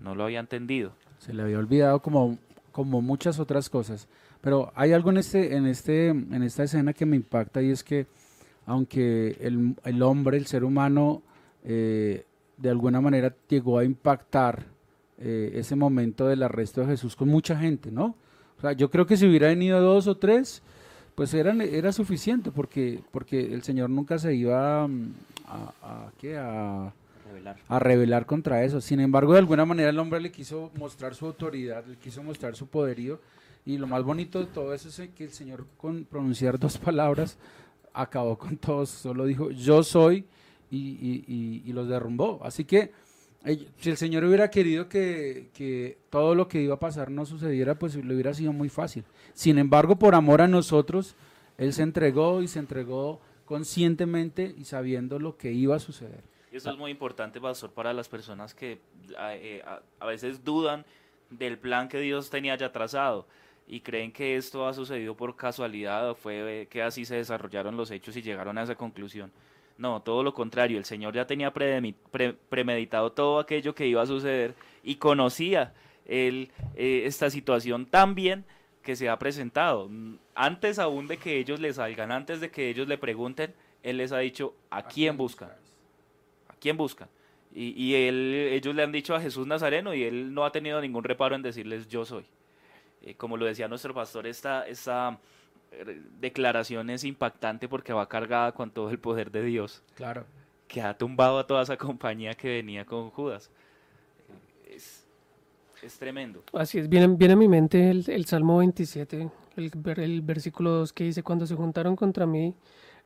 no 0.00 0.14
lo 0.14 0.24
había 0.24 0.38
entendido. 0.38 0.92
Se 1.18 1.32
le 1.32 1.42
había 1.42 1.58
olvidado 1.58 2.00
como, 2.00 2.38
como 2.72 3.00
muchas 3.00 3.40
otras 3.40 3.70
cosas. 3.70 4.06
Pero 4.42 4.70
hay 4.76 4.92
algo 4.92 5.08
en 5.08 5.16
este, 5.16 5.56
en 5.56 5.66
este, 5.66 6.08
en 6.08 6.42
esta 6.42 6.64
escena 6.64 6.92
que 6.92 7.06
me 7.06 7.16
impacta 7.16 7.62
y 7.62 7.70
es 7.70 7.82
que 7.82 8.06
aunque 8.66 9.38
el, 9.40 9.74
el 9.84 10.02
hombre, 10.02 10.36
el 10.36 10.46
ser 10.46 10.62
humano, 10.62 11.22
eh, 11.64 12.26
de 12.58 12.70
alguna 12.70 13.00
manera 13.00 13.34
llegó 13.48 13.78
a 13.78 13.84
impactar 13.84 14.66
eh, 15.18 15.52
ese 15.54 15.74
momento 15.74 16.26
del 16.26 16.42
arresto 16.42 16.82
de 16.82 16.88
Jesús 16.88 17.16
con 17.16 17.28
mucha 17.28 17.56
gente, 17.56 17.90
¿no? 17.90 18.14
O 18.58 18.60
sea, 18.60 18.72
yo 18.72 18.90
creo 18.90 19.06
que 19.06 19.16
si 19.16 19.26
hubiera 19.26 19.48
venido 19.48 19.80
dos 19.80 20.06
o 20.06 20.16
tres, 20.16 20.62
pues 21.14 21.32
eran, 21.34 21.60
era 21.60 21.92
suficiente 21.92 22.50
porque, 22.50 23.00
porque 23.10 23.40
el 23.52 23.62
Señor 23.62 23.90
nunca 23.90 24.18
se 24.18 24.34
iba 24.34 24.86
mm, 24.88 25.12
a, 25.46 25.72
a, 25.82 26.12
¿qué? 26.18 26.36
a, 26.36 26.92
Revelar. 27.26 27.56
a 27.68 27.78
rebelar 27.78 28.26
contra 28.26 28.64
eso. 28.64 28.80
Sin 28.80 29.00
embargo, 29.00 29.32
de 29.32 29.38
alguna 29.40 29.64
manera 29.64 29.90
el 29.90 29.98
hombre 29.98 30.20
le 30.20 30.30
quiso 30.30 30.70
mostrar 30.76 31.14
su 31.14 31.26
autoridad, 31.26 31.84
le 31.86 31.96
quiso 31.96 32.22
mostrar 32.22 32.54
su 32.56 32.66
poderío. 32.66 33.20
Y 33.66 33.78
lo 33.78 33.86
más 33.86 34.02
bonito 34.02 34.40
de 34.40 34.46
todo 34.46 34.74
eso 34.74 34.88
es 34.88 35.08
que 35.10 35.24
el 35.24 35.30
Señor 35.30 35.66
con 35.78 36.04
pronunciar 36.04 36.58
dos 36.60 36.78
palabras 36.78 37.38
acabó 37.92 38.36
con 38.38 38.56
todos. 38.56 38.90
Solo 38.90 39.24
dijo 39.24 39.50
yo 39.50 39.82
soy 39.82 40.24
y, 40.70 40.76
y- 40.78 41.24
y- 41.26 41.62
y 41.64 41.72
los 41.72 41.88
derrumbó. 41.88 42.40
Así 42.44 42.64
que 42.64 42.92
si 43.78 43.90
el 43.90 43.96
Señor 43.96 44.24
hubiera 44.24 44.50
querido 44.50 44.88
que, 44.88 45.98
todo 46.10 46.34
lo 46.34 46.48
que 46.48 46.62
iba 46.62 46.74
a 46.74 46.78
pasar 46.80 47.10
no 47.10 47.26
sucediera, 47.26 47.74
pues 47.78 47.94
le 47.96 48.14
hubiera 48.14 48.32
sido 48.34 48.52
muy 48.52 48.68
fácil. 48.68 49.04
Sin 49.34 49.58
embargo, 49.58 49.96
por 49.96 50.14
amor 50.14 50.40
a 50.40 50.48
nosotros, 50.48 51.14
Él 51.58 51.72
se 51.72 51.82
entregó 51.82 52.42
y 52.42 52.48
se 52.48 52.58
entregó 52.58 53.20
conscientemente 53.44 54.54
y 54.56 54.64
sabiendo 54.64 55.18
lo 55.18 55.36
que 55.36 55.52
iba 55.52 55.76
a 55.76 55.78
suceder. 55.78 56.22
Eso 56.52 56.70
es 56.70 56.78
muy 56.78 56.90
importante, 56.90 57.40
pastor, 57.40 57.72
para 57.72 57.92
las 57.92 58.08
personas 58.08 58.54
que 58.54 58.78
a, 59.18 59.34
eh, 59.34 59.60
a- 59.66 59.82
a 60.00 60.06
veces 60.06 60.44
dudan 60.44 60.84
del 61.30 61.58
plan 61.58 61.88
que 61.88 61.98
Dios 61.98 62.30
tenía 62.30 62.56
ya 62.56 62.70
trazado 62.70 63.26
y 63.66 63.80
creen 63.80 64.12
que 64.12 64.36
esto 64.36 64.66
ha 64.68 64.72
sucedido 64.72 65.16
por 65.16 65.34
casualidad 65.36 66.10
o 66.10 66.14
fue 66.14 66.62
eh, 66.62 66.66
que 66.68 66.82
así 66.82 67.04
se 67.04 67.16
desarrollaron 67.16 67.76
los 67.76 67.90
hechos 67.90 68.16
y 68.16 68.22
llegaron 68.22 68.56
a 68.58 68.62
esa 68.62 68.76
conclusión. 68.76 69.32
No, 69.76 70.02
todo 70.02 70.22
lo 70.22 70.32
contrario, 70.34 70.78
el 70.78 70.84
Señor 70.84 71.14
ya 71.14 71.26
tenía 71.26 71.52
premeditado 71.52 73.12
todo 73.12 73.40
aquello 73.40 73.74
que 73.74 73.86
iba 73.86 74.02
a 74.02 74.06
suceder 74.06 74.54
y 74.84 74.96
conocía 74.96 75.74
eh, 76.06 76.48
esta 76.76 77.28
situación 77.30 77.86
tan 77.86 78.14
bien 78.14 78.44
que 78.82 78.94
se 78.96 79.08
ha 79.08 79.18
presentado. 79.18 79.88
Mm, 79.88 80.16
Antes 80.36 80.78
aún 80.78 81.06
de 81.08 81.18
que 81.18 81.38
ellos 81.38 81.60
le 81.60 81.72
salgan, 81.72 82.12
antes 82.12 82.40
de 82.40 82.50
que 82.50 82.68
ellos 82.70 82.86
le 82.88 82.98
pregunten, 82.98 83.54
Él 83.82 83.96
les 83.98 84.12
ha 84.12 84.18
dicho 84.18 84.54
a 84.70 84.84
quién 84.86 85.16
buscan. 85.16 85.50
¿A 86.48 86.54
quién 86.60 86.76
buscan? 86.76 87.08
Y, 87.52 87.70
y 87.82 87.94
él, 87.94 88.34
ellos 88.52 88.74
le 88.74 88.82
han 88.82 88.92
dicho 88.92 89.14
a 89.14 89.20
Jesús 89.20 89.46
Nazareno 89.46 89.94
y 89.94 90.02
él 90.04 90.34
no 90.34 90.44
ha 90.44 90.50
tenido 90.52 90.80
ningún 90.80 91.04
reparo 91.04 91.34
en 91.36 91.42
decirles 91.42 91.88
yo 91.88 92.04
soy. 92.04 92.24
eh, 93.02 93.14
como 93.16 93.36
lo 93.36 93.46
decía 93.46 93.68
nuestro 93.68 93.94
pastor, 93.94 94.26
esta, 94.26 94.66
esta 94.68 95.18
eh, 95.80 96.00
declaración 96.20 96.90
es 96.90 97.04
impactante 97.04 97.68
porque 97.68 97.92
va 97.92 98.08
cargada 98.08 98.52
con 98.52 98.70
todo 98.70 98.90
el 98.90 98.98
poder 98.98 99.30
de 99.30 99.42
Dios. 99.42 99.82
Claro. 99.94 100.24
Que 100.68 100.80
ha 100.82 100.96
tumbado 100.96 101.38
a 101.38 101.46
toda 101.46 101.62
esa 101.62 101.76
compañía 101.76 102.34
que 102.34 102.48
venía 102.48 102.84
con 102.84 103.10
Judas. 103.10 103.50
Es, 104.66 105.06
es 105.82 105.98
tremendo. 105.98 106.42
Así 106.52 106.78
es, 106.78 106.88
viene, 106.88 107.08
viene 107.08 107.34
a 107.34 107.36
mi 107.36 107.48
mente 107.48 107.90
el, 107.90 108.04
el 108.08 108.24
Salmo 108.26 108.58
27, 108.58 109.30
el, 109.56 109.72
el 109.96 110.22
versículo 110.22 110.70
2 110.70 110.92
que 110.92 111.04
dice, 111.04 111.22
cuando 111.22 111.46
se 111.46 111.54
juntaron 111.54 111.96
contra 111.96 112.26
mí 112.26 112.54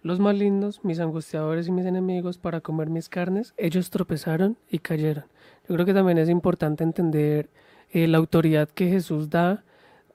los 0.02 0.20
malignos, 0.20 0.84
mis 0.84 1.00
angustiadores 1.00 1.66
y 1.66 1.72
mis 1.72 1.84
enemigos 1.84 2.38
para 2.38 2.60
comer 2.60 2.88
mis 2.88 3.08
carnes, 3.08 3.52
ellos 3.56 3.90
tropezaron 3.90 4.56
y 4.70 4.78
cayeron. 4.78 5.24
Yo 5.68 5.74
creo 5.74 5.86
que 5.86 5.94
también 5.94 6.18
es 6.18 6.28
importante 6.28 6.84
entender 6.84 7.50
eh, 7.90 8.06
la 8.06 8.18
autoridad 8.18 8.68
que 8.68 8.88
Jesús 8.88 9.28
da, 9.28 9.64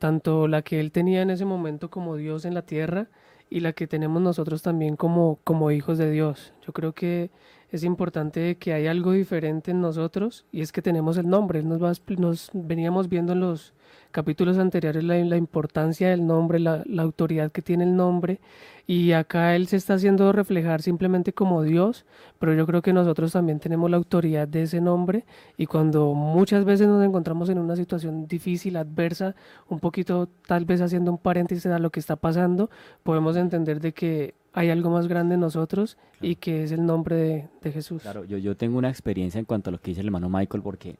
tanto 0.04 0.50
la 0.50 0.64
que 0.64 0.82
él 0.82 0.92
tenía 0.92 1.22
en 1.22 1.30
ese 1.30 1.46
momento 1.46 1.90
como 1.90 2.18
Dios 2.18 2.44
en 2.44 2.54
la 2.54 2.64
tierra 2.64 3.08
y 3.50 3.62
la 3.62 3.72
que 3.72 3.88
tenemos 3.88 4.22
nosotros 4.22 4.62
también 4.62 4.98
como, 4.98 5.40
como 5.46 5.72
hijos 5.72 5.98
de 5.98 6.12
Dios. 6.12 6.54
Yo 6.62 6.74
creo 6.74 6.92
que 6.92 7.32
es 7.74 7.84
importante 7.84 8.56
que 8.58 8.72
hay 8.72 8.86
algo 8.86 9.14
diferente 9.14 9.72
en 9.72 9.82
nosotros 9.82 10.46
y 10.52 10.62
es 10.62 10.72
que 10.72 10.84
tenemos 10.84 11.18
el 11.18 11.28
nombre. 11.28 11.64
Nos, 11.64 11.82
nos 12.08 12.52
veníamos 12.54 13.10
viendo 13.10 13.34
en 13.34 13.40
los 13.40 13.74
capítulos 14.12 14.60
anteriores 14.60 15.04
la, 15.04 15.18
la 15.18 15.38
importancia 15.38 16.10
del 16.10 16.28
nombre, 16.28 16.60
la, 16.60 16.84
la 16.86 17.02
autoridad 17.02 17.52
que 17.52 17.64
tiene 17.64 17.86
el 17.86 17.96
nombre 17.96 18.40
y 18.86 19.14
acá 19.14 19.56
él 19.56 19.68
se 19.68 19.78
está 19.78 19.96
haciendo 19.96 20.32
reflejar 20.32 20.84
simplemente 20.84 21.34
como 21.34 21.64
Dios, 21.64 22.06
pero 22.38 22.54
yo 22.54 22.68
creo 22.68 22.84
que 22.84 22.94
nosotros 22.94 23.32
también 23.32 23.60
tenemos 23.60 23.90
la 23.90 23.98
autoridad 23.98 24.48
de 24.48 24.62
ese 24.64 24.80
nombre 24.80 25.26
y 25.58 25.66
cuando 25.66 26.14
muchas 26.14 26.66
veces 26.66 26.88
nos 26.88 27.04
encontramos 27.04 27.50
en 27.50 27.58
una 27.58 27.76
situación 27.76 28.28
difícil, 28.28 28.76
adversa, 28.76 29.36
un 29.68 29.80
poquito 29.80 30.30
tal 30.46 30.66
vez 30.66 30.80
haciendo 30.80 31.10
un 31.10 31.18
paréntesis 31.18 31.66
a 31.66 31.80
lo 31.80 31.90
que 31.90 32.00
está 32.00 32.16
pasando, 32.16 32.70
podemos 33.02 33.36
entender 33.36 33.80
de 33.80 33.94
que 33.94 34.36
hay 34.54 34.70
algo 34.70 34.90
más 34.90 35.08
grande 35.08 35.36
en 35.36 35.42
nosotros 35.42 35.98
y 36.22 36.36
que 36.36 36.64
es 36.64 36.72
el 36.72 36.86
nombre 36.86 37.16
de, 37.16 37.50
de 37.62 37.72
Jesús. 37.72 38.04
Claro, 38.04 38.24
yo, 38.24 38.38
yo 38.38 38.56
tengo 38.56 38.78
una 38.78 38.90
experiencia 38.90 39.40
en 39.40 39.46
cuanto 39.46 39.70
a 39.70 39.72
lo 39.72 39.80
que 39.80 39.92
dice 39.92 40.02
el 40.02 40.08
hermano 40.08 40.30
Michael, 40.30 40.64
porque, 40.64 40.96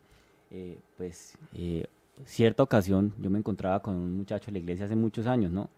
eh, 0.52 0.80
pues, 0.98 1.38
eh, 1.54 1.86
cierta 2.26 2.64
ocasión 2.64 3.14
yo 3.20 3.30
me 3.30 3.40
encontraba 3.40 3.82
con 3.82 3.96
un 3.96 4.18
muchacho 4.18 4.50
en 4.50 4.54
la 4.56 4.60
iglesia 4.60 4.86
hace 4.86 4.96
muchos 4.96 5.28
años, 5.28 5.52
¿no? 5.52 5.70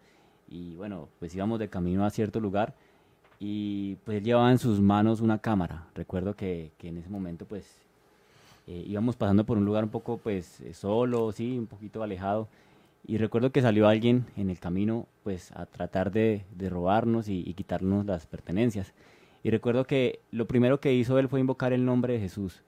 Y 0.48 0.76
bueno, 0.76 1.08
pues 1.18 1.34
íbamos 1.34 1.58
de 1.58 1.68
camino 1.68 2.04
a 2.04 2.10
cierto 2.10 2.40
lugar 2.40 2.74
y 3.38 3.96
pues 4.04 4.18
él 4.18 4.24
llevaba 4.24 4.50
en 4.50 4.58
sus 4.58 4.80
manos 4.80 5.20
una 5.20 5.38
cámara. 5.38 5.86
Recuerdo 5.94 6.34
que, 6.34 6.72
que 6.78 6.88
en 6.88 6.98
ese 6.98 7.08
momento, 7.08 7.44
pues, 7.44 7.78
eh, 8.66 8.84
íbamos 8.86 9.16
pasando 9.16 9.44
por 9.44 9.58
un 9.58 9.64
lugar 9.64 9.84
un 9.84 9.90
poco, 9.90 10.18
pues, 10.18 10.60
eh, 10.60 10.72
solo, 10.72 11.30
sí, 11.32 11.58
un 11.58 11.66
poquito 11.66 12.02
alejado. 12.02 12.48
Y 13.08 13.18
recuerdo 13.18 13.52
que 13.52 13.62
salió 13.62 13.86
alguien 13.86 14.26
en 14.36 14.50
el 14.50 14.58
camino, 14.58 15.06
pues, 15.22 15.52
a 15.52 15.66
tratar 15.66 16.10
de, 16.10 16.44
de 16.56 16.68
robarnos 16.68 17.28
y, 17.28 17.54
quitarnos 17.54 18.04
las 18.04 18.26
pertenencias. 18.26 18.94
Y 19.44 19.50
recuerdo 19.50 19.84
que 19.84 20.18
lo 20.32 20.48
primero 20.48 20.80
que 20.80 20.92
hizo 20.92 21.16
él 21.20 21.28
fue 21.28 21.38
invocar 21.38 21.72
el 21.72 21.84
nombre 21.84 22.14
de 22.14 22.20
Jesús. 22.20 22.64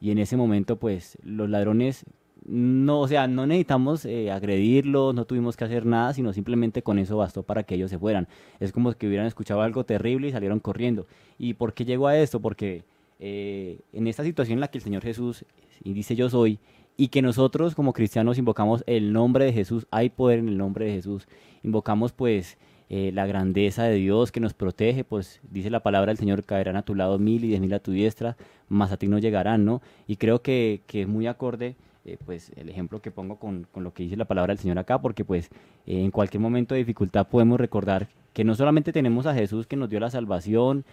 Y 0.00 0.10
en 0.10 0.16
ese 0.16 0.38
momento, 0.38 0.76
pues, 0.76 1.18
los 1.22 1.50
ladrones, 1.50 2.06
no, 2.46 3.00
o 3.00 3.08
sea, 3.08 3.28
no 3.28 3.46
necesitamos 3.46 4.06
eh, 4.06 4.30
agredirlos, 4.30 5.14
no 5.14 5.26
tuvimos 5.26 5.58
que 5.58 5.64
hacer 5.64 5.84
nada, 5.84 6.14
sino 6.14 6.32
simplemente 6.32 6.82
con 6.82 6.98
eso 6.98 7.18
bastó 7.18 7.42
para 7.42 7.64
que 7.64 7.74
ellos 7.74 7.90
se 7.90 7.98
fueran. 7.98 8.28
Es 8.60 8.72
como 8.72 8.92
que 8.94 9.06
hubieran 9.06 9.26
escuchado 9.26 9.60
algo 9.60 9.84
terrible 9.84 10.28
y 10.28 10.32
salieron 10.32 10.58
corriendo. 10.58 11.06
¿Y 11.38 11.52
por 11.52 11.74
qué 11.74 11.84
llegó 11.84 12.06
a 12.06 12.16
esto? 12.16 12.40
Porque 12.40 12.84
eh, 13.20 13.80
en 13.92 14.06
esta 14.06 14.24
situación 14.24 14.54
en 14.54 14.60
la 14.60 14.68
que 14.68 14.78
el 14.78 14.84
Señor 14.84 15.02
Jesús 15.02 15.44
dice 15.84 16.16
yo 16.16 16.30
soy, 16.30 16.58
y 16.96 17.08
que 17.08 17.22
nosotros 17.22 17.74
como 17.74 17.92
cristianos 17.92 18.38
invocamos 18.38 18.84
el 18.86 19.12
nombre 19.12 19.44
de 19.44 19.52
Jesús, 19.52 19.86
hay 19.90 20.10
poder 20.10 20.38
en 20.38 20.48
el 20.48 20.58
nombre 20.58 20.86
de 20.86 20.92
Jesús, 20.92 21.26
invocamos 21.62 22.12
pues 22.12 22.58
eh, 22.94 23.10
la 23.12 23.26
grandeza 23.26 23.84
de 23.84 23.94
Dios 23.94 24.32
que 24.32 24.40
nos 24.40 24.52
protege, 24.52 25.02
pues 25.02 25.40
dice 25.50 25.70
la 25.70 25.80
palabra 25.80 26.10
del 26.10 26.18
Señor, 26.18 26.44
caerán 26.44 26.76
a 26.76 26.82
tu 26.82 26.94
lado 26.94 27.18
mil 27.18 27.42
y 27.44 27.48
diez 27.48 27.60
mil 27.60 27.72
a 27.72 27.78
tu 27.78 27.90
diestra, 27.92 28.36
más 28.68 28.92
a 28.92 28.98
ti 28.98 29.08
no 29.08 29.18
llegarán, 29.18 29.64
¿no? 29.64 29.80
Y 30.06 30.16
creo 30.16 30.42
que, 30.42 30.82
que 30.86 31.02
es 31.02 31.08
muy 31.08 31.26
acorde 31.26 31.76
eh, 32.04 32.18
pues 32.24 32.52
el 32.56 32.68
ejemplo 32.68 33.00
que 33.00 33.10
pongo 33.10 33.36
con, 33.36 33.66
con 33.72 33.82
lo 33.84 33.94
que 33.94 34.02
dice 34.02 34.16
la 34.16 34.26
palabra 34.26 34.52
del 34.52 34.58
Señor 34.58 34.78
acá, 34.78 35.00
porque 35.00 35.24
pues 35.24 35.48
eh, 35.86 36.04
en 36.04 36.10
cualquier 36.10 36.40
momento 36.42 36.74
de 36.74 36.80
dificultad 36.80 37.28
podemos 37.28 37.58
recordar 37.58 38.08
que 38.34 38.44
no 38.44 38.54
solamente 38.54 38.92
tenemos 38.92 39.24
a 39.24 39.34
Jesús 39.34 39.66
que 39.66 39.76
nos 39.76 39.88
dio 39.88 40.00
la 40.00 40.10
salvación, 40.10 40.84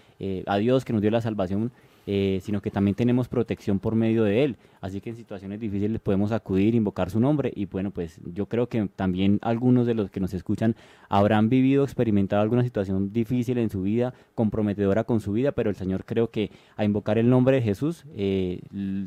a 0.46 0.58
Dios 0.58 0.84
que 0.84 0.92
nos 0.92 1.02
dio 1.02 1.10
la 1.10 1.22
salvación, 1.22 1.72
eh, 2.12 2.40
sino 2.42 2.60
que 2.60 2.72
también 2.72 2.96
tenemos 2.96 3.28
protección 3.28 3.78
por 3.78 3.94
medio 3.94 4.24
de 4.24 4.44
Él. 4.44 4.58
Así 4.82 5.00
que 5.00 5.12
en 5.12 5.16
situaciones 5.16 5.60
difíciles 5.60 6.02
podemos 6.02 6.32
acudir, 6.32 6.74
invocar 6.74 7.12
su 7.12 7.20
nombre 7.20 7.54
y 7.56 7.68
bueno, 7.68 7.92
pues 7.92 8.20
yo 8.34 8.48
creo 8.48 8.68
que 8.68 8.90
también 8.96 9.38
algunos 9.44 9.86
de 9.86 9.94
los 9.94 10.10
que 10.10 10.20
nos 10.20 10.34
escuchan 10.34 10.76
habrán 11.08 11.50
vivido, 11.50 11.84
experimentado 11.84 12.42
alguna 12.42 12.64
situación 12.64 13.14
difícil 13.14 13.60
en 13.60 13.70
su 13.70 13.84
vida, 13.84 14.16
comprometedora 14.34 15.04
con 15.04 15.20
su 15.20 15.34
vida, 15.34 15.52
pero 15.52 15.70
el 15.70 15.76
Señor 15.76 16.04
creo 16.04 16.32
que 16.32 16.50
a 16.78 16.84
invocar 16.84 17.20
el 17.20 17.30
nombre 17.30 17.58
de 17.58 17.62
Jesús 17.62 18.06
eh, 18.16 18.62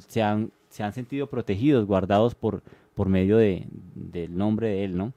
se, 0.07 0.23
han, 0.23 0.53
se 0.69 0.85
han 0.85 0.93
sentido 0.93 1.27
protegidos, 1.27 1.87
guardados 1.87 2.37
por, 2.37 2.63
por 2.95 3.09
medio 3.09 3.37
de, 3.37 3.67
del 3.97 4.37
nombre 4.37 4.69
de 4.69 4.85
Él, 4.85 4.97
¿no? 4.97 5.13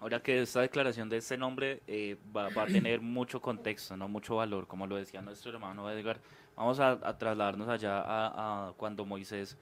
Ahora 0.00 0.22
que 0.22 0.40
esta 0.40 0.62
declaración 0.62 1.10
de 1.10 1.18
este 1.18 1.36
nombre 1.36 1.82
eh, 1.86 2.16
va, 2.34 2.48
va 2.48 2.62
a 2.62 2.66
tener 2.66 3.00
mucho 3.02 3.40
contexto, 3.40 3.96
no 3.98 4.08
mucho 4.08 4.36
valor, 4.36 4.66
como 4.66 4.86
lo 4.86 4.96
decía 4.96 5.20
nuestro 5.20 5.52
hermano 5.52 5.90
Edgar. 5.90 6.18
Vamos 6.56 6.80
a, 6.80 6.92
a 6.92 7.18
trasladarnos 7.18 7.68
allá 7.68 8.00
a, 8.00 8.68
a 8.68 8.72
cuando 8.72 9.04
Moisés 9.04 9.58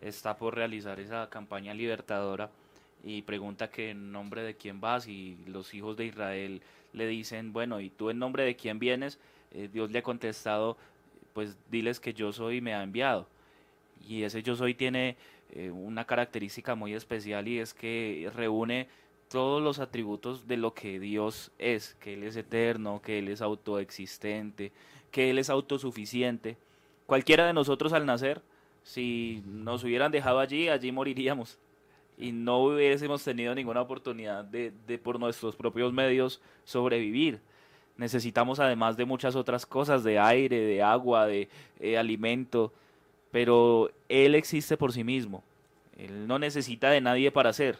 está 0.00 0.36
por 0.36 0.54
realizar 0.54 0.98
esa 0.98 1.28
campaña 1.28 1.74
libertadora 1.74 2.50
y 3.04 3.22
pregunta 3.22 3.70
que 3.70 3.90
en 3.90 4.12
nombre 4.12 4.42
de 4.42 4.56
quién 4.56 4.80
vas 4.80 5.06
y 5.08 5.36
los 5.46 5.74
hijos 5.74 5.96
de 5.96 6.06
Israel 6.06 6.62
le 6.94 7.06
dicen, 7.06 7.52
bueno, 7.52 7.80
¿y 7.80 7.90
tú 7.90 8.08
en 8.08 8.18
nombre 8.18 8.44
de 8.44 8.56
quién 8.56 8.78
vienes? 8.78 9.18
Eh, 9.52 9.68
Dios 9.70 9.90
le 9.90 9.98
ha 9.98 10.02
contestado, 10.02 10.78
pues 11.34 11.56
diles 11.70 12.00
que 12.00 12.14
yo 12.14 12.32
soy 12.32 12.56
y 12.56 12.60
me 12.62 12.74
ha 12.74 12.82
enviado. 12.82 13.26
Y 14.08 14.22
ese 14.22 14.42
yo 14.42 14.56
soy 14.56 14.74
tiene 14.74 15.16
eh, 15.50 15.70
una 15.70 16.06
característica 16.06 16.74
muy 16.74 16.94
especial 16.94 17.46
y 17.46 17.58
es 17.58 17.74
que 17.74 18.30
reúne 18.34 18.88
todos 19.32 19.62
los 19.62 19.78
atributos 19.78 20.46
de 20.46 20.58
lo 20.58 20.74
que 20.74 21.00
Dios 21.00 21.50
es, 21.58 21.94
que 21.94 22.12
Él 22.12 22.22
es 22.24 22.36
eterno, 22.36 23.00
que 23.02 23.18
Él 23.18 23.28
es 23.28 23.40
autoexistente, 23.40 24.72
que 25.10 25.30
Él 25.30 25.38
es 25.38 25.48
autosuficiente. 25.48 26.58
Cualquiera 27.06 27.46
de 27.46 27.54
nosotros 27.54 27.94
al 27.94 28.04
nacer, 28.04 28.42
si 28.84 29.42
nos 29.46 29.84
hubieran 29.84 30.12
dejado 30.12 30.38
allí, 30.38 30.68
allí 30.68 30.92
moriríamos. 30.92 31.58
Y 32.18 32.30
no 32.30 32.58
hubiésemos 32.58 33.24
tenido 33.24 33.54
ninguna 33.54 33.80
oportunidad 33.80 34.44
de, 34.44 34.70
de 34.86 34.98
por 34.98 35.18
nuestros 35.18 35.56
propios 35.56 35.94
medios 35.94 36.42
sobrevivir. 36.64 37.40
Necesitamos 37.96 38.60
además 38.60 38.98
de 38.98 39.06
muchas 39.06 39.34
otras 39.34 39.64
cosas, 39.64 40.04
de 40.04 40.18
aire, 40.18 40.60
de 40.60 40.82
agua, 40.82 41.26
de 41.26 41.48
eh, 41.80 41.96
alimento, 41.96 42.70
pero 43.30 43.90
Él 44.10 44.34
existe 44.34 44.76
por 44.76 44.92
sí 44.92 45.04
mismo. 45.04 45.42
Él 45.96 46.26
no 46.26 46.38
necesita 46.38 46.90
de 46.90 47.00
nadie 47.00 47.30
para 47.30 47.54
ser. 47.54 47.78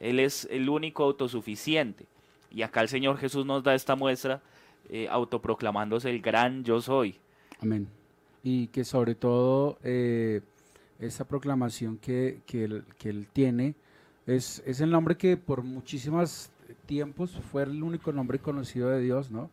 Él 0.00 0.20
es 0.20 0.48
el 0.50 0.68
único 0.68 1.04
autosuficiente. 1.04 2.06
Y 2.50 2.62
acá 2.62 2.82
el 2.82 2.88
Señor 2.88 3.18
Jesús 3.18 3.46
nos 3.46 3.62
da 3.62 3.74
esta 3.74 3.96
muestra 3.96 4.42
eh, 4.88 5.08
autoproclamándose 5.08 6.10
el 6.10 6.20
gran 6.20 6.64
yo 6.64 6.80
soy. 6.80 7.18
Amén. 7.60 7.88
Y 8.42 8.66
que 8.68 8.84
sobre 8.84 9.14
todo 9.14 9.78
eh, 9.82 10.40
esa 10.98 11.26
proclamación 11.26 11.96
que, 11.98 12.40
que, 12.46 12.64
él, 12.64 12.84
que 12.98 13.08
él 13.08 13.26
tiene 13.32 13.74
es, 14.26 14.62
es 14.66 14.80
el 14.80 14.90
nombre 14.90 15.16
que 15.16 15.36
por 15.36 15.62
muchísimos 15.62 16.50
tiempos 16.86 17.38
fue 17.50 17.62
el 17.62 17.82
único 17.82 18.12
nombre 18.12 18.38
conocido 18.38 18.88
de 18.88 19.00
Dios, 19.00 19.30
¿no? 19.30 19.50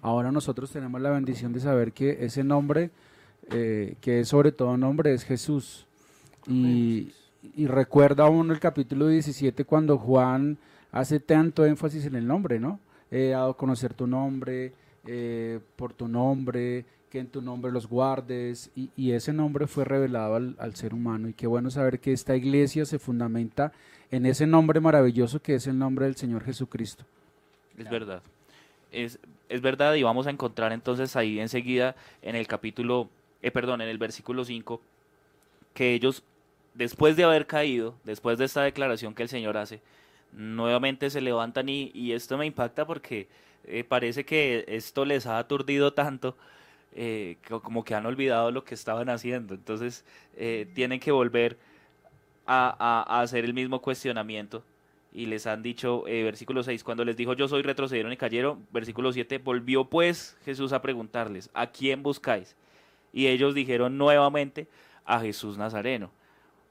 Ahora 0.00 0.32
nosotros 0.32 0.70
tenemos 0.70 1.00
la 1.00 1.10
bendición 1.10 1.52
de 1.52 1.60
saber 1.60 1.92
que 1.92 2.24
ese 2.24 2.44
nombre, 2.44 2.90
eh, 3.50 3.96
que 4.00 4.20
es 4.20 4.28
sobre 4.28 4.52
todo 4.52 4.76
nombre, 4.76 5.14
es 5.14 5.24
Jesús. 5.24 5.86
Y, 6.48 7.12
y 7.56 7.66
recuerda 7.66 8.28
uno 8.28 8.52
el 8.52 8.60
capítulo 8.60 9.08
17 9.08 9.64
cuando 9.64 9.98
Juan 9.98 10.58
hace 10.90 11.20
tanto 11.20 11.64
énfasis 11.64 12.06
en 12.06 12.16
el 12.16 12.26
nombre, 12.26 12.60
¿no? 12.60 12.78
He 13.10 13.28
dado 13.28 13.50
a 13.50 13.56
conocer 13.56 13.94
tu 13.94 14.06
nombre, 14.06 14.72
eh, 15.06 15.60
por 15.76 15.92
tu 15.92 16.08
nombre, 16.08 16.84
que 17.10 17.18
en 17.18 17.26
tu 17.26 17.42
nombre 17.42 17.72
los 17.72 17.86
guardes, 17.86 18.70
y, 18.74 18.90
y 18.96 19.12
ese 19.12 19.32
nombre 19.32 19.66
fue 19.66 19.84
revelado 19.84 20.36
al, 20.36 20.56
al, 20.58 20.74
ser 20.76 20.94
humano. 20.94 21.28
Y 21.28 21.34
qué 21.34 21.46
bueno 21.46 21.70
saber 21.70 22.00
que 22.00 22.12
esta 22.12 22.34
iglesia 22.36 22.86
se 22.86 22.98
fundamenta 22.98 23.72
en 24.10 24.24
ese 24.24 24.46
nombre 24.46 24.80
maravilloso 24.80 25.40
que 25.40 25.56
es 25.56 25.66
el 25.66 25.78
nombre 25.78 26.06
del 26.06 26.16
Señor 26.16 26.44
Jesucristo. 26.44 27.04
Es 27.76 27.90
verdad. 27.90 28.22
Es, 28.92 29.18
es 29.48 29.60
verdad, 29.60 29.94
y 29.94 30.02
vamos 30.02 30.26
a 30.26 30.30
encontrar 30.30 30.72
entonces 30.72 31.16
ahí 31.16 31.40
enseguida 31.40 31.96
en 32.22 32.36
el 32.36 32.46
capítulo, 32.46 33.08
eh, 33.42 33.50
perdón, 33.50 33.80
en 33.82 33.88
el 33.88 33.98
versículo 33.98 34.44
5, 34.44 34.80
que 35.74 35.94
ellos, 35.94 36.22
después 36.74 37.16
de 37.16 37.24
haber 37.24 37.46
caído, 37.46 37.94
después 38.04 38.38
de 38.38 38.44
esta 38.44 38.62
declaración 38.62 39.14
que 39.14 39.22
el 39.22 39.28
Señor 39.28 39.56
hace, 39.56 39.80
nuevamente 40.32 41.10
se 41.10 41.20
levantan 41.20 41.68
y, 41.68 42.12
esto 42.12 42.38
me 42.38 42.46
impacta 42.46 42.86
porque 42.86 43.28
eh, 43.64 43.84
parece 43.84 44.24
que 44.24 44.64
esto 44.68 45.04
les 45.04 45.26
ha 45.26 45.38
aturdido 45.38 45.92
tanto 45.92 46.36
eh, 46.94 47.36
como 47.62 47.84
que 47.84 47.94
han 47.94 48.06
olvidado 48.06 48.50
lo 48.50 48.64
que 48.64 48.74
estaban 48.74 49.08
haciendo. 49.08 49.54
Entonces 49.54 50.04
eh, 50.36 50.68
tienen 50.74 51.00
que 51.00 51.12
volver 51.12 51.58
a, 52.46 53.20
hacer 53.20 53.44
el 53.44 53.54
mismo 53.54 53.80
cuestionamiento 53.80 54.64
y 55.12 55.26
les 55.26 55.46
han 55.46 55.62
dicho, 55.62 56.02
versículo 56.04 56.62
6, 56.62 56.82
cuando 56.84 57.04
les 57.04 57.16
dijo 57.16 57.34
yo 57.34 57.46
soy, 57.46 57.62
retrocedieron 57.62 58.12
y 58.12 58.16
cayeron. 58.16 58.66
Versículo 58.72 59.12
7, 59.12 59.38
volvió 59.38 59.84
pues 59.84 60.38
Jesús 60.44 60.72
a 60.72 60.80
preguntarles, 60.80 61.50
¿a 61.52 61.66
quién 61.66 62.02
buscáis? 62.02 62.56
Y 63.12 63.26
ellos 63.26 63.54
dijeron 63.54 63.98
nuevamente, 63.98 64.68
a 65.04 65.20
Jesús 65.20 65.58
Nazareno. 65.58 66.10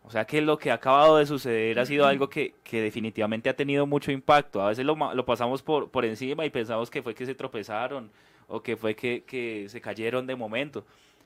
O 0.03 0.09
sea 0.09 0.25
que 0.25 0.41
lo 0.41 0.57
que 0.57 0.71
ha 0.71 0.75
acabado 0.75 1.17
de 1.17 1.25
suceder 1.25 1.79
ha 1.79 1.85
sido 1.85 2.05
algo 2.05 2.29
que, 2.29 2.55
que 2.63 2.81
definitivamente 2.81 3.49
ha 3.49 3.55
tenido 3.55 3.85
mucho 3.85 4.11
impacto. 4.11 4.61
A 4.61 4.69
veces 4.69 4.85
lo, 4.85 4.95
lo 5.13 5.25
pasamos 5.25 5.61
por, 5.61 5.89
por 5.89 6.05
encima 6.05 6.45
y 6.45 6.49
pensamos 6.49 6.89
que 6.89 7.01
fue 7.03 7.13
que 7.13 7.25
se 7.25 7.35
tropezaron 7.35 8.09
o 8.47 8.61
que 8.61 8.75
fue 8.75 8.95
que, 8.95 9.23
que 9.25 9.67
se 9.69 9.79
cayeron 9.79 10.27
de 10.27 10.35
momento. 10.35 10.85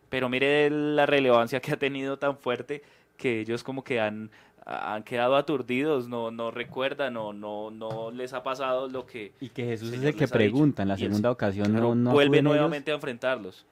Pero 0.09 0.29
mire 0.29 0.69
la 0.69 1.05
relevancia 1.05 1.59
que 1.61 1.71
ha 1.71 1.77
tenido 1.77 2.17
tan 2.17 2.37
fuerte 2.37 2.83
que 3.17 3.39
ellos 3.39 3.63
como 3.63 3.83
que 3.83 3.99
han, 3.99 4.29
han 4.65 5.03
quedado 5.03 5.35
aturdidos, 5.35 6.07
no, 6.07 6.31
no 6.31 6.51
recuerdan, 6.51 7.13
no, 7.13 7.33
no, 7.33 7.71
no 7.71 8.11
les 8.11 8.33
ha 8.33 8.43
pasado 8.43 8.87
lo 8.89 9.05
que... 9.05 9.33
Y 9.39 9.49
que 9.49 9.63
Jesús 9.65 9.93
es 9.93 10.03
el 10.03 10.15
que 10.15 10.27
pregunta 10.27 10.83
en 10.83 10.89
la 10.89 10.97
segunda 10.97 11.31
ocasión, 11.31 11.73
no, 11.73 11.95
no 11.95 12.11
vuelve 12.11 12.37
acuden 12.39 12.45
ellos. 12.45 12.55
nuevamente 12.55 12.91
a 12.91 12.95
enfrentarlos. 12.95 13.65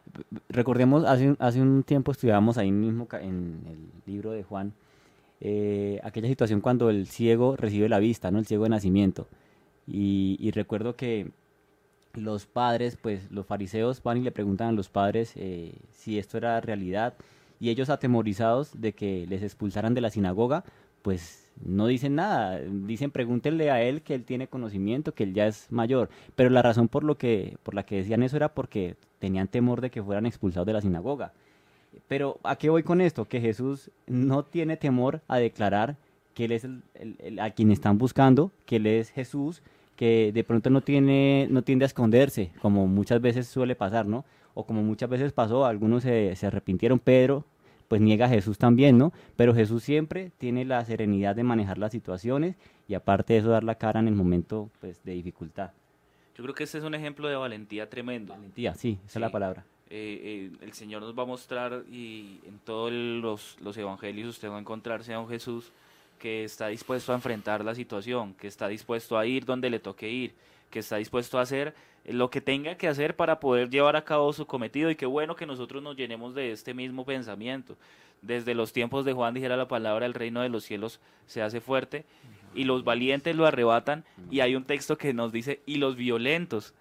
Recordemos, 0.49 1.03
hace, 1.05 1.35
hace 1.39 1.61
un 1.61 1.83
tiempo 1.83 2.11
estudiábamos 2.11 2.57
ahí 2.57 2.71
mismo 2.71 3.07
en 3.13 3.61
el 3.67 4.11
libro 4.11 4.31
de 4.31 4.43
Juan, 4.43 4.73
eh, 5.45 5.99
aquella 6.03 6.29
situación 6.29 6.61
cuando 6.61 6.89
el 6.89 7.05
ciego 7.05 7.57
recibe 7.57 7.89
la 7.89 7.99
vista, 7.99 8.31
¿no? 8.31 8.39
El 8.39 8.45
ciego 8.45 8.63
de 8.63 8.69
nacimiento. 8.69 9.27
Y, 9.85 10.49
recuerdo 10.51 10.95
que 10.95 11.31
los 12.13 12.45
padres, 12.45 12.95
pues 12.95 13.29
los 13.29 13.45
fariseos 13.45 14.01
van 14.01 14.17
y 14.19 14.21
le 14.21 14.31
preguntan 14.31 14.69
a 14.69 14.71
los 14.71 14.87
padres 14.87 15.33
eh, 15.35 15.73
si 15.91 16.17
esto 16.17 16.37
era 16.37 16.61
realidad 16.61 17.15
y 17.59 17.69
ellos 17.69 17.89
atemorizados 17.89 18.79
de 18.79 18.93
que 18.93 19.27
les 19.27 19.43
expulsaran 19.43 19.93
de 19.93 19.99
la 19.99 20.09
sinagoga, 20.09 20.63
pues 21.01 21.51
no 21.61 21.87
dicen 21.87 22.15
nada, 22.15 22.59
dicen 22.59 23.11
pregúntenle 23.11 23.69
a 23.69 23.81
él 23.81 24.01
que 24.01 24.15
él 24.15 24.23
tiene 24.23 24.47
conocimiento, 24.47 25.13
que 25.13 25.23
él 25.23 25.33
ya 25.33 25.47
es 25.47 25.69
mayor, 25.71 26.09
pero 26.35 26.49
la 26.51 26.61
razón 26.61 26.87
por 26.87 27.03
lo 27.03 27.17
que 27.17 27.57
por 27.63 27.73
la 27.73 27.83
que 27.83 27.97
decían 27.97 28.23
eso 28.23 28.37
era 28.37 28.53
porque 28.53 28.95
tenían 29.19 29.49
temor 29.49 29.81
de 29.81 29.91
que 29.91 30.01
fueran 30.01 30.25
expulsados 30.25 30.67
de 30.67 30.73
la 30.73 30.81
sinagoga. 30.81 31.33
Pero 32.07 32.39
¿a 32.43 32.55
qué 32.55 32.69
voy 32.69 32.83
con 32.83 33.01
esto? 33.01 33.25
Que 33.25 33.39
Jesús 33.41 33.91
no 34.07 34.43
tiene 34.43 34.77
temor 34.77 35.21
a 35.27 35.37
declarar 35.37 35.95
que 36.33 36.45
él 36.45 36.51
es 36.51 36.63
el- 36.63 36.81
el- 36.95 37.15
el- 37.19 37.39
a 37.39 37.51
quien 37.51 37.71
están 37.71 37.97
buscando, 37.97 38.51
que 38.65 38.77
él 38.77 38.87
es 38.87 39.09
Jesús, 39.11 39.61
que 39.95 40.31
de 40.33 40.43
pronto 40.43 40.69
no 40.71 40.81
tiene 40.81 41.47
no 41.51 41.61
tiende 41.61 41.85
a 41.85 41.87
esconderse, 41.87 42.51
como 42.61 42.87
muchas 42.87 43.21
veces 43.21 43.47
suele 43.47 43.75
pasar, 43.75 44.05
¿no? 44.07 44.25
O 44.55 44.65
como 44.65 44.81
muchas 44.83 45.09
veces 45.09 45.31
pasó, 45.33 45.65
algunos 45.65 46.03
se, 46.03 46.35
se 46.35 46.47
arrepintieron, 46.47 46.99
Pedro 46.99 47.45
pues 47.87 48.01
niega 48.01 48.25
a 48.25 48.29
Jesús 48.29 48.57
también, 48.57 48.97
¿no? 48.97 49.13
Pero 49.35 49.53
Jesús 49.53 49.83
siempre 49.83 50.31
tiene 50.39 50.65
la 50.65 50.83
serenidad 50.83 51.35
de 51.35 51.43
manejar 51.43 51.77
las 51.77 51.91
situaciones 51.91 52.55
y 52.87 52.95
aparte 52.95 53.33
de 53.33 53.39
eso 53.39 53.49
dar 53.49 53.63
la 53.63 53.75
cara 53.75 53.99
en 53.99 54.07
el 54.07 54.15
momento 54.15 54.71
pues 54.81 55.03
de 55.03 55.13
dificultad. 55.13 55.71
Yo 56.35 56.43
creo 56.43 56.55
que 56.55 56.63
este 56.63 56.79
es 56.79 56.83
un 56.83 56.95
ejemplo 56.95 57.27
de 57.27 57.35
valentía 57.35 57.87
tremendo. 57.91 58.33
Valentía, 58.33 58.73
sí, 58.73 58.97
esa 59.05 59.19
es 59.19 59.21
la 59.21 59.27
Sí. 59.27 59.33
palabra. 59.33 59.65
Eh, 59.95 60.49
eh, 60.51 60.51
el 60.61 60.73
Señor 60.73 61.03
nos 61.03 61.15
va 61.15 61.21
a 61.21 61.27
mostrar 61.27 61.83
y 61.87 62.39
en 62.47 62.57
todos 62.65 62.91
los, 62.91 63.57
los 63.61 63.77
evangelios 63.77 64.27
usted 64.27 64.49
va 64.49 64.57
a 64.57 64.59
encontrarse 64.59 65.13
a 65.13 65.19
un 65.19 65.29
Jesús 65.29 65.71
que 66.17 66.43
está 66.43 66.69
dispuesto 66.69 67.11
a 67.11 67.15
enfrentar 67.15 67.63
la 67.63 67.75
situación, 67.75 68.33
que 68.33 68.47
está 68.47 68.67
dispuesto 68.67 69.19
a 69.19 69.27
ir 69.27 69.45
donde 69.45 69.69
le 69.69 69.77
toque 69.77 70.09
ir, 70.09 70.33
que 70.71 70.79
está 70.79 70.95
dispuesto 70.95 71.37
a 71.37 71.43
hacer 71.43 71.75
lo 72.05 72.31
que 72.31 72.41
tenga 72.41 72.75
que 72.75 72.87
hacer 72.87 73.15
para 73.15 73.39
poder 73.39 73.69
llevar 73.69 73.95
a 73.95 74.03
cabo 74.03 74.33
su 74.33 74.47
cometido 74.47 74.89
y 74.89 74.95
qué 74.95 75.05
bueno 75.05 75.35
que 75.35 75.45
nosotros 75.45 75.83
nos 75.83 75.95
llenemos 75.95 76.33
de 76.33 76.51
este 76.51 76.73
mismo 76.73 77.05
pensamiento. 77.05 77.77
Desde 78.23 78.55
los 78.55 78.73
tiempos 78.73 79.05
de 79.05 79.13
Juan 79.13 79.35
dijera 79.35 79.57
la 79.57 79.67
palabra, 79.67 80.07
el 80.07 80.15
reino 80.15 80.41
de 80.41 80.49
los 80.49 80.63
cielos 80.63 81.01
se 81.27 81.43
hace 81.43 81.61
fuerte 81.61 82.03
y 82.55 82.63
los 82.63 82.83
valientes 82.83 83.35
lo 83.35 83.45
arrebatan 83.45 84.05
y 84.31 84.39
hay 84.39 84.55
un 84.55 84.63
texto 84.63 84.97
que 84.97 85.13
nos 85.13 85.31
dice 85.31 85.61
y 85.67 85.75
los 85.75 85.95
violentos 85.95 86.73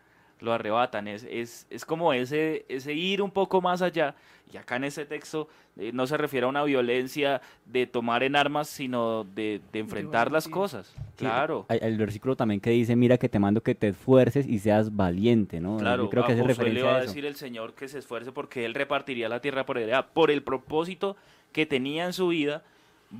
lo 0.42 0.52
arrebatan. 0.52 1.08
Es, 1.08 1.26
es, 1.30 1.66
es 1.70 1.84
como 1.84 2.12
ese, 2.12 2.64
ese 2.68 2.92
ir 2.92 3.22
un 3.22 3.30
poco 3.30 3.60
más 3.60 3.80
allá. 3.80 4.14
Y 4.52 4.58
acá 4.58 4.76
en 4.76 4.84
ese 4.84 5.06
texto 5.06 5.48
eh, 5.78 5.92
no 5.94 6.06
se 6.06 6.18
refiere 6.18 6.44
a 6.44 6.48
una 6.48 6.62
violencia 6.64 7.40
de 7.64 7.86
tomar 7.86 8.22
en 8.22 8.36
armas, 8.36 8.68
sino 8.68 9.24
de, 9.24 9.62
de 9.72 9.78
enfrentar 9.78 10.30
las 10.30 10.46
cosas. 10.46 10.92
Sí, 10.94 11.02
Claro. 11.16 11.64
Hay, 11.68 11.78
hay 11.80 11.88
el 11.88 11.96
versículo 11.96 12.36
también 12.36 12.60
que 12.60 12.70
dice, 12.70 12.94
mira 12.94 13.16
que 13.16 13.30
te 13.30 13.38
mando 13.38 13.62
que 13.62 13.74
te 13.74 13.88
esfuerces 13.88 14.46
y 14.46 14.58
seas 14.58 14.94
valiente, 14.94 15.60
¿no? 15.60 15.78
Claro, 15.78 16.04
Yo 16.04 16.10
creo 16.10 16.26
que 16.26 16.32
hace 16.32 16.70
le 16.70 16.82
va 16.82 16.96
a 16.96 17.00
decir 17.00 17.24
el 17.24 17.36
Señor 17.36 17.74
que 17.74 17.88
se 17.88 17.98
esfuerce 17.98 18.32
porque 18.32 18.66
Él 18.66 18.74
repartiría 18.74 19.28
la 19.28 19.40
tierra 19.40 19.64
por 19.64 19.78
heredad. 19.78 20.08
Por 20.12 20.30
el 20.30 20.42
propósito 20.42 21.16
que 21.52 21.64
tenía 21.64 22.04
en 22.04 22.12
su 22.12 22.28
vida, 22.28 22.62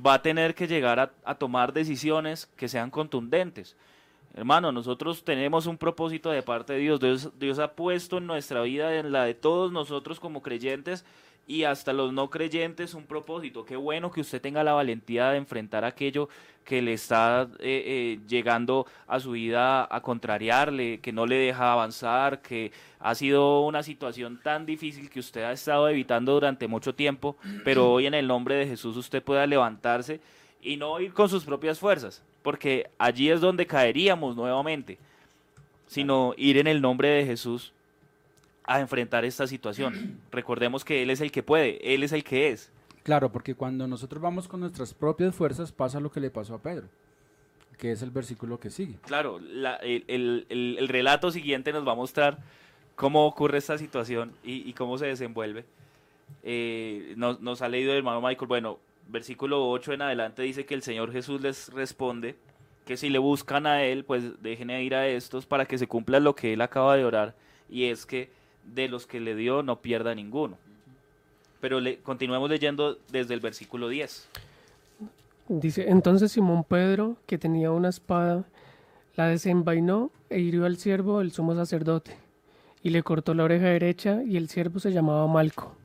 va 0.05 0.15
a 0.15 0.21
tener 0.21 0.53
que 0.53 0.67
llegar 0.67 0.99
a, 0.99 1.11
a 1.23 1.35
tomar 1.35 1.73
decisiones 1.73 2.47
que 2.57 2.67
sean 2.67 2.91
contundentes. 2.91 3.75
Hermano, 4.35 4.71
nosotros 4.71 5.23
tenemos 5.23 5.67
un 5.67 5.77
propósito 5.77 6.31
de 6.31 6.41
parte 6.41 6.73
de 6.73 6.79
Dios. 6.79 6.99
Dios. 7.39 7.59
Ha 7.59 7.73
puesto 7.73 8.17
en 8.17 8.25
nuestra 8.25 8.61
vida, 8.63 8.97
en 8.97 9.11
la 9.11 9.25
de 9.25 9.35
todos 9.35 9.71
nosotros 9.71 10.19
como 10.19 10.41
creyentes 10.41 11.05
y 11.45 11.65
hasta 11.65 11.93
los 11.93 12.13
no 12.13 12.29
creyentes, 12.29 12.93
un 12.93 13.05
propósito. 13.05 13.65
Qué 13.65 13.75
bueno 13.75 14.11
que 14.11 14.21
usted 14.21 14.41
tenga 14.41 14.63
la 14.63 14.73
valentía 14.73 15.29
de 15.29 15.37
enfrentar 15.37 15.83
aquello 15.83 16.29
que 16.63 16.81
le 16.81 16.93
está 16.93 17.49
eh, 17.59 17.83
eh, 17.85 18.19
llegando 18.27 18.85
a 19.07 19.19
su 19.19 19.31
vida 19.31 19.87
a 19.93 20.01
contrariarle, 20.01 20.99
que 21.01 21.11
no 21.11 21.25
le 21.25 21.35
deja 21.35 21.73
avanzar, 21.73 22.41
que 22.41 22.71
ha 22.99 23.13
sido 23.15 23.61
una 23.61 23.83
situación 23.83 24.39
tan 24.41 24.65
difícil 24.65 25.09
que 25.09 25.19
usted 25.19 25.43
ha 25.43 25.51
estado 25.51 25.89
evitando 25.89 26.33
durante 26.33 26.67
mucho 26.67 26.95
tiempo, 26.95 27.35
pero 27.65 27.91
hoy 27.91 28.05
en 28.05 28.13
el 28.13 28.27
nombre 28.27 28.55
de 28.55 28.65
Jesús 28.65 28.95
usted 28.95 29.21
pueda 29.21 29.45
levantarse 29.45 30.21
y 30.61 30.77
no 30.77 30.99
ir 31.01 31.13
con 31.13 31.27
sus 31.27 31.43
propias 31.43 31.77
fuerzas, 31.77 32.23
porque 32.43 32.89
allí 32.99 33.29
es 33.29 33.41
donde 33.41 33.65
caeríamos 33.65 34.35
nuevamente, 34.35 34.99
sino 35.87 36.33
ir 36.37 36.57
en 36.57 36.67
el 36.67 36.81
nombre 36.81 37.07
de 37.09 37.25
Jesús 37.25 37.73
a 38.65 38.79
enfrentar 38.79 39.25
esta 39.25 39.47
situación. 39.47 40.19
Recordemos 40.31 40.85
que 40.85 41.01
Él 41.01 41.09
es 41.09 41.21
el 41.21 41.31
que 41.31 41.41
puede, 41.43 41.93
Él 41.93 42.03
es 42.03 42.11
el 42.11 42.23
que 42.23 42.49
es. 42.49 42.71
Claro, 43.03 43.31
porque 43.31 43.55
cuando 43.55 43.87
nosotros 43.87 44.21
vamos 44.21 44.47
con 44.47 44.59
nuestras 44.61 44.93
propias 44.93 45.35
fuerzas 45.35 45.71
pasa 45.71 45.99
lo 45.99 46.11
que 46.11 46.19
le 46.21 46.29
pasó 46.29 46.53
a 46.55 46.61
Pedro, 46.61 46.87
que 47.77 47.91
es 47.91 48.01
el 48.01 48.11
versículo 48.11 48.59
que 48.59 48.69
sigue. 48.69 48.95
Claro, 49.05 49.39
la- 49.41 49.75
el, 49.77 50.05
el- 50.07 50.45
el- 50.49 50.77
el 50.79 50.87
relato 50.87 51.29
siguiente 51.31 51.73
nos 51.73 51.85
va 51.85 51.91
a 51.91 51.95
mostrar 51.95 52.39
cómo 52.95 53.25
ocurre 53.25 53.57
esta 53.57 53.77
situación 53.77 54.31
y, 54.43 54.69
y 54.69 54.73
cómo 54.73 54.97
se 54.97 55.07
desenvuelve. 55.07 55.65
Eh, 56.43 57.13
nos, 57.17 57.41
nos 57.41 57.61
ha 57.61 57.67
leído 57.67 57.91
el 57.91 57.97
hermano 57.97 58.21
Michael, 58.21 58.47
bueno, 58.47 58.79
versículo 59.07 59.69
8 59.69 59.93
en 59.93 60.01
adelante 60.01 60.41
dice 60.41 60.65
que 60.65 60.73
el 60.73 60.81
Señor 60.81 61.11
Jesús 61.11 61.41
les 61.41 61.69
responde 61.69 62.35
que 62.85 62.97
si 62.97 63.09
le 63.09 63.19
buscan 63.19 63.65
a 63.65 63.83
Él, 63.83 64.03
pues 64.03 64.41
dejen 64.41 64.67
de 64.67 64.83
ir 64.83 64.95
a 64.95 65.07
estos 65.07 65.45
para 65.45 65.65
que 65.65 65.77
se 65.77 65.87
cumpla 65.87 66.19
lo 66.19 66.35
que 66.35 66.53
Él 66.53 66.61
acaba 66.61 66.95
de 66.97 67.05
orar, 67.05 67.35
y 67.69 67.85
es 67.85 68.05
que 68.05 68.29
de 68.63 68.87
los 68.87 69.07
que 69.07 69.19
le 69.19 69.35
dio 69.35 69.63
no 69.63 69.79
pierda 69.79 70.15
ninguno. 70.15 70.57
Pero 71.61 71.79
continuemos 72.03 72.49
leyendo 72.49 72.97
desde 73.09 73.33
el 73.33 73.39
versículo 73.39 73.87
10. 73.87 74.27
Dice, 75.47 75.89
entonces 75.89 76.31
Simón 76.31 76.63
Pedro, 76.63 77.17
que 77.25 77.37
tenía 77.37 77.71
una 77.71 77.89
espada, 77.89 78.43
la 79.15 79.27
desenvainó 79.27 80.11
e 80.29 80.39
hirió 80.39 80.65
al 80.65 80.77
siervo 80.77 81.19
del 81.19 81.31
sumo 81.31 81.55
sacerdote, 81.55 82.17
y 82.81 82.89
le 82.89 83.03
cortó 83.03 83.33
la 83.33 83.43
oreja 83.45 83.67
derecha, 83.67 84.23
y 84.23 84.35
el 84.35 84.49
siervo 84.49 84.79
se 84.79 84.91
llamaba 84.91 85.27
Malco. 85.27 85.75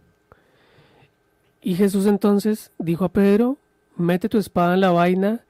Y 1.62 1.74
Jesús 1.74 2.06
entonces 2.06 2.70
dijo 2.78 3.04
a 3.04 3.08
Pedro, 3.12 3.56
mete 3.96 4.28
tu 4.28 4.38
espada 4.38 4.74
en 4.74 4.80
la 4.80 4.90
vaina, 4.90 5.40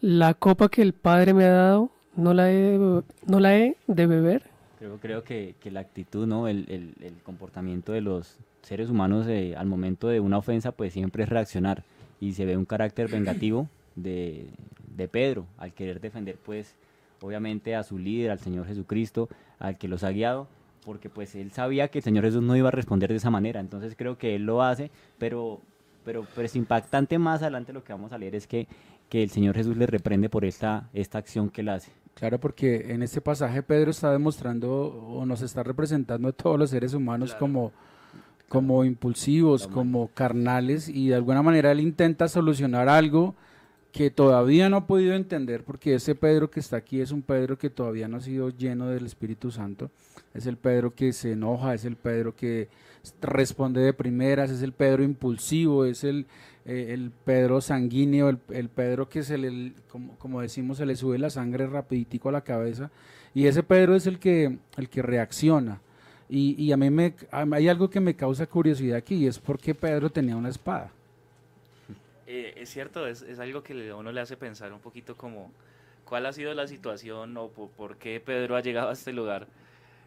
la 0.00 0.34
copa 0.34 0.68
que 0.68 0.82
el 0.82 0.92
Padre 0.92 1.34
me 1.34 1.44
ha 1.44 1.52
dado, 1.52 1.90
no 2.16 2.34
la 2.34 2.52
he 2.52 2.78
no 2.78 3.40
la 3.40 3.56
he 3.56 3.76
de 3.86 4.06
beber. 4.06 4.42
Creo, 4.78 4.98
creo 4.98 5.24
que, 5.24 5.54
que 5.60 5.70
la 5.70 5.80
actitud, 5.80 6.26
¿no? 6.26 6.46
El, 6.46 6.66
el- 6.68 6.94
el 7.04 7.14
comportamiento 7.24 7.92
de 7.92 8.00
los 8.00 8.36
seres 8.62 8.90
humanos 8.90 9.26
eh, 9.28 9.54
al 9.56 9.66
momento 9.66 10.08
de 10.08 10.20
una 10.20 10.38
ofensa, 10.38 10.72
pues 10.72 10.92
siempre 10.92 11.24
es 11.24 11.28
reaccionar. 11.28 11.82
Y 12.20 12.32
se 12.34 12.44
ve 12.44 12.56
un 12.56 12.64
carácter 12.64 13.08
vengativo 13.08 13.68
de, 13.96 14.46
de 14.96 15.08
Pedro 15.08 15.46
al 15.56 15.72
querer 15.72 16.00
defender, 16.00 16.36
pues, 16.44 16.74
obviamente 17.22 17.74
a 17.74 17.82
su 17.82 17.98
líder, 17.98 18.30
al 18.30 18.38
Señor 18.40 18.66
Jesucristo, 18.66 19.28
al 19.58 19.78
que 19.78 19.88
los 19.88 20.04
ha 20.04 20.10
guiado, 20.10 20.46
porque 20.88 21.10
pues 21.10 21.34
él 21.34 21.52
sabía 21.52 21.88
que 21.88 21.98
el 21.98 22.02
Señor 22.02 22.24
Jesús 22.24 22.42
no 22.42 22.56
iba 22.56 22.68
a 22.68 22.70
responder 22.70 23.10
de 23.10 23.16
esa 23.16 23.28
manera. 23.28 23.60
Entonces 23.60 23.94
creo 23.94 24.16
que 24.16 24.34
él 24.34 24.46
lo 24.46 24.62
hace, 24.62 24.90
pero, 25.18 25.60
pero, 26.02 26.26
pero 26.34 26.46
es 26.46 26.56
impactante 26.56 27.18
más 27.18 27.42
adelante 27.42 27.74
lo 27.74 27.84
que 27.84 27.92
vamos 27.92 28.14
a 28.14 28.16
leer 28.16 28.34
es 28.34 28.46
que, 28.46 28.66
que 29.10 29.22
el 29.22 29.28
Señor 29.28 29.54
Jesús 29.54 29.76
le 29.76 29.86
reprende 29.86 30.30
por 30.30 30.46
esta, 30.46 30.88
esta 30.94 31.18
acción 31.18 31.50
que 31.50 31.60
él 31.60 31.68
hace. 31.68 31.92
Claro, 32.14 32.40
porque 32.40 32.90
en 32.90 33.02
este 33.02 33.20
pasaje 33.20 33.62
Pedro 33.62 33.90
está 33.90 34.10
demostrando 34.12 34.70
o 34.72 35.26
nos 35.26 35.42
está 35.42 35.62
representando 35.62 36.26
a 36.26 36.32
todos 36.32 36.58
los 36.58 36.70
seres 36.70 36.94
humanos 36.94 37.32
Claro. 37.32 37.40
como, 37.40 37.72
como 38.48 38.82
impulsivos, 38.82 39.66
como 39.68 40.08
carnales 40.14 40.88
y 40.88 41.08
de 41.08 41.16
alguna 41.16 41.42
manera 41.42 41.70
él 41.70 41.80
intenta 41.80 42.28
solucionar 42.28 42.88
algo 42.88 43.34
que 43.92 44.10
todavía 44.10 44.68
no 44.68 44.76
ha 44.76 44.86
podido 44.86 45.14
entender 45.14 45.64
porque 45.64 45.94
ese 45.94 46.14
Pedro 46.14 46.50
que 46.50 46.60
está 46.60 46.76
aquí 46.76 47.00
es 47.00 47.10
un 47.10 47.22
Pedro 47.22 47.58
que 47.58 47.70
todavía 47.70 48.06
no 48.08 48.18
ha 48.18 48.20
sido 48.20 48.50
lleno 48.50 48.88
del 48.88 49.06
Espíritu 49.06 49.50
Santo, 49.50 49.90
es 50.34 50.46
el 50.46 50.56
Pedro 50.56 50.94
que 50.94 51.12
se 51.12 51.32
enoja, 51.32 51.74
es 51.74 51.84
el 51.84 51.96
Pedro 51.96 52.36
que 52.36 52.68
responde 53.20 53.80
de 53.80 53.92
primeras, 53.92 54.50
es 54.50 54.62
el 54.62 54.72
Pedro 54.72 55.02
impulsivo, 55.02 55.84
es 55.84 56.04
el, 56.04 56.26
eh, 56.64 56.88
el 56.90 57.10
Pedro 57.24 57.60
sanguíneo, 57.60 58.28
el, 58.28 58.38
el 58.50 58.68
Pedro 58.68 59.08
que 59.08 59.22
se 59.22 59.38
le, 59.38 59.72
como, 59.90 60.16
como 60.18 60.40
decimos, 60.40 60.78
se 60.78 60.86
le 60.86 60.96
sube 60.96 61.18
la 61.18 61.30
sangre 61.30 61.66
rapiditico 61.66 62.28
a 62.28 62.32
la 62.32 62.42
cabeza. 62.42 62.90
Y 63.34 63.46
ese 63.46 63.62
Pedro 63.62 63.94
es 63.94 64.06
el 64.06 64.18
que, 64.18 64.58
el 64.76 64.88
que 64.88 65.02
reacciona. 65.02 65.80
Y, 66.28 66.62
y 66.62 66.72
a 66.72 66.76
mí 66.76 66.90
me, 66.90 67.14
hay 67.30 67.68
algo 67.68 67.88
que 67.88 68.00
me 68.00 68.14
causa 68.14 68.46
curiosidad 68.46 68.98
aquí, 68.98 69.14
y 69.14 69.26
es 69.26 69.38
por 69.38 69.58
qué 69.58 69.74
Pedro 69.74 70.10
tenía 70.10 70.36
una 70.36 70.50
espada. 70.50 70.92
Eh, 72.30 72.52
es 72.56 72.68
cierto, 72.68 73.06
es, 73.06 73.22
es 73.22 73.38
algo 73.38 73.62
que 73.62 73.88
a 73.88 73.96
uno 73.96 74.12
le 74.12 74.20
hace 74.20 74.36
pensar 74.36 74.70
un 74.74 74.80
poquito 74.80 75.16
como 75.16 75.50
cuál 76.04 76.26
ha 76.26 76.32
sido 76.34 76.52
la 76.52 76.66
situación 76.66 77.34
o 77.38 77.48
po- 77.48 77.70
por, 77.74 77.96
qué 77.96 78.20
Pedro 78.20 78.54
ha 78.54 78.60
llegado 78.60 78.90
a 78.90 78.92
este 78.92 79.14
lugar 79.14 79.46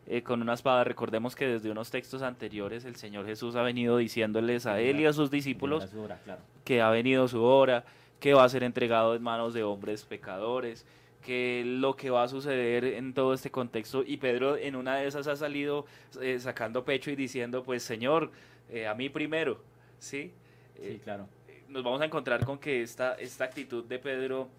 eh, 0.05 0.21
con 0.21 0.39
una 0.39 0.53
espada. 0.53 0.83
Recordemos 0.83 1.35
que 1.35 1.47
desde 1.47 1.71
unos 1.71 1.89
textos 1.89 2.21
anteriores 2.21 2.85
el 2.85 2.95
Señor 2.95 3.25
Jesús 3.25 3.55
ha 3.55 3.63
venido 3.63 3.97
diciéndoles 3.97 4.67
a 4.67 4.79
él 4.79 4.99
y 4.99 5.07
a 5.07 5.13
sus 5.13 5.31
discípulos 5.31 5.91
hora, 5.95 6.19
claro. 6.23 6.41
que 6.63 6.79
ha 6.79 6.91
venido 6.91 7.27
su 7.27 7.41
hora, 7.43 7.85
que 8.19 8.35
va 8.35 8.43
a 8.43 8.49
ser 8.49 8.61
entregado 8.61 9.15
en 9.15 9.23
manos 9.23 9.55
de 9.55 9.63
hombres 9.63 10.05
pecadores, 10.05 10.85
que 11.25 11.63
lo 11.65 11.95
que 11.95 12.11
va 12.11 12.21
a 12.21 12.27
suceder 12.27 12.83
en 12.83 13.15
todo 13.15 13.33
este 13.33 13.49
contexto. 13.49 14.03
Y 14.05 14.17
Pedro 14.17 14.57
en 14.57 14.75
una 14.75 14.97
de 14.97 15.07
esas 15.07 15.25
ha 15.25 15.35
salido 15.35 15.87
eh, 16.21 16.39
sacando 16.39 16.83
pecho 16.85 17.09
y 17.09 17.15
diciendo, 17.15 17.63
pues 17.63 17.81
Señor, 17.81 18.29
eh, 18.69 18.85
a 18.85 18.93
mí 18.93 19.09
primero, 19.09 19.59
¿sí? 19.97 20.31
Sí, 20.79 20.99
claro. 21.03 21.27
Nos 21.71 21.83
vamos 21.83 22.01
a 22.01 22.05
encontrar 22.05 22.43
con 22.45 22.57
que 22.57 22.81
esta, 22.81 23.13
esta 23.13 23.45
actitud 23.45 23.83
de 23.85 23.97
Pedro 23.99 24.49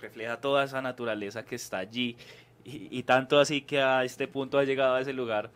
refleja 0.00 0.40
toda 0.40 0.64
esa 0.64 0.80
naturaleza 0.82 1.44
que 1.44 1.54
está 1.54 1.78
allí 1.78 2.16
y, 2.64 2.88
y 2.90 3.02
tanto 3.02 3.38
así 3.38 3.62
que 3.62 3.80
a 3.80 4.04
este 4.04 4.26
punto 4.26 4.58
ha 4.58 4.64
llegado 4.64 4.94
a 4.94 5.00
ese 5.00 5.12
lugar 5.12 5.50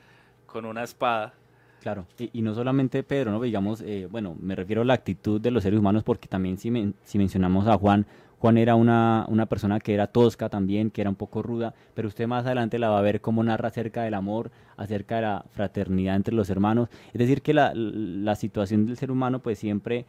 con 0.47 0.65
una 0.65 0.85
espada. 0.85 1.35
Claro, 1.81 2.07
y, 2.19 2.31
y 2.33 2.43
no 2.43 2.55
solamente 2.55 3.03
Pedro, 3.03 3.31
¿no? 3.31 3.41
Digamos, 3.41 3.81
eh, 3.83 4.09
bueno, 4.11 4.37
me 4.41 4.55
refiero 4.55 4.83
a 4.83 4.85
la 4.85 4.95
actitud 4.95 5.41
de 5.41 5.51
los 5.51 5.63
seres 5.63 5.79
humanos 5.79 6.03
porque 6.03 6.29
también 6.29 6.59
si, 6.59 6.71
men- 6.71 6.95
si 7.05 7.19
mencionamos 7.19 7.67
a 7.67 7.79
Juan, 7.79 8.05
Juan 8.39 8.59
era 8.59 8.75
una, 8.75 9.25
una 9.29 9.47
persona 9.47 9.81
que 9.81 9.95
era 9.95 10.07
tosca 10.07 10.49
también, 10.49 10.91
que 10.91 11.01
era 11.01 11.11
un 11.11 11.17
poco 11.17 11.43
ruda, 11.43 11.75
pero 11.95 12.09
usted 12.09 12.27
más 12.27 12.47
adelante 12.47 12.79
la 12.79 12.89
va 12.91 12.99
a 12.99 13.03
ver 13.03 13.21
cómo 13.21 13.43
narra 13.43 13.69
acerca 13.69 14.03
del 14.03 14.15
amor, 14.15 14.51
acerca 14.77 15.17
de 15.17 15.23
la 15.23 15.45
fraternidad 15.51 16.15
entre 16.17 16.35
los 16.35 16.51
hermanos. 16.51 16.89
Es 17.13 17.19
decir, 17.19 17.43
que 17.43 17.55
la, 17.55 17.73
la 17.75 18.37
situación 18.37 18.87
del 18.87 18.97
ser 18.97 19.11
humano 19.11 19.41
pues 19.41 19.59
siempre 19.59 20.05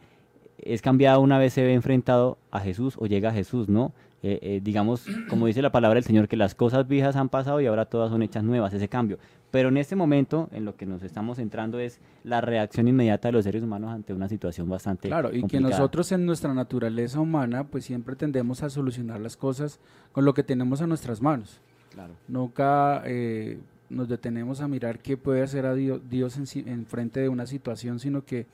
es 0.64 0.82
cambiada 0.82 1.18
una 1.18 1.38
vez 1.38 1.52
se 1.52 1.62
ve 1.62 1.72
enfrentado 1.74 2.38
a 2.50 2.60
Jesús 2.60 2.96
o 2.98 3.06
llega 3.06 3.30
a 3.30 3.32
Jesús, 3.32 3.68
¿no? 3.68 3.92
Eh, 4.22 4.38
eh, 4.42 4.60
digamos, 4.62 5.06
como 5.30 5.46
dice 5.46 5.62
la 5.62 5.72
palabra 5.72 5.94
del 5.94 6.04
Señor, 6.04 6.28
que 6.28 6.36
las 6.36 6.54
cosas 6.54 6.86
viejas 6.86 7.16
han 7.16 7.30
pasado 7.30 7.58
y 7.62 7.66
ahora 7.66 7.86
todas 7.86 8.10
son 8.10 8.22
hechas 8.22 8.44
nuevas, 8.44 8.74
ese 8.74 8.86
cambio. 8.88 9.18
Pero 9.50 9.70
en 9.70 9.78
este 9.78 9.96
momento, 9.96 10.48
en 10.52 10.66
lo 10.66 10.76
que 10.76 10.84
nos 10.84 11.02
estamos 11.02 11.38
centrando 11.38 11.80
es 11.80 12.00
la 12.22 12.40
reacción 12.42 12.86
inmediata 12.86 13.28
de 13.28 13.32
los 13.32 13.44
seres 13.44 13.62
humanos 13.62 13.90
ante 13.90 14.12
una 14.12 14.28
situación 14.28 14.68
bastante 14.68 15.08
Claro, 15.08 15.30
y 15.30 15.36
que 15.36 15.40
complicada. 15.40 15.70
nosotros 15.70 16.12
en 16.12 16.26
nuestra 16.26 16.52
naturaleza 16.52 17.18
humana, 17.18 17.64
pues 17.64 17.86
siempre 17.86 18.14
tendemos 18.14 18.62
a 18.62 18.68
solucionar 18.68 19.20
las 19.20 19.36
cosas 19.38 19.80
con 20.12 20.26
lo 20.26 20.34
que 20.34 20.42
tenemos 20.42 20.82
a 20.82 20.86
nuestras 20.86 21.22
manos. 21.22 21.60
Claro. 21.90 22.12
Nunca 22.28 23.02
eh, 23.06 23.58
nos 23.88 24.06
detenemos 24.08 24.60
a 24.60 24.68
mirar 24.68 24.98
qué 24.98 25.16
puede 25.16 25.42
hacer 25.42 25.64
a 25.64 25.74
Dio- 25.74 25.98
Dios 25.98 26.36
en, 26.36 26.68
en 26.68 26.84
frente 26.86 27.20
de 27.20 27.28
una 27.30 27.46
situación, 27.46 27.98
sino 27.98 28.24
que 28.24 28.46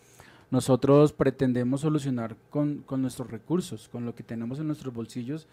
nosotros 0.51 1.13
pretendemos 1.13 1.81
solucionar 1.81 2.37
con, 2.51 2.79
con 2.87 3.03
nuestros 3.03 3.31
recursos, 3.31 3.89
con 3.89 4.05
lo 4.07 4.15
que 4.15 4.23
tenemos 4.23 4.59
en 4.61 4.67
nuestros 4.69 4.95
bolsillos, 4.95 5.47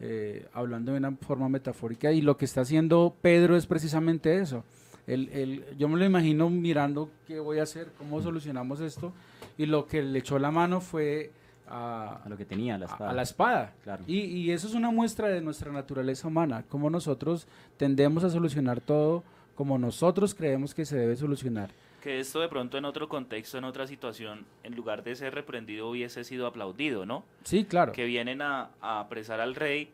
eh, 0.00 0.46
hablando 0.52 0.92
de 0.92 0.98
una 0.98 1.12
forma 1.12 1.48
metafórica. 1.48 2.10
Y 2.12 2.20
lo 2.22 2.36
que 2.36 2.44
está 2.46 2.62
haciendo 2.62 3.14
Pedro 3.22 3.56
es 3.56 3.66
precisamente 3.66 4.38
eso. 4.38 4.64
Él- 5.06 5.28
él- 5.32 5.64
yo 5.78 5.88
me 5.88 5.98
lo 5.98 6.04
imagino 6.04 6.50
mirando 6.50 7.10
qué 7.26 7.38
voy 7.40 7.58
a 7.58 7.62
hacer, 7.64 7.88
cómo 7.98 8.20
solucionamos 8.20 8.80
esto, 8.80 9.12
y 9.56 9.66
lo 9.66 9.86
que 9.86 10.02
le 10.02 10.18
echó 10.18 10.38
la 10.38 10.50
mano 10.50 10.80
fue 10.80 11.30
a, 11.68 12.20
A 12.24 12.28
lo 12.28 12.36
que 12.36 12.44
tenía, 12.44 12.76
la 12.78 12.86
a- 12.86 12.88
espada. 12.88 13.10
a 13.10 13.14
la 13.14 13.22
espada. 13.22 13.72
Claro. 13.84 14.02
Y, 14.06 14.18
y 14.18 14.50
eso 14.50 14.66
es 14.66 14.74
una 14.74 14.90
muestra 14.90 15.28
de 15.28 15.40
nuestra 15.40 15.70
naturaleza 15.72 16.26
humana, 16.26 16.64
cómo 16.68 16.90
nosotros 16.90 17.46
tendemos 17.76 18.24
a 18.24 18.30
solucionar 18.30 18.80
todo 18.80 19.22
como 19.54 19.78
nosotros 19.78 20.34
creemos 20.34 20.74
que 20.74 20.84
se 20.84 20.96
debe 20.96 21.14
solucionar. 21.16 21.70
Que 22.00 22.18
esto 22.20 22.40
de 22.40 22.48
pronto 22.48 22.78
en 22.78 22.84
otro 22.86 23.08
contexto, 23.08 23.58
en 23.58 23.64
otra 23.64 23.86
situación, 23.86 24.46
en 24.62 24.74
lugar 24.74 25.04
de 25.04 25.14
ser 25.16 25.34
reprendido 25.34 25.88
hubiese 25.90 26.24
sido 26.24 26.46
aplaudido, 26.46 27.04
¿no? 27.04 27.24
Sí, 27.44 27.64
claro. 27.64 27.92
Que 27.92 28.06
vienen 28.06 28.40
a, 28.40 28.70
a 28.80 29.00
apresar 29.00 29.40
al 29.40 29.54
rey 29.54 29.90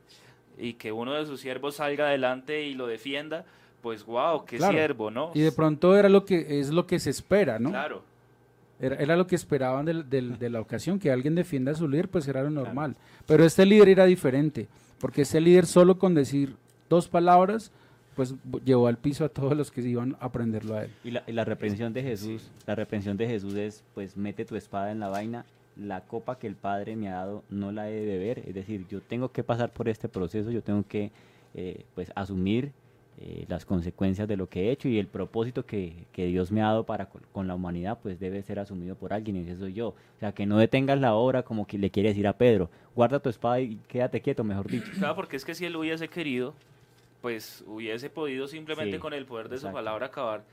y 0.58 0.74
que 0.74 0.92
uno 0.92 1.14
de 1.14 1.26
sus 1.26 1.40
siervos 1.40 1.76
salga 1.76 2.06
adelante 2.06 2.62
y 2.62 2.74
lo 2.74 2.86
defienda, 2.86 3.44
pues 3.82 4.04
wow, 4.04 4.44
qué 4.44 4.56
Claro. 4.58 4.72
siervo, 4.74 5.10
¿no? 5.10 5.32
Y 5.34 5.40
de 5.40 5.50
pronto 5.52 5.96
era 5.96 6.08
lo 6.08 6.24
que 6.24 6.60
es 6.60 6.70
lo 6.70 6.86
que 6.86 6.98
se 7.00 7.10
espera, 7.10 7.58
¿no? 7.58 7.70
Claro. 7.70 8.02
Era, 8.78 8.96
era 8.96 9.16
lo 9.16 9.26
que 9.26 9.34
esperaban 9.34 9.86
de 9.86 10.50
la 10.50 10.60
ocasión, 10.60 10.98
que 10.98 11.10
alguien 11.10 11.34
defienda 11.34 11.72
a 11.72 11.74
su 11.74 11.88
líder, 11.88 12.08
pues 12.08 12.28
era 12.28 12.42
lo 12.42 12.50
normal. 12.50 12.94
Pero 13.26 13.44
este 13.44 13.64
líder 13.66 13.88
era 13.88 14.04
diferente, 14.04 14.68
porque 15.00 15.22
este 15.22 15.40
líder 15.40 15.66
solo 15.66 15.98
con 15.98 16.14
decir 16.14 16.54
dos 16.88 17.08
palabras, 17.08 17.72
pues 18.16 18.34
llevó 18.64 18.88
al 18.88 18.96
piso 18.96 19.24
a 19.24 19.28
todos 19.28 19.56
los 19.56 19.70
que 19.70 19.82
iban 19.82 20.16
a 20.18 20.24
aprenderlo 20.24 20.74
a 20.74 20.84
él. 20.84 20.90
Y 21.04 21.10
la, 21.10 21.22
y 21.26 21.32
la 21.32 21.44
reprensión 21.44 21.92
de 21.92 22.02
Jesús, 22.02 22.50
la 22.66 22.74
reprensión 22.74 23.16
de 23.16 23.28
Jesús 23.28 23.54
es, 23.54 23.84
pues, 23.94 24.16
mete 24.16 24.44
tu 24.44 24.56
espada 24.56 24.90
en 24.90 24.98
la 24.98 25.08
vaina, 25.08 25.44
la 25.76 26.00
copa 26.00 26.38
que 26.38 26.46
el 26.46 26.56
Padre 26.56 26.96
me 26.96 27.10
ha 27.10 27.16
dado 27.16 27.44
no 27.50 27.70
la 27.70 27.90
he 27.90 27.92
de 27.92 28.06
beber, 28.06 28.38
es 28.46 28.54
decir, 28.54 28.86
yo 28.88 29.02
tengo 29.02 29.30
que 29.30 29.44
pasar 29.44 29.70
por 29.70 29.88
este 29.90 30.08
proceso, 30.08 30.50
yo 30.50 30.62
tengo 30.62 30.82
que, 30.88 31.12
eh, 31.54 31.84
pues, 31.94 32.10
asumir 32.14 32.72
eh, 33.18 33.44
las 33.48 33.66
consecuencias 33.66 34.26
de 34.26 34.36
lo 34.38 34.48
que 34.48 34.64
he 34.68 34.70
hecho 34.70 34.88
y 34.88 34.98
el 34.98 35.06
propósito 35.06 35.66
que, 35.66 36.06
que 36.12 36.26
Dios 36.26 36.50
me 36.50 36.62
ha 36.62 36.66
dado 36.66 36.84
para 36.84 37.06
con, 37.10 37.20
con 37.32 37.46
la 37.46 37.54
humanidad, 37.54 37.98
pues, 38.02 38.18
debe 38.18 38.42
ser 38.42 38.58
asumido 38.58 38.94
por 38.94 39.12
alguien 39.12 39.36
y 39.36 39.40
ese 39.40 39.58
soy 39.58 39.74
yo. 39.74 39.88
O 39.88 40.18
sea, 40.20 40.32
que 40.32 40.46
no 40.46 40.56
detengas 40.56 40.98
la 40.98 41.14
obra 41.14 41.42
como 41.42 41.66
que 41.66 41.76
le 41.76 41.90
quiere 41.90 42.08
decir 42.08 42.26
a 42.26 42.38
Pedro, 42.38 42.70
guarda 42.94 43.20
tu 43.20 43.28
espada 43.28 43.60
y 43.60 43.76
quédate 43.88 44.22
quieto, 44.22 44.42
mejor 44.42 44.70
dicho. 44.70 44.90
Claro, 44.98 45.14
porque 45.14 45.36
es 45.36 45.44
que 45.44 45.54
si 45.54 45.66
él 45.66 45.76
hubiese 45.76 46.08
querido, 46.08 46.54
pues 47.20 47.64
hubiese 47.66 48.10
podido 48.10 48.46
simplemente 48.46 48.96
Sí, 48.96 49.00
con 49.00 49.12
el 49.12 49.26
poder 49.26 49.48
de 49.48 49.58
su 49.58 49.70
palabra 49.72 50.06
acabar 50.06 50.44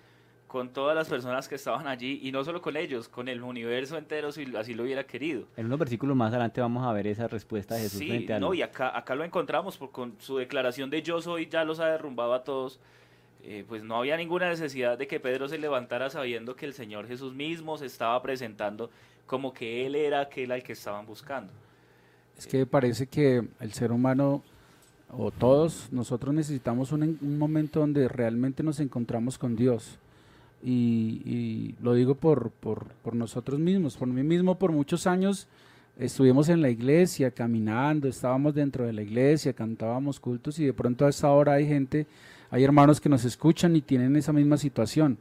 con 0.53 0.69
todas 0.69 0.95
las 0.95 1.09
personas 1.09 1.47
que 1.47 1.55
estaban 1.55 1.87
allí 1.87 2.19
y 2.21 2.31
no 2.31 2.43
solo 2.43 2.61
con 2.61 2.77
ellos, 2.77 3.09
con 3.09 3.27
el 3.27 3.41
universo 3.41 3.97
entero 3.97 4.31
si 4.31 4.55
así 4.55 4.75
lo 4.75 4.83
hubiera 4.83 5.03
querido. 5.03 5.47
En 5.57 5.65
unos 5.65 5.79
versículos 5.79 6.15
más 6.15 6.29
adelante 6.29 6.61
vamos 6.61 6.85
a 6.85 6.93
ver 6.93 7.07
esa 7.07 7.27
respuesta 7.27 7.73
de 7.73 7.81
Jesús 7.81 7.97
Sí, 7.97 8.07
frente 8.07 8.33
a 8.33 8.39
no, 8.39 8.53
y 8.53 8.61
acá, 8.61 8.95
acá 8.95 9.15
lo 9.15 9.23
encontramos 9.23 9.77
por, 9.77 9.89
con 9.89 10.13
su 10.19 10.37
declaración 10.37 10.91
de 10.91 11.01
yo 11.01 11.19
soy, 11.23 11.47
ya 11.47 11.63
los 11.63 11.79
ha 11.79 11.87
derrumbado 11.87 12.35
a 12.35 12.43
todos. 12.43 12.79
Eh, 13.41 13.65
pues 13.67 13.83
no 13.83 13.97
había 13.97 14.15
ninguna 14.15 14.47
necesidad 14.47 14.95
de 14.95 15.07
que 15.07 15.19
Pedro 15.19 15.49
se 15.49 15.57
levantara 15.57 16.11
sabiendo 16.11 16.55
que 16.55 16.67
el 16.67 16.75
Señor 16.75 17.07
Jesús 17.07 17.33
mismo 17.33 17.79
se 17.79 17.87
estaba 17.87 18.21
presentando 18.21 18.91
como 19.25 19.53
que 19.53 19.87
Él 19.87 19.95
era 19.95 20.21
aquel 20.21 20.51
al 20.51 20.61
que 20.61 20.73
estaban 20.73 21.07
buscando. 21.07 21.51
Es 22.37 22.45
que 22.45 22.67
parece 22.67 23.07
que 23.07 23.41
el 23.59 23.73
ser 23.73 23.91
humano, 23.91 24.43
o 25.15 25.31
todos, 25.31 25.87
nosotros 25.91 26.33
necesitamos 26.33 26.91
un, 26.91 27.03
en- 27.03 27.17
un 27.21 27.37
momento 27.37 27.79
donde 27.79 28.07
realmente 28.07 28.63
nos 28.63 28.79
encontramos 28.79 29.37
con 29.37 29.55
Dios. 29.55 29.99
Y, 30.65 31.75
lo 31.81 31.93
digo 31.93 32.15
por, 32.15 32.49
por, 32.51 32.85
por 33.03 33.15
nosotros 33.15 33.59
mismos, 33.59 33.97
por 33.97 34.07
mí 34.07 34.23
mismo, 34.23 34.57
por 34.57 34.71
muchos 34.71 35.07
años 35.07 35.47
estuvimos 35.99 36.47
en 36.49 36.61
la 36.61 36.69
iglesia, 36.69 37.31
caminando, 37.31 38.07
estábamos 38.07 38.55
dentro 38.55 38.85
de 38.85 38.93
la 38.93 39.01
iglesia, 39.01 39.53
cantábamos 39.53 40.19
cultos 40.19 40.57
y 40.59 40.65
de 40.65 40.73
pronto 40.73 41.05
a 41.05 41.09
esta 41.09 41.29
hora 41.29 41.53
hay 41.53 41.67
gente, 41.67 42.07
hay 42.49 42.63
hermanos 42.63 43.01
que 43.01 43.09
nos 43.09 43.25
escuchan 43.25 43.75
y 43.75 43.81
tienen 43.81 44.15
esa 44.15 44.31
misma 44.31 44.57
situación. 44.57 45.17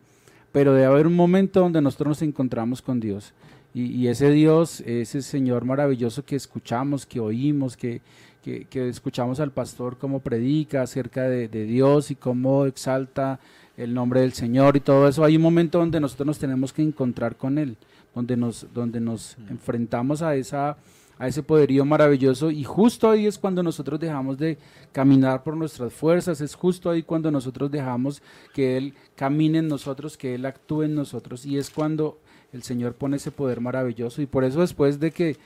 Pero 0.53 0.75
debe 0.75 0.87
haber 0.87 1.07
un 1.07 1.17
momento 1.17 1.61
donde 1.61 1.81
nosotros 1.83 2.09
nos 2.09 2.23
encontramos 2.23 2.81
con 2.81 3.01
Dios. 3.01 3.33
Y 3.75 4.07
ese 4.09 4.31
Dios, 4.31 4.81
ese 4.83 5.23
Señor 5.23 5.65
maravilloso 5.65 6.27
que 6.27 6.37
escuchamos, 6.37 7.07
que 7.07 7.21
oímos, 7.21 7.75
que, 7.75 8.03
que, 8.43 8.65
que 8.65 8.89
escuchamos 8.89 9.41
al 9.41 9.53
pastor 9.53 9.99
cómo 9.99 10.21
predica 10.21 10.83
acerca 10.83 11.29
de, 11.29 11.49
de 11.49 11.65
Dios 11.65 12.11
y 12.11 12.17
cómo 12.17 12.67
exalta 12.67 13.39
el 13.77 13.95
nombre 13.95 14.21
del 14.21 14.33
Señor 14.33 14.77
y 14.77 14.81
todo 14.81 15.09
eso, 15.09 15.25
hay 15.25 15.37
un 15.37 15.43
momento 15.43 15.79
donde 15.79 16.01
nosotros 16.01 16.27
nos 16.27 16.39
tenemos 16.39 16.73
que 16.73 16.83
encontrar 16.83 17.37
con 17.37 17.59
Él, 17.59 17.77
donde 18.15 18.37
nos, 18.37 18.67
donde 18.75 19.01
nos 19.01 19.37
enfrentamos 19.49 20.21
a, 20.23 20.35
esa, 20.37 20.77
a 21.19 21.29
ese 21.29 21.43
poderío 21.43 21.85
maravilloso 21.85 22.51
y 22.51 22.65
justo 22.65 23.09
ahí 23.09 23.27
es 23.27 23.39
cuando 23.39 23.63
nosotros 23.63 23.99
dejamos 23.99 24.39
de 24.39 24.59
caminar 24.93 25.43
por 25.43 25.57
nuestras 25.57 25.93
fuerzas, 25.93 26.41
es 26.41 26.55
justo 26.55 26.91
ahí 26.91 27.03
cuando 27.03 27.31
nosotros 27.31 27.71
dejamos 27.71 28.23
que 28.53 28.77
Él 28.77 28.95
camine 29.17 29.59
en 29.59 29.69
nosotros, 29.69 30.17
que 30.19 30.35
Él 30.35 30.45
actúe 30.45 30.83
en 30.83 30.95
nosotros 30.95 31.47
y 31.47 31.57
es 31.57 31.71
cuando 31.71 32.19
el 32.53 32.63
Señor 32.63 32.95
pone 32.95 33.17
ese 33.17 33.31
poder 33.31 33.61
maravilloso 33.61 34.21
y 34.21 34.27
por 34.27 34.45
eso 34.45 34.61
después 34.61 35.01
de 35.01 35.11
que 35.11 35.39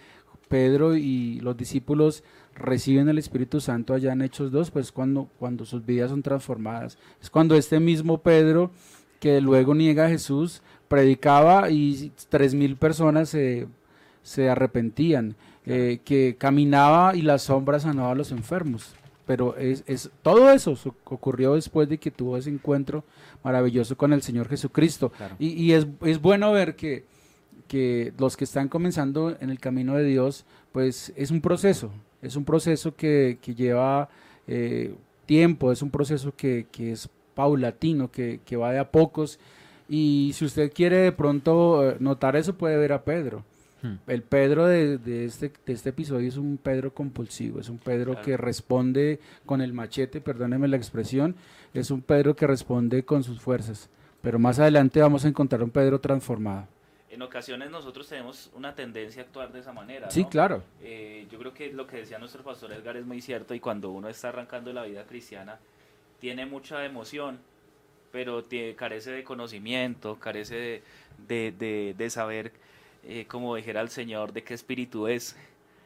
Pedro 0.48 0.96
y 0.96 1.40
los 1.40 1.56
discípulos 1.56 2.22
reciben 2.54 3.08
el 3.08 3.18
Espíritu 3.18 3.60
Santo 3.60 3.94
allá 3.94 4.12
en 4.12 4.22
Hechos 4.22 4.50
2, 4.50 4.70
pues 4.70 4.92
cuando, 4.92 5.28
cuando 5.38 5.64
sus 5.64 5.84
vidas 5.84 6.10
son 6.10 6.22
transformadas. 6.22 6.98
Es 7.20 7.30
cuando 7.30 7.54
este 7.54 7.80
mismo 7.80 8.18
Pedro, 8.18 8.70
que 9.20 9.40
luego 9.40 9.74
niega 9.74 10.06
a 10.06 10.08
Jesús, 10.08 10.62
predicaba 10.88 11.70
y 11.70 12.12
tres 12.28 12.54
mil 12.54 12.76
personas 12.76 13.28
se, 13.28 13.66
se 14.22 14.48
arrepentían, 14.48 15.36
eh, 15.66 16.00
que 16.04 16.36
caminaba 16.38 17.16
y 17.16 17.22
la 17.22 17.38
sombra 17.38 17.80
sanaba 17.80 18.12
a 18.12 18.14
los 18.14 18.30
enfermos. 18.30 18.94
Pero 19.26 19.56
es, 19.56 19.82
es 19.88 20.10
todo 20.22 20.50
eso 20.52 20.78
ocurrió 21.04 21.54
después 21.54 21.88
de 21.88 21.98
que 21.98 22.12
tuvo 22.12 22.36
ese 22.36 22.48
encuentro 22.48 23.02
maravilloso 23.42 23.96
con 23.96 24.12
el 24.12 24.22
Señor 24.22 24.48
Jesucristo. 24.48 25.10
Claro. 25.10 25.34
Y, 25.40 25.48
y 25.48 25.72
es, 25.72 25.86
es 26.02 26.20
bueno 26.20 26.52
ver 26.52 26.76
que, 26.76 27.04
que 27.66 28.12
los 28.18 28.36
que 28.36 28.44
están 28.44 28.68
comenzando 28.68 29.36
en 29.40 29.50
el 29.50 29.58
camino 29.58 29.94
de 29.94 30.04
Dios, 30.04 30.44
pues 30.72 31.12
es 31.16 31.30
un 31.30 31.40
proceso, 31.40 31.90
es 32.22 32.36
un 32.36 32.44
proceso 32.44 32.94
que, 32.94 33.38
que 33.40 33.54
lleva 33.54 34.08
eh, 34.46 34.94
tiempo, 35.26 35.72
es 35.72 35.82
un 35.82 35.90
proceso 35.90 36.34
que, 36.34 36.66
que 36.70 36.92
es 36.92 37.08
paulatino, 37.34 38.10
que, 38.10 38.40
que, 38.44 38.56
va 38.56 38.72
de 38.72 38.78
a 38.78 38.90
pocos. 38.90 39.38
Y 39.88 40.32
si 40.34 40.44
usted 40.44 40.72
quiere 40.72 40.96
de 40.96 41.12
pronto 41.12 41.90
eh, 41.90 41.96
notar 42.00 42.36
eso, 42.36 42.56
puede 42.56 42.76
ver 42.76 42.92
a 42.92 43.04
Pedro. 43.04 43.44
Hmm. 43.82 43.96
El 44.06 44.22
Pedro 44.22 44.66
de, 44.66 44.98
de, 44.98 45.24
este, 45.24 45.52
de 45.64 45.72
este 45.72 45.90
episodio 45.90 46.28
es 46.28 46.36
un 46.36 46.56
Pedro 46.56 46.94
compulsivo, 46.94 47.60
es 47.60 47.68
un 47.68 47.78
Pedro 47.78 48.12
claro. 48.12 48.24
que 48.24 48.36
responde 48.36 49.20
con 49.44 49.60
el 49.60 49.72
machete, 49.72 50.20
perdóneme 50.20 50.68
la 50.68 50.76
expresión, 50.76 51.36
es 51.74 51.90
un 51.90 52.00
Pedro 52.00 52.34
que 52.34 52.46
responde 52.46 53.04
con 53.04 53.22
sus 53.22 53.40
fuerzas. 53.40 53.90
Pero 54.22 54.38
más 54.38 54.58
adelante 54.58 55.00
vamos 55.00 55.24
a 55.24 55.28
encontrar 55.28 55.62
un 55.62 55.70
Pedro 55.70 56.00
transformado 56.00 56.66
en 57.16 57.22
ocasiones 57.22 57.70
nosotros 57.70 58.06
tenemos 58.06 58.50
una 58.54 58.74
tendencia 58.74 59.22
a 59.22 59.24
actuar 59.24 59.50
de 59.50 59.60
esa 59.60 59.72
manera. 59.72 60.10
Sí, 60.10 60.26
claro. 60.26 60.62
Eh, 60.82 61.26
yo 61.30 61.38
creo 61.38 61.54
que 61.54 61.72
lo 61.72 61.86
que 61.86 61.96
decía 61.96 62.18
nuestro 62.18 62.42
pastor 62.42 62.72
Edgar 62.72 62.98
es 62.98 63.06
muy 63.06 63.22
cierto 63.22 63.54
y 63.54 63.60
cuando 63.60 63.90
uno 63.90 64.10
está 64.10 64.28
arrancando 64.28 64.70
la 64.74 64.82
vida 64.82 65.04
cristiana 65.04 65.58
tiene 66.20 66.44
mucha 66.44 66.84
emoción, 66.84 67.38
pero 68.12 68.44
tiene, 68.44 68.74
carece 68.74 69.12
de 69.12 69.24
conocimiento, 69.24 70.18
carece 70.20 70.56
de, 70.56 70.82
de, 71.26 71.54
de, 71.58 71.94
de 71.96 72.10
saber, 72.10 72.52
eh, 73.02 73.24
como 73.26 73.56
dijera 73.56 73.80
el 73.80 73.88
Señor, 73.88 74.34
de 74.34 74.44
qué 74.44 74.52
espíritu 74.52 75.08
es. 75.08 75.36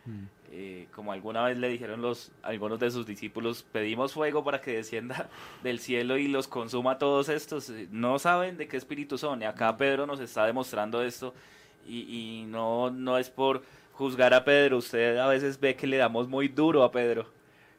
Mm. 0.06 0.24
Eh, 0.52 0.88
como 0.92 1.12
alguna 1.12 1.44
vez 1.44 1.56
le 1.58 1.68
dijeron 1.68 2.02
los 2.02 2.32
algunos 2.42 2.80
de 2.80 2.90
sus 2.90 3.06
discípulos, 3.06 3.64
pedimos 3.70 4.12
fuego 4.12 4.42
para 4.42 4.60
que 4.60 4.72
descienda 4.72 5.28
del 5.62 5.78
cielo 5.78 6.18
y 6.18 6.26
los 6.26 6.48
consuma 6.48 6.98
todos 6.98 7.28
estos. 7.28 7.72
No 7.92 8.18
saben 8.18 8.56
de 8.56 8.66
qué 8.66 8.76
espíritu 8.76 9.16
son. 9.16 9.42
Y 9.42 9.44
acá 9.44 9.76
Pedro 9.76 10.06
nos 10.06 10.18
está 10.18 10.44
demostrando 10.46 11.02
esto. 11.02 11.34
Y, 11.86 12.00
y 12.00 12.46
no, 12.46 12.90
no 12.90 13.16
es 13.16 13.30
por 13.30 13.62
juzgar 13.92 14.34
a 14.34 14.44
Pedro. 14.44 14.78
Usted 14.78 15.18
a 15.18 15.28
veces 15.28 15.60
ve 15.60 15.76
que 15.76 15.86
le 15.86 15.98
damos 15.98 16.28
muy 16.28 16.48
duro 16.48 16.82
a 16.82 16.90
Pedro. 16.90 17.26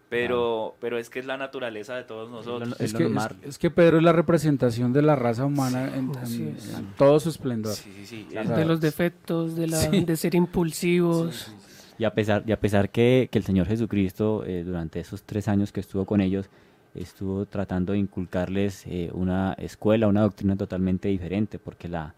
Pero, 0.08 0.76
pero 0.82 0.98
es 0.98 1.10
que 1.10 1.20
es 1.20 1.26
la 1.26 1.38
naturaleza 1.38 1.96
de 1.96 2.04
todos 2.04 2.30
nosotros. 2.30 2.76
Es, 2.80 2.94
que, 2.94 3.06
es, 3.06 3.14
es, 3.44 3.58
que 3.58 3.70
Pedro 3.70 3.98
es 3.98 4.04
la 4.04 4.12
representación 4.12 4.92
de 4.92 5.02
la 5.02 5.16
raza 5.16 5.46
humana 5.46 5.88
en, 5.96 6.12
en, 6.26 6.58
en 6.58 6.94
todo 6.98 7.18
su 7.22 7.30
esplendor. 7.30 7.74
Sí, 7.74 7.94
sí, 8.06 8.06
sí. 8.06 8.28
De 8.30 8.66
los 8.66 8.82
defectos, 8.82 9.56
de, 9.56 9.68
la, 9.68 9.78
sí. 9.78 10.04
de 10.04 10.18
ser 10.18 10.36
impulsivos. 10.36 11.54
Y 12.02 12.04
a 12.04 12.16
pesar, 12.16 12.44
y 12.48 12.52
a 12.52 12.60
pesar 12.60 12.90
que, 12.90 13.30
que 13.32 13.38
el 13.38 13.44
Señor 13.44 13.68
Jesucristo, 13.68 14.44
eh, 14.44 14.64
durante 14.64 15.00
esos 15.00 15.22
tres 15.22 15.48
años 15.48 15.72
que 15.72 15.82
estuvo 15.82 16.04
con 16.04 16.20
ellos, 16.20 16.50
estuvo 16.96 17.46
tratando 17.46 17.94
de 17.94 18.00
inculcarles 18.00 18.88
eh, 18.88 19.12
una 19.14 19.54
escuela, 19.60 20.08
una 20.08 20.22
doctrina 20.22 20.56
totalmente 20.56 21.10
diferente, 21.10 21.60
porque 21.60 21.88
la, 21.88 22.16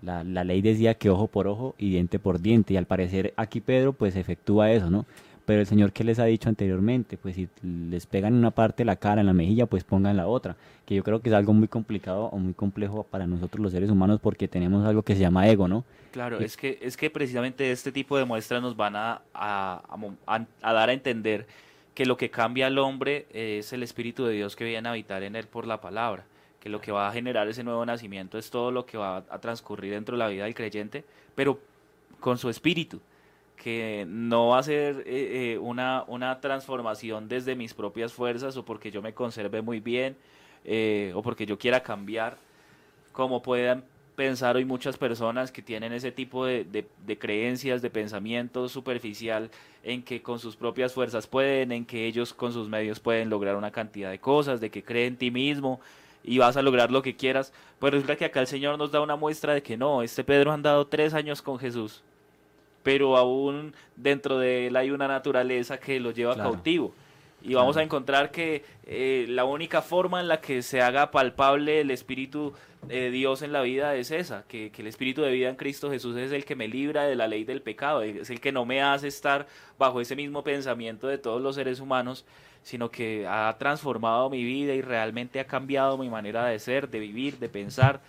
la, 0.00 0.24
la, 0.24 0.42
ley 0.42 0.62
decía 0.62 0.94
que 0.94 1.10
ojo 1.10 1.26
por 1.26 1.48
ojo 1.48 1.74
y 1.76 1.90
diente 1.90 2.18
por 2.18 2.40
diente, 2.40 2.72
y 2.72 2.76
al 2.78 2.86
parecer 2.86 3.34
aquí 3.36 3.60
Pedro 3.60 3.92
pues 3.92 4.16
efectúa 4.16 4.72
eso, 4.72 4.88
¿no? 4.88 5.04
Pero 5.46 5.60
el 5.60 5.66
Señor 5.66 5.92
que 5.92 6.02
les 6.02 6.18
ha 6.18 6.24
dicho 6.24 6.48
anteriormente, 6.48 7.16
pues 7.16 7.36
si 7.36 7.48
les 7.62 8.04
pegan 8.04 8.34
en 8.34 8.40
una 8.40 8.50
parte 8.50 8.84
la 8.84 8.96
cara, 8.96 9.20
en 9.20 9.28
la 9.28 9.32
mejilla, 9.32 9.66
pues 9.66 9.84
pongan 9.84 10.16
la 10.16 10.26
otra, 10.26 10.56
que 10.84 10.96
yo 10.96 11.04
creo 11.04 11.20
que 11.20 11.28
es 11.28 11.34
algo 11.34 11.52
muy 11.52 11.68
complicado 11.68 12.24
o 12.24 12.38
muy 12.38 12.52
complejo 12.52 13.04
para 13.04 13.28
nosotros 13.28 13.62
los 13.62 13.70
seres 13.70 13.88
humanos 13.88 14.18
porque 14.20 14.48
tenemos 14.48 14.84
algo 14.84 15.02
que 15.02 15.14
se 15.14 15.20
llama 15.20 15.48
ego, 15.48 15.68
¿no? 15.68 15.84
Claro, 16.10 16.40
es 16.40 16.56
que, 16.56 16.78
es 16.82 16.96
que 16.96 17.10
precisamente 17.10 17.70
este 17.70 17.92
tipo 17.92 18.18
de 18.18 18.24
muestras 18.24 18.60
nos 18.60 18.76
van 18.76 18.96
a, 18.96 19.22
a, 19.32 19.82
a, 20.26 20.46
a 20.62 20.72
dar 20.72 20.88
a 20.88 20.92
entender 20.92 21.46
que 21.94 22.06
lo 22.06 22.16
que 22.16 22.28
cambia 22.28 22.66
al 22.66 22.78
hombre 22.78 23.26
es 23.32 23.72
el 23.72 23.84
Espíritu 23.84 24.24
de 24.26 24.34
Dios 24.34 24.56
que 24.56 24.64
viene 24.64 24.88
a 24.88 24.92
habitar 24.92 25.22
en 25.22 25.36
él 25.36 25.46
por 25.46 25.66
la 25.66 25.80
palabra, 25.80 26.24
que 26.58 26.68
lo 26.68 26.80
que 26.80 26.90
va 26.90 27.08
a 27.08 27.12
generar 27.12 27.46
ese 27.46 27.62
nuevo 27.62 27.86
nacimiento 27.86 28.36
es 28.36 28.50
todo 28.50 28.72
lo 28.72 28.84
que 28.84 28.98
va 28.98 29.18
a 29.30 29.38
transcurrir 29.38 29.92
dentro 29.92 30.16
de 30.16 30.18
la 30.18 30.28
vida 30.28 30.44
del 30.44 30.54
creyente, 30.54 31.04
pero 31.36 31.60
con 32.18 32.36
su 32.36 32.50
espíritu 32.50 33.00
que 33.66 34.06
no 34.08 34.50
va 34.50 34.60
a 34.60 34.62
ser 34.62 35.02
eh, 35.06 35.54
eh, 35.54 35.58
una, 35.58 36.04
una 36.06 36.40
transformación 36.40 37.26
desde 37.26 37.56
mis 37.56 37.74
propias 37.74 38.12
fuerzas 38.12 38.56
o 38.56 38.64
porque 38.64 38.92
yo 38.92 39.02
me 39.02 39.12
conserve 39.12 39.60
muy 39.60 39.80
bien 39.80 40.16
eh, 40.64 41.10
o 41.16 41.20
porque 41.20 41.46
yo 41.46 41.58
quiera 41.58 41.82
cambiar, 41.82 42.38
como 43.10 43.42
puedan 43.42 43.82
pensar 44.14 44.54
hoy 44.54 44.64
muchas 44.64 44.96
personas 44.96 45.50
que 45.50 45.62
tienen 45.62 45.92
ese 45.92 46.12
tipo 46.12 46.46
de, 46.46 46.62
de, 46.62 46.86
de, 47.04 47.18
creencias, 47.18 47.82
de 47.82 47.90
pensamiento 47.90 48.68
superficial 48.68 49.50
en 49.82 50.04
que 50.04 50.22
con 50.22 50.38
sus 50.38 50.54
propias 50.54 50.92
fuerzas 50.92 51.26
pueden, 51.26 51.72
en 51.72 51.86
que 51.86 52.06
ellos 52.06 52.32
con 52.34 52.52
sus 52.52 52.68
medios 52.68 53.00
pueden 53.00 53.30
lograr 53.30 53.56
una 53.56 53.72
cantidad 53.72 54.12
de 54.12 54.20
cosas, 54.20 54.60
de 54.60 54.70
que 54.70 54.84
creen 54.84 55.14
en 55.14 55.16
ti 55.16 55.32
mismo 55.32 55.80
y 56.22 56.38
vas 56.38 56.56
a 56.56 56.62
lograr 56.62 56.92
lo 56.92 57.02
que 57.02 57.16
quieras. 57.16 57.52
Pues 57.80 57.92
resulta 57.92 58.14
que 58.14 58.26
acá 58.26 58.38
el 58.38 58.46
Señor 58.46 58.78
nos 58.78 58.92
da 58.92 59.00
una 59.00 59.16
muestra 59.16 59.54
de 59.54 59.62
que 59.64 59.76
no, 59.76 60.02
este 60.02 60.22
Pedro 60.22 60.52
ha 60.52 60.54
andado 60.54 60.86
tres 60.86 61.14
años 61.14 61.42
con 61.42 61.58
Jesús, 61.58 62.04
pero 62.86 63.16
aún 63.16 63.74
dentro 63.96 64.38
de 64.38 64.68
él 64.68 64.76
hay 64.76 64.92
una 64.92 65.08
naturaleza 65.08 65.76
que 65.76 65.98
lo 65.98 66.12
lleva 66.12 66.34
claro. 66.34 66.52
cautivo. 66.52 66.94
Y 67.42 67.54
vamos 67.54 67.76
a 67.76 67.82
encontrar 67.82 68.30
que 68.30 68.64
eh, 68.86 69.26
la 69.28 69.44
única 69.44 69.82
forma 69.82 70.20
en 70.20 70.28
la 70.28 70.40
que 70.40 70.62
se 70.62 70.80
haga 70.80 71.10
palpable 71.10 71.80
el 71.80 71.90
Espíritu 71.90 72.52
de 72.86 73.10
Dios 73.10 73.42
en 73.42 73.52
la 73.52 73.62
vida 73.62 73.96
es 73.96 74.12
esa, 74.12 74.44
que, 74.46 74.70
que, 74.70 74.82
el 74.82 74.86
Espíritu 74.86 75.22
de 75.22 75.32
vida 75.32 75.48
en 75.48 75.56
Cristo 75.56 75.90
Jesús 75.90 76.16
es 76.16 76.30
el 76.30 76.44
que 76.44 76.54
me 76.54 76.68
libra 76.68 77.06
de 77.06 77.16
la 77.16 77.26
ley 77.26 77.42
del 77.42 77.60
pecado, 77.60 78.02
es 78.02 78.30
el 78.30 78.40
que 78.40 78.52
no 78.52 78.64
me 78.64 78.80
hace 78.80 79.08
estar 79.08 79.48
bajo 79.80 80.00
ese 80.00 80.14
mismo 80.14 80.44
pensamiento 80.44 81.08
de 81.08 81.18
todos 81.18 81.42
los 81.42 81.56
seres 81.56 81.80
humanos, 81.80 82.24
sino 82.62 82.92
que 82.92 83.26
ha 83.26 83.52
transformado 83.58 84.30
mi 84.30 84.44
vida 84.44 84.74
y 84.74 84.80
realmente 84.80 85.40
ha 85.40 85.46
cambiado 85.48 85.98
mi 85.98 86.08
manera 86.08 86.46
de 86.46 86.60
ser, 86.60 86.88
de 86.88 87.00
vivir, 87.00 87.40
de 87.40 87.48
pensar, 87.48 88.00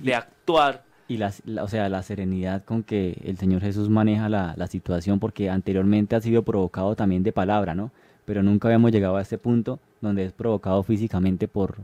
de 0.00 0.16
actuar 0.16 0.82
y 1.08 1.18
la, 1.18 1.32
la, 1.44 1.64
o 1.64 1.68
sea, 1.68 1.88
la 1.88 2.02
serenidad 2.02 2.64
con 2.64 2.82
que 2.82 3.20
el 3.24 3.36
Señor 3.36 3.62
Jesús 3.62 3.88
maneja 3.90 4.28
la, 4.28 4.54
la, 4.56 4.66
situación, 4.66 5.20
porque 5.20 5.50
anteriormente 5.50 6.16
ha 6.16 6.20
sido 6.20 6.42
provocado 6.42 6.96
también 6.96 7.22
de 7.22 7.32
palabra, 7.32 7.74
¿no? 7.74 7.90
Pero 8.24 8.42
nunca 8.42 8.68
habíamos 8.68 8.90
llegado 8.92 9.16
a 9.16 9.22
este 9.22 9.36
punto 9.38 9.78
donde 10.00 10.24
es 10.24 10.32
provocado 10.32 10.82
físicamente 10.82 11.48
por, 11.48 11.76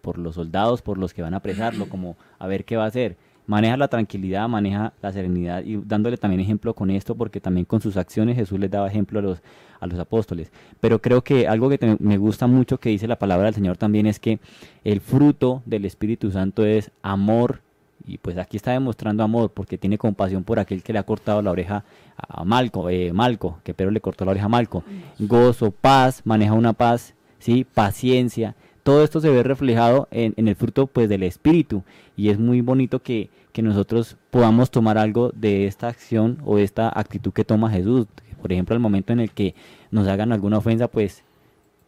por 0.00 0.18
los 0.18 0.36
soldados, 0.36 0.82
por 0.82 0.98
los 0.98 1.12
que 1.12 1.22
van 1.22 1.34
a 1.34 1.38
apresarlo, 1.38 1.88
como 1.88 2.16
a 2.38 2.46
ver 2.46 2.64
qué 2.64 2.76
va 2.76 2.84
a 2.84 2.88
hacer. 2.88 3.16
Maneja 3.46 3.76
la 3.76 3.88
tranquilidad, 3.88 4.48
maneja 4.48 4.92
la 5.02 5.12
serenidad 5.12 5.64
y 5.64 5.76
dándole 5.76 6.16
también 6.16 6.40
ejemplo 6.40 6.74
con 6.74 6.90
esto, 6.90 7.14
porque 7.14 7.40
también 7.40 7.64
con 7.64 7.80
sus 7.80 7.96
acciones 7.96 8.36
Jesús 8.36 8.58
les 8.58 8.70
daba 8.70 8.86
ejemplo 8.86 9.18
a 9.18 9.22
los, 9.22 9.42
a 9.80 9.86
los 9.86 9.98
apóstoles. 9.98 10.52
Pero 10.80 11.00
creo 11.00 11.22
que 11.22 11.48
algo 11.48 11.68
que 11.68 11.96
me 11.98 12.18
gusta 12.18 12.46
mucho 12.46 12.78
que 12.78 12.90
dice 12.90 13.08
la 13.08 13.18
palabra 13.18 13.46
del 13.46 13.54
Señor 13.54 13.76
también 13.76 14.06
es 14.06 14.20
que 14.20 14.38
el 14.84 15.00
fruto 15.00 15.62
del 15.66 15.84
Espíritu 15.84 16.30
Santo 16.30 16.64
es 16.64 16.92
amor, 17.02 17.62
y 18.06 18.18
pues 18.18 18.38
aquí 18.38 18.56
está 18.56 18.72
demostrando 18.72 19.22
amor 19.22 19.50
porque 19.50 19.78
tiene 19.78 19.98
compasión 19.98 20.44
por 20.44 20.58
aquel 20.58 20.82
que 20.82 20.92
le 20.92 20.98
ha 20.98 21.04
cortado 21.04 21.42
la 21.42 21.50
oreja 21.50 21.84
a 22.16 22.44
Malco, 22.44 22.90
eh, 22.90 23.12
Malco 23.12 23.58
que 23.62 23.74
Pedro 23.74 23.90
le 23.90 24.00
cortó 24.00 24.24
la 24.24 24.32
oreja 24.32 24.46
a 24.46 24.48
Malco. 24.48 24.84
Gozo, 25.18 25.70
paz, 25.70 26.22
maneja 26.24 26.52
una 26.52 26.72
paz, 26.72 27.14
sí, 27.38 27.64
paciencia. 27.64 28.54
Todo 28.82 29.04
esto 29.04 29.20
se 29.20 29.30
ve 29.30 29.42
reflejado 29.42 30.08
en, 30.10 30.34
en 30.36 30.48
el 30.48 30.56
fruto 30.56 30.86
pues 30.86 31.08
del 31.08 31.22
espíritu 31.22 31.84
y 32.16 32.30
es 32.30 32.38
muy 32.38 32.60
bonito 32.60 33.00
que, 33.00 33.30
que, 33.52 33.62
nosotros 33.62 34.16
podamos 34.30 34.70
tomar 34.70 34.98
algo 34.98 35.30
de 35.34 35.66
esta 35.66 35.88
acción 35.88 36.38
o 36.44 36.56
de 36.56 36.64
esta 36.64 36.88
actitud 36.88 37.32
que 37.32 37.44
toma 37.44 37.70
Jesús. 37.70 38.06
Por 38.40 38.52
ejemplo, 38.52 38.74
al 38.74 38.80
momento 38.80 39.12
en 39.12 39.20
el 39.20 39.30
que 39.30 39.54
nos 39.92 40.08
hagan 40.08 40.32
alguna 40.32 40.58
ofensa, 40.58 40.88
pues 40.88 41.22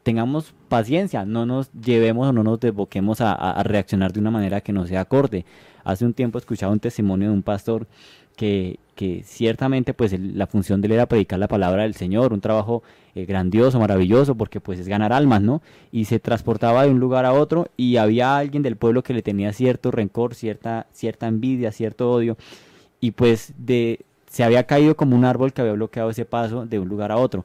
tengamos 0.04 0.54
paciencia, 0.68 1.24
no 1.24 1.46
nos 1.46 1.72
llevemos 1.72 2.28
o 2.28 2.32
no 2.32 2.44
nos 2.44 2.60
desboquemos 2.60 3.20
a, 3.20 3.60
reaccionar 3.64 4.12
de 4.12 4.20
una 4.20 4.30
manera 4.30 4.60
que 4.60 4.72
no 4.72 4.86
sea 4.86 5.00
acorde. 5.00 5.44
Hace 5.82 6.04
un 6.04 6.14
tiempo 6.14 6.38
escuchaba 6.38 6.72
un 6.72 6.78
testimonio 6.78 7.28
de 7.28 7.34
un 7.34 7.42
pastor 7.42 7.88
que, 8.36 8.78
que 8.94 9.22
ciertamente 9.24 9.94
pues 9.94 10.12
el, 10.12 10.38
la 10.38 10.46
función 10.46 10.80
de 10.80 10.86
él 10.86 10.92
era 10.92 11.06
predicar 11.06 11.38
la 11.38 11.48
palabra 11.48 11.82
del 11.82 11.94
Señor, 11.94 12.32
un 12.32 12.40
trabajo 12.40 12.82
eh, 13.14 13.24
grandioso, 13.24 13.80
maravilloso, 13.80 14.34
porque 14.34 14.60
pues 14.60 14.78
es 14.78 14.88
ganar 14.88 15.12
almas, 15.12 15.40
¿no? 15.40 15.62
Y 15.90 16.04
se 16.04 16.20
transportaba 16.20 16.84
de 16.84 16.90
un 16.90 17.00
lugar 17.00 17.24
a 17.24 17.32
otro 17.32 17.68
y 17.76 17.96
había 17.96 18.36
alguien 18.36 18.62
del 18.62 18.76
pueblo 18.76 19.02
que 19.02 19.14
le 19.14 19.22
tenía 19.22 19.52
cierto 19.52 19.90
rencor, 19.90 20.34
cierta, 20.34 20.86
cierta 20.92 21.26
envidia, 21.26 21.72
cierto 21.72 22.10
odio, 22.10 22.36
y 23.00 23.12
pues 23.12 23.54
de, 23.56 24.00
se 24.28 24.44
había 24.44 24.64
caído 24.64 24.96
como 24.96 25.16
un 25.16 25.24
árbol 25.24 25.52
que 25.52 25.62
había 25.62 25.74
bloqueado 25.74 26.10
ese 26.10 26.24
paso 26.24 26.66
de 26.66 26.78
un 26.78 26.88
lugar 26.88 27.12
a 27.12 27.16
otro. 27.16 27.44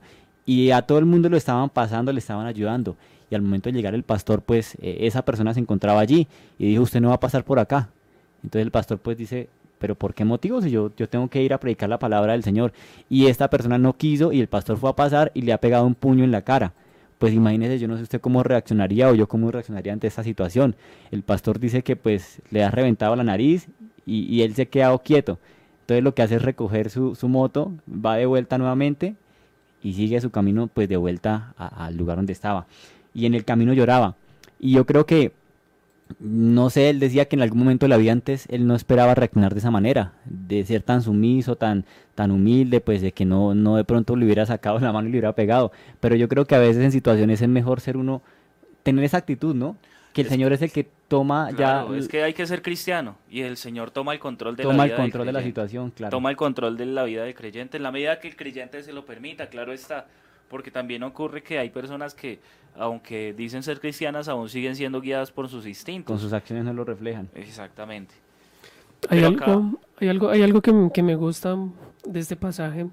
Y 0.49 0.71
a 0.71 0.81
todo 0.81 0.97
el 0.97 1.05
mundo 1.05 1.29
lo 1.29 1.37
estaban 1.37 1.69
pasando, 1.69 2.11
le 2.11 2.17
estaban 2.17 2.47
ayudando. 2.47 2.97
Y 3.29 3.35
al 3.35 3.43
momento 3.43 3.69
de 3.69 3.73
llegar 3.73 3.93
el 3.93 4.01
pastor, 4.01 4.41
pues 4.41 4.73
eh, 4.81 4.97
esa 5.01 5.23
persona 5.23 5.53
se 5.53 5.59
encontraba 5.59 5.99
allí 5.99 6.27
y 6.57 6.69
dijo, 6.69 6.81
usted 6.81 7.01
no 7.01 7.09
va 7.09 7.13
a 7.13 7.19
pasar 7.19 7.43
por 7.43 7.59
acá, 7.59 7.89
entonces 8.43 8.65
el 8.65 8.71
pastor 8.71 8.97
pues 8.97 9.15
dice, 9.15 9.47
pero 9.77 9.93
¿por 9.93 10.15
qué 10.15 10.25
motivo? 10.25 10.59
Si 10.59 10.71
yo, 10.71 10.91
yo 10.97 11.07
tengo 11.07 11.27
que 11.27 11.43
ir 11.43 11.53
a 11.53 11.59
predicar 11.59 11.87
la 11.87 11.99
palabra 11.99 12.31
del 12.31 12.41
Señor. 12.41 12.73
Y 13.09 13.27
esta 13.27 13.47
persona 13.51 13.77
no 13.77 13.95
quiso 13.95 14.31
y 14.31 14.39
el 14.39 14.47
pastor 14.47 14.77
fue 14.77 14.89
a 14.89 14.95
pasar 14.95 15.31
y 15.35 15.43
le 15.43 15.53
ha 15.53 15.59
pegado 15.59 15.85
un 15.85 15.93
puño 15.93 16.23
en 16.23 16.31
la 16.31 16.41
cara. 16.41 16.73
Pues 17.19 17.31
imagínese, 17.31 17.77
yo 17.77 17.87
no 17.87 17.97
sé 17.97 18.01
usted 18.01 18.19
cómo 18.19 18.41
reaccionaría 18.41 19.07
o 19.07 19.13
yo 19.13 19.27
cómo 19.27 19.51
reaccionaría 19.51 19.93
ante 19.93 20.07
esta 20.07 20.23
situación. 20.23 20.75
El 21.11 21.21
pastor 21.21 21.59
dice 21.59 21.83
que 21.83 21.95
pues 21.95 22.41
le 22.49 22.63
ha 22.63 22.71
reventado 22.71 23.15
la 23.15 23.23
nariz 23.23 23.67
y, 24.03 24.21
y 24.23 24.41
él 24.41 24.55
se 24.55 24.63
ha 24.63 24.65
quedado 24.65 24.97
quieto. 24.97 25.37
Entonces 25.81 26.03
lo 26.03 26.15
que 26.15 26.23
hace 26.23 26.37
es 26.37 26.41
recoger 26.41 26.89
su, 26.89 27.13
su 27.13 27.27
moto, 27.27 27.71
va 27.87 28.15
de 28.15 28.25
vuelta 28.25 28.57
nuevamente 28.57 29.13
y 29.81 29.93
sigue 29.93 30.21
su 30.21 30.29
camino 30.29 30.67
pues 30.67 30.89
de 30.89 30.97
vuelta 30.97 31.53
al 31.57 31.95
lugar 31.95 32.17
donde 32.17 32.33
estaba. 32.33 32.67
Y 33.13 33.25
en 33.25 33.33
el 33.33 33.45
camino 33.45 33.73
lloraba. 33.73 34.15
Y 34.59 34.71
yo 34.71 34.85
creo 34.85 35.05
que 35.05 35.33
no 36.19 36.69
sé, 36.69 36.89
él 36.89 36.99
decía 36.99 37.25
que 37.25 37.35
en 37.35 37.43
algún 37.43 37.59
momento 37.59 37.85
de 37.85 37.89
la 37.89 37.97
vida 37.97 38.11
antes 38.11 38.47
él 38.49 38.65
no 38.65 38.75
esperaba 38.75 39.13
reaccionar 39.13 39.53
de 39.53 39.59
esa 39.59 39.71
manera, 39.71 40.13
de 40.25 40.65
ser 40.65 40.81
tan 40.81 41.01
sumiso, 41.01 41.55
tan, 41.55 41.85
tan 42.15 42.31
humilde, 42.31 42.81
pues 42.81 43.01
de 43.01 43.11
que 43.11 43.25
no, 43.25 43.53
no 43.53 43.75
de 43.75 43.83
pronto 43.83 44.15
le 44.15 44.25
hubiera 44.25 44.45
sacado 44.45 44.79
la 44.79 44.91
mano 44.91 45.07
y 45.07 45.11
le 45.11 45.19
hubiera 45.19 45.35
pegado. 45.35 45.71
Pero 45.99 46.15
yo 46.15 46.27
creo 46.27 46.45
que 46.45 46.55
a 46.55 46.59
veces 46.59 46.83
en 46.83 46.91
situaciones 46.91 47.41
es 47.41 47.47
mejor 47.47 47.79
ser 47.79 47.95
uno, 47.95 48.21
tener 48.83 49.03
esa 49.05 49.17
actitud, 49.17 49.55
¿no? 49.55 49.75
Que 50.13 50.21
el 50.21 50.29
Señor 50.29 50.53
es 50.53 50.61
el 50.61 50.71
que 50.71 50.87
toma 51.07 51.49
Claro, 51.55 51.93
ya... 51.93 51.99
es 51.99 52.07
que 52.07 52.23
hay 52.23 52.33
que 52.33 52.45
ser 52.45 52.61
cristiano 52.61 53.15
y 53.29 53.41
el 53.41 53.57
Señor 53.57 53.91
toma 53.91 54.13
el 54.13 54.19
control 54.19 54.55
de 54.55 54.63
la 54.63 54.69
Toma 54.69 54.83
el 54.83 54.89
vida 54.89 54.95
del 54.97 55.03
control 55.05 55.25
de 55.27 55.33
la 55.33 55.43
situación, 55.43 55.91
claro. 55.91 56.11
Toma 56.11 56.29
el 56.29 56.35
control 56.35 56.77
de 56.77 56.85
la 56.85 57.03
vida 57.03 57.23
del 57.23 57.35
creyente 57.35 57.77
en 57.77 57.83
la 57.83 57.91
medida 57.91 58.19
que 58.19 58.27
el 58.27 58.35
creyente 58.35 58.81
se 58.83 58.93
lo 58.93 59.05
permita, 59.05 59.47
claro 59.47 59.73
está. 59.73 60.07
Porque 60.49 60.71
también 60.71 61.03
ocurre 61.03 61.43
que 61.43 61.59
hay 61.59 61.69
personas 61.69 62.15
que, 62.15 62.39
aunque 62.75 63.33
dicen 63.33 63.61
ser 63.61 63.79
cristianas, 63.79 64.27
aún 64.27 64.49
siguen 64.49 64.75
siendo 64.75 64.99
guiadas 64.99 65.31
por 65.31 65.47
sus 65.47 65.67
instintos. 65.67 66.11
Con 66.11 66.19
sus 66.19 66.33
acciones 66.33 66.65
no 66.65 66.73
lo 66.73 66.83
reflejan. 66.83 67.29
Exactamente. 67.35 68.15
Hay 69.09 69.23
algo, 69.23 69.79
hay 69.99 70.07
algo, 70.09 70.29
hay 70.29 70.41
algo 70.41 70.61
que, 70.61 70.73
que 70.91 71.03
me 71.03 71.15
gusta 71.15 71.55
de 72.03 72.19
este 72.19 72.35
pasaje 72.35 72.87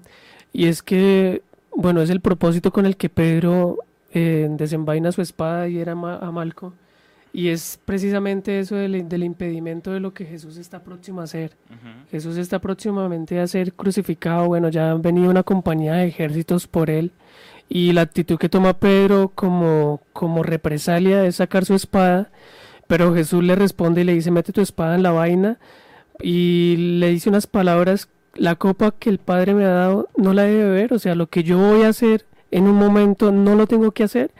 y 0.53 0.67
es 0.67 0.81
que, 0.81 1.41
bueno, 1.75 2.01
es 2.01 2.09
el 2.09 2.21
propósito 2.21 2.71
con 2.71 2.85
el 2.85 2.95
que 2.95 3.09
Pedro 3.09 3.77
eh, 4.13 4.47
desenvaina 4.51 5.11
su 5.11 5.21
espada 5.21 5.67
y 5.67 5.79
era 5.79 5.91
a 5.93 6.31
Malco 6.31 6.73
y 7.37 7.49
es 7.49 7.79
precisamente 7.85 8.59
eso 8.59 8.77
del, 8.77 9.07
del 9.07 9.23
impedimento 9.23 9.91
de 9.91 9.99
lo 9.99 10.11
que 10.11 10.25
Jesús 10.25 10.57
está 10.57 10.83
próximo 10.83 11.21
a 11.21 11.25
hacer. 11.25 11.51
Ujú. 11.69 12.09
Jesús 12.09 12.35
está 12.35 12.57
próximamente 12.57 13.39
a 13.39 13.45
ser 13.45 13.73
crucificado, 13.73 14.47
bueno, 14.47 14.69
ya 14.69 14.89
han 14.89 15.03
venido 15.03 15.29
una 15.29 15.43
compañía 15.43 15.93
de 15.93 16.07
ejércitos 16.07 16.65
por 16.65 16.89
él 16.89 17.11
y 17.69 17.93
la 17.93 18.01
actitud 18.01 18.39
que 18.39 18.49
toma 18.49 18.79
Pedro 18.79 19.31
como, 19.35 20.01
como 20.13 20.41
represalia 20.41 21.27
es 21.27 21.35
sacar 21.35 21.63
su 21.63 21.75
espada, 21.75 22.31
pero 22.87 23.13
Jesús 23.13 23.43
le 23.43 23.53
responde 23.53 24.01
y 24.01 24.05
le 24.05 24.15
dice, 24.15 24.31
mete 24.31 24.51
tu 24.51 24.61
espada 24.61 24.95
en 24.95 25.03
la 25.03 25.11
vaina 25.11 25.59
y 26.19 26.97
le 26.97 27.09
dice 27.09 27.29
unas 27.29 27.45
palabras, 27.45 28.09
la 28.33 28.55
copa 28.55 28.95
que 28.97 29.11
el 29.11 29.19
Padre 29.19 29.53
me 29.53 29.65
ha 29.65 29.73
dado 29.73 30.09
no 30.17 30.33
la 30.33 30.41
debe 30.41 30.63
beber, 30.63 30.91
o 30.91 30.97
sea, 30.97 31.13
lo 31.13 31.27
que 31.27 31.43
yo 31.43 31.59
voy 31.59 31.83
a 31.83 31.89
hacer 31.89 32.25
en 32.49 32.63
un 32.63 32.77
momento 32.77 33.31
no 33.31 33.53
lo 33.53 33.67
tengo 33.67 33.91
que 33.91 34.05
hacer. 34.05 34.31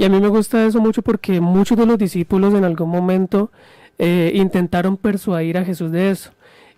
Y 0.00 0.04
a 0.04 0.08
mí 0.08 0.18
me 0.18 0.28
gusta 0.28 0.64
eso 0.64 0.80
mucho 0.80 1.02
porque 1.02 1.42
muchos 1.42 1.76
de 1.76 1.84
los 1.84 1.98
discípulos 1.98 2.54
en 2.54 2.64
algún 2.64 2.88
momento 2.88 3.52
eh, 3.98 4.32
intentaron 4.34 4.96
persuadir 4.96 5.58
a 5.58 5.64
Jesús 5.66 5.92
de 5.92 6.10
eso. 6.10 6.30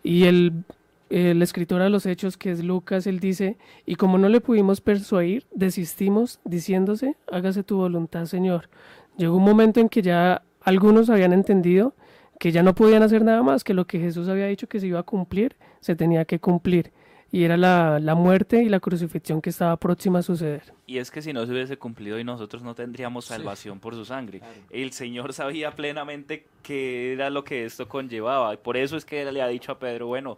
Y 0.02 0.24
el, 0.24 0.64
el 1.08 1.40
escritor 1.40 1.82
a 1.82 1.88
los 1.88 2.04
hechos, 2.04 2.36
que 2.36 2.50
es 2.50 2.64
Lucas, 2.64 3.06
él 3.06 3.20
dice, 3.20 3.58
y 3.86 3.94
como 3.94 4.18
no 4.18 4.28
le 4.28 4.40
pudimos 4.40 4.80
persuadir, 4.80 5.46
desistimos 5.54 6.40
diciéndose, 6.44 7.14
hágase 7.30 7.62
tu 7.62 7.76
voluntad, 7.76 8.24
Señor. 8.24 8.68
Llegó 9.16 9.36
un 9.36 9.44
momento 9.44 9.78
en 9.78 9.88
que 9.88 10.02
ya 10.02 10.42
algunos 10.60 11.08
habían 11.08 11.32
entendido 11.32 11.94
que 12.40 12.50
ya 12.50 12.64
no 12.64 12.74
podían 12.74 13.04
hacer 13.04 13.22
nada 13.22 13.44
más, 13.44 13.62
que 13.62 13.72
lo 13.72 13.86
que 13.86 14.00
Jesús 14.00 14.26
había 14.26 14.48
dicho 14.48 14.66
que 14.66 14.80
se 14.80 14.88
iba 14.88 14.98
a 14.98 15.04
cumplir, 15.04 15.54
se 15.78 15.94
tenía 15.94 16.24
que 16.24 16.40
cumplir. 16.40 16.90
Y 17.34 17.44
era 17.44 17.56
la, 17.56 17.98
la 17.98 18.14
muerte 18.14 18.62
y 18.62 18.68
la 18.68 18.78
crucifixión 18.78 19.40
que 19.40 19.48
estaba 19.48 19.74
próxima 19.78 20.18
a 20.18 20.22
suceder. 20.22 20.74
Y 20.86 20.98
es 20.98 21.10
que 21.10 21.22
si 21.22 21.32
no 21.32 21.46
se 21.46 21.52
hubiese 21.52 21.78
cumplido 21.78 22.18
y 22.18 22.24
nosotros 22.24 22.62
no 22.62 22.74
tendríamos 22.74 23.24
salvación 23.24 23.80
por 23.80 23.94
su 23.94 24.04
sangre. 24.04 24.42
El 24.68 24.92
Señor 24.92 25.32
sabía 25.32 25.70
plenamente 25.70 26.44
qué 26.62 27.14
era 27.14 27.30
lo 27.30 27.42
que 27.42 27.64
esto 27.64 27.88
conllevaba. 27.88 28.52
Y 28.52 28.58
por 28.58 28.76
eso 28.76 28.98
es 28.98 29.06
que 29.06 29.22
él 29.22 29.32
le 29.32 29.40
ha 29.40 29.48
dicho 29.48 29.72
a 29.72 29.78
Pedro, 29.78 30.08
bueno, 30.08 30.36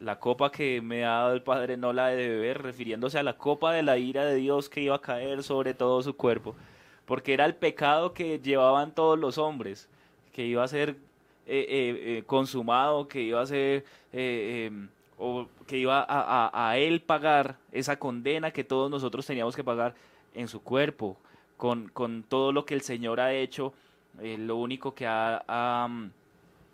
la 0.00 0.18
copa 0.18 0.52
que 0.52 0.82
me 0.82 1.06
ha 1.06 1.12
dado 1.12 1.32
el 1.32 1.42
Padre 1.42 1.78
no 1.78 1.94
la 1.94 2.12
he 2.12 2.16
de 2.16 2.28
beber, 2.28 2.60
refiriéndose 2.60 3.18
a 3.18 3.22
la 3.22 3.38
copa 3.38 3.72
de 3.72 3.82
la 3.82 3.96
ira 3.96 4.26
de 4.26 4.34
Dios 4.34 4.68
que 4.68 4.82
iba 4.82 4.96
a 4.96 5.00
caer 5.00 5.42
sobre 5.42 5.72
todo 5.72 6.02
su 6.02 6.14
cuerpo. 6.14 6.54
Porque 7.06 7.32
era 7.32 7.46
el 7.46 7.54
pecado 7.54 8.12
que 8.12 8.38
llevaban 8.38 8.94
todos 8.94 9.18
los 9.18 9.38
hombres, 9.38 9.88
que 10.34 10.44
iba 10.44 10.62
a 10.62 10.68
ser 10.68 10.90
eh, 10.90 10.96
eh, 11.46 12.18
eh, 12.18 12.22
consumado, 12.26 13.08
que 13.08 13.22
iba 13.22 13.40
a 13.40 13.46
ser... 13.46 13.86
o 15.24 15.46
que 15.68 15.78
iba 15.78 16.00
a, 16.00 16.06
a- 16.48 16.70
a 16.70 16.78
él 16.78 17.00
pagar 17.00 17.56
esa 17.70 17.96
condena 17.96 18.50
que 18.50 18.64
todos 18.64 18.90
nosotros 18.90 19.24
teníamos 19.24 19.54
que 19.54 19.62
pagar 19.62 19.94
en 20.34 20.48
su 20.48 20.60
cuerpo, 20.62 21.16
con, 21.56 21.88
con 21.88 22.24
todo 22.24 22.50
lo 22.50 22.64
que 22.64 22.74
el 22.74 22.80
Señor 22.80 23.20
ha 23.20 23.32
hecho, 23.32 23.72
eh, 24.20 24.36
lo 24.36 24.56
único 24.56 24.94
que 24.94 25.06
ha, 25.06 25.44
ha, 25.46 25.86
mm, 25.88 26.10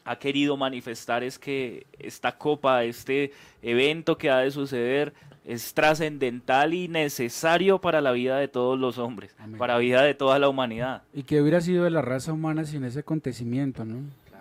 ha 0.07 0.17
querido 0.19 0.57
manifestar 0.57 1.23
es 1.23 1.39
que 1.39 1.87
esta 1.99 2.39
copa, 2.39 2.85
este 2.85 3.33
evento 3.61 4.17
que 4.17 4.31
ha 4.31 4.39
de 4.39 4.51
suceder, 4.51 5.13
es 5.45 5.75
trascendental 5.75 6.73
y 6.73 6.89
necesario 6.89 7.79
para 7.81 8.01
la 8.01 8.13
vida 8.13 8.39
de 8.39 8.49
todos 8.49 8.79
los 8.79 8.97
hombres, 8.99 9.35
Amén. 9.39 9.59
para 9.59 9.75
la 9.75 9.81
vida 9.81 10.03
de 10.03 10.15
toda 10.15 10.39
la 10.39 10.49
humanidad. 10.49 11.03
¿Y 11.13 11.23
qué 11.25 11.41
hubiera 11.43 11.61
sido 11.61 11.85
de 11.85 11.91
la 11.91 12.01
raza 12.03 12.33
humana 12.33 12.65
sin 12.65 12.85
ese 12.85 13.01
acontecimiento, 13.01 13.85
no? 13.85 13.97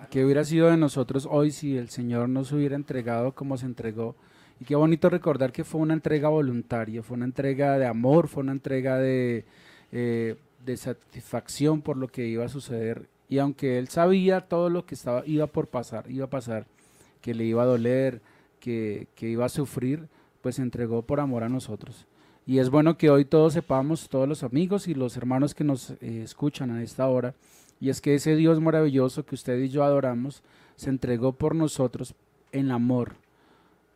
¿Qué 0.09 0.23
hubiera 0.23 0.45
sido 0.45 0.69
de 0.69 0.77
nosotros 0.77 1.27
hoy 1.29 1.51
si 1.51 1.77
el 1.77 1.89
Señor 1.89 2.29
nos 2.29 2.51
hubiera 2.51 2.75
entregado 2.75 3.33
como 3.33 3.57
se 3.57 3.65
entregó? 3.65 4.15
Y 4.59 4.65
qué 4.65 4.75
bonito 4.75 5.09
recordar 5.09 5.51
que 5.51 5.63
fue 5.63 5.81
una 5.81 5.93
entrega 5.93 6.29
voluntaria, 6.29 7.03
fue 7.03 7.17
una 7.17 7.25
entrega 7.25 7.77
de 7.77 7.85
amor, 7.85 8.27
fue 8.27 8.43
una 8.43 8.53
entrega 8.53 8.97
de, 8.97 9.45
eh, 9.91 10.35
de 10.65 10.77
satisfacción 10.77 11.81
por 11.81 11.97
lo 11.97 12.07
que 12.07 12.25
iba 12.25 12.45
a 12.45 12.49
suceder. 12.49 13.07
Y 13.29 13.39
aunque 13.39 13.77
él 13.77 13.89
sabía 13.89 14.41
todo 14.41 14.69
lo 14.69 14.85
que 14.85 14.95
estaba, 14.95 15.23
iba 15.25 15.47
por 15.47 15.67
pasar, 15.67 16.09
iba 16.09 16.25
a 16.25 16.29
pasar, 16.29 16.65
que 17.21 17.33
le 17.33 17.43
iba 17.43 17.63
a 17.63 17.67
doler, 17.67 18.21
que, 18.59 19.07
que 19.15 19.27
iba 19.29 19.45
a 19.45 19.49
sufrir, 19.49 20.07
pues 20.41 20.55
se 20.55 20.61
entregó 20.61 21.01
por 21.01 21.19
amor 21.19 21.43
a 21.43 21.49
nosotros. 21.49 22.07
Y 22.47 22.59
es 22.59 22.69
bueno 22.69 22.97
que 22.97 23.09
hoy 23.09 23.25
todos 23.25 23.51
sepamos, 23.51 24.07
todos 24.07 24.27
los 24.27 24.41
amigos 24.43 24.87
y 24.87 24.93
los 24.93 25.17
hermanos 25.17 25.53
que 25.53 25.65
nos 25.65 25.91
eh, 25.91 26.21
escuchan 26.23 26.71
a 26.71 26.81
esta 26.81 27.05
hora, 27.07 27.35
y 27.80 27.89
es 27.89 28.01
que 28.01 28.15
ese 28.15 28.36
Dios 28.36 28.59
maravilloso 28.59 29.25
que 29.25 29.36
usted 29.36 29.59
y 29.59 29.69
yo 29.69 29.84
adoramos, 29.84 30.41
se 30.75 30.89
entregó 30.89 31.34
por 31.34 31.55
nosotros 31.55 32.13
en 32.51 32.71
amor. 32.71 33.15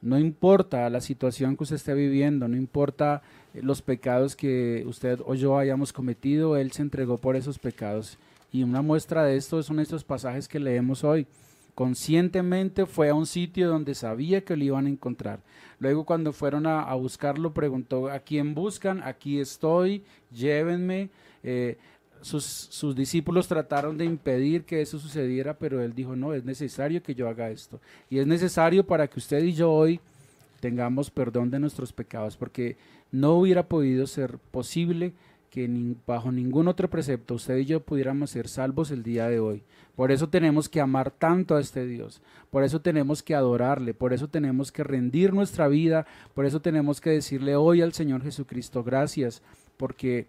No 0.02 0.18
importa 0.18 0.90
la 0.90 1.00
situación 1.00 1.56
que 1.56 1.64
usted 1.64 1.76
esté 1.76 1.94
viviendo, 1.94 2.48
no 2.48 2.58
importa 2.58 3.22
eh, 3.54 3.62
los 3.62 3.82
pecados 3.82 4.36
que 4.36 4.84
usted 4.88 5.20
o 5.26 5.36
yo 5.36 5.58
hayamos 5.58 5.94
cometido, 5.94 6.58
Él 6.58 6.72
se 6.72 6.82
entregó 6.82 7.20
por 7.20 7.36
esos 7.36 7.60
pecados. 7.60 8.18
Y 8.52 8.64
una 8.64 8.82
muestra 8.82 9.24
de 9.24 9.38
esto 9.38 9.62
son 9.64 9.80
estos 9.80 10.04
pasajes 10.04 10.48
que 10.48 10.60
leemos 10.60 11.04
hoy. 11.04 11.28
Conscientemente 11.76 12.86
fue 12.86 13.10
a 13.10 13.14
un 13.14 13.26
sitio 13.26 13.70
donde 13.70 13.96
sabía 13.96 14.44
que 14.44 14.58
lo 14.58 14.64
iban 14.64 14.88
a 14.88 14.90
encontrar. 14.90 15.40
Luego 15.80 16.04
cuando 16.04 16.34
fueron 16.34 16.68
a, 16.68 16.94
buscarlo, 16.96 17.54
preguntó, 17.54 18.10
¿a 18.10 18.20
quién 18.20 18.54
buscan? 18.54 19.02
Aquí 19.04 19.40
estoy, 19.40 20.04
llévenme. 20.32 21.10
Eh, 21.44 21.78
sus, 22.22 22.44
sus 22.44 22.96
discípulos 22.96 23.48
trataron 23.48 23.98
de 23.98 24.06
impedir 24.06 24.64
que 24.64 24.82
eso 24.82 25.00
sucediera, 25.00 25.58
pero 25.58 25.82
él 25.82 25.94
dijo, 25.94 26.16
no, 26.16 26.34
es 26.34 26.44
necesario 26.44 27.04
que 27.04 27.16
yo 27.16 27.28
haga 27.28 27.50
esto. 27.50 27.80
Y 28.10 28.20
es 28.20 28.28
necesario 28.28 28.86
para 28.86 29.08
que 29.08 29.20
usted 29.20 29.44
y 29.44 29.54
yo 29.54 29.72
hoy 29.72 30.00
tengamos 30.60 31.10
perdón 31.10 31.52
de 31.52 31.60
nuestros 31.60 31.92
pecados, 31.92 32.38
porque 32.38 32.78
no 33.12 33.34
hubiera 33.34 33.68
podido 33.68 34.08
ser 34.08 34.38
posible 34.38 35.14
que 35.50 35.70
bajo 36.08 36.32
ningún 36.32 36.70
otro 36.70 36.90
precepto 36.90 37.34
usted 37.34 37.58
y 37.58 37.66
yo 37.66 37.82
pudiéramos 37.82 38.30
ser 38.30 38.48
salvos 38.48 38.90
el 38.90 39.04
día 39.04 39.28
de 39.28 39.42
hoy. 39.42 39.64
Por 39.98 40.12
eso 40.12 40.30
tenemos 40.30 40.70
que 40.70 40.80
amar 40.80 41.12
tanto 41.12 41.56
a 41.56 41.60
este 41.60 41.86
Dios, 41.86 42.22
por 42.50 42.64
eso 42.64 42.80
tenemos 42.80 43.22
que 43.22 43.36
adorarle, 43.36 43.94
por 43.94 44.14
eso 44.14 44.30
tenemos 44.30 44.72
que 44.72 44.86
rendir 44.86 45.34
nuestra 45.34 45.68
vida, 45.68 46.08
por 46.34 46.46
eso 46.46 46.62
tenemos 46.62 47.02
que 47.02 47.10
decirle 47.10 47.58
hoy 47.58 47.82
al 47.82 47.92
Señor 47.92 48.24
Jesucristo 48.24 48.82
gracias, 48.82 49.42
porque 49.76 50.28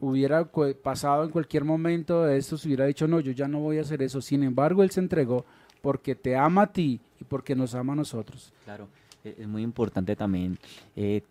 hubiera 0.00 0.44
pasado 0.82 1.24
en 1.24 1.30
cualquier 1.30 1.64
momento 1.64 2.24
de 2.24 2.36
estos, 2.36 2.64
hubiera 2.66 2.86
dicho, 2.86 3.06
no, 3.08 3.20
yo 3.20 3.32
ya 3.32 3.48
no 3.48 3.60
voy 3.60 3.78
a 3.78 3.82
hacer 3.82 4.02
eso. 4.02 4.20
Sin 4.20 4.42
embargo, 4.42 4.82
Él 4.82 4.90
se 4.90 5.00
entregó 5.00 5.44
porque 5.80 6.14
te 6.14 6.36
ama 6.36 6.62
a 6.62 6.72
ti 6.72 7.00
y 7.20 7.24
porque 7.24 7.54
nos 7.54 7.74
ama 7.74 7.92
a 7.92 7.96
nosotros. 7.96 8.52
Claro, 8.64 8.88
e- 9.24 9.36
es 9.38 9.46
muy 9.48 9.62
importante 9.62 10.16
también 10.16 10.58
eh, 10.96 11.22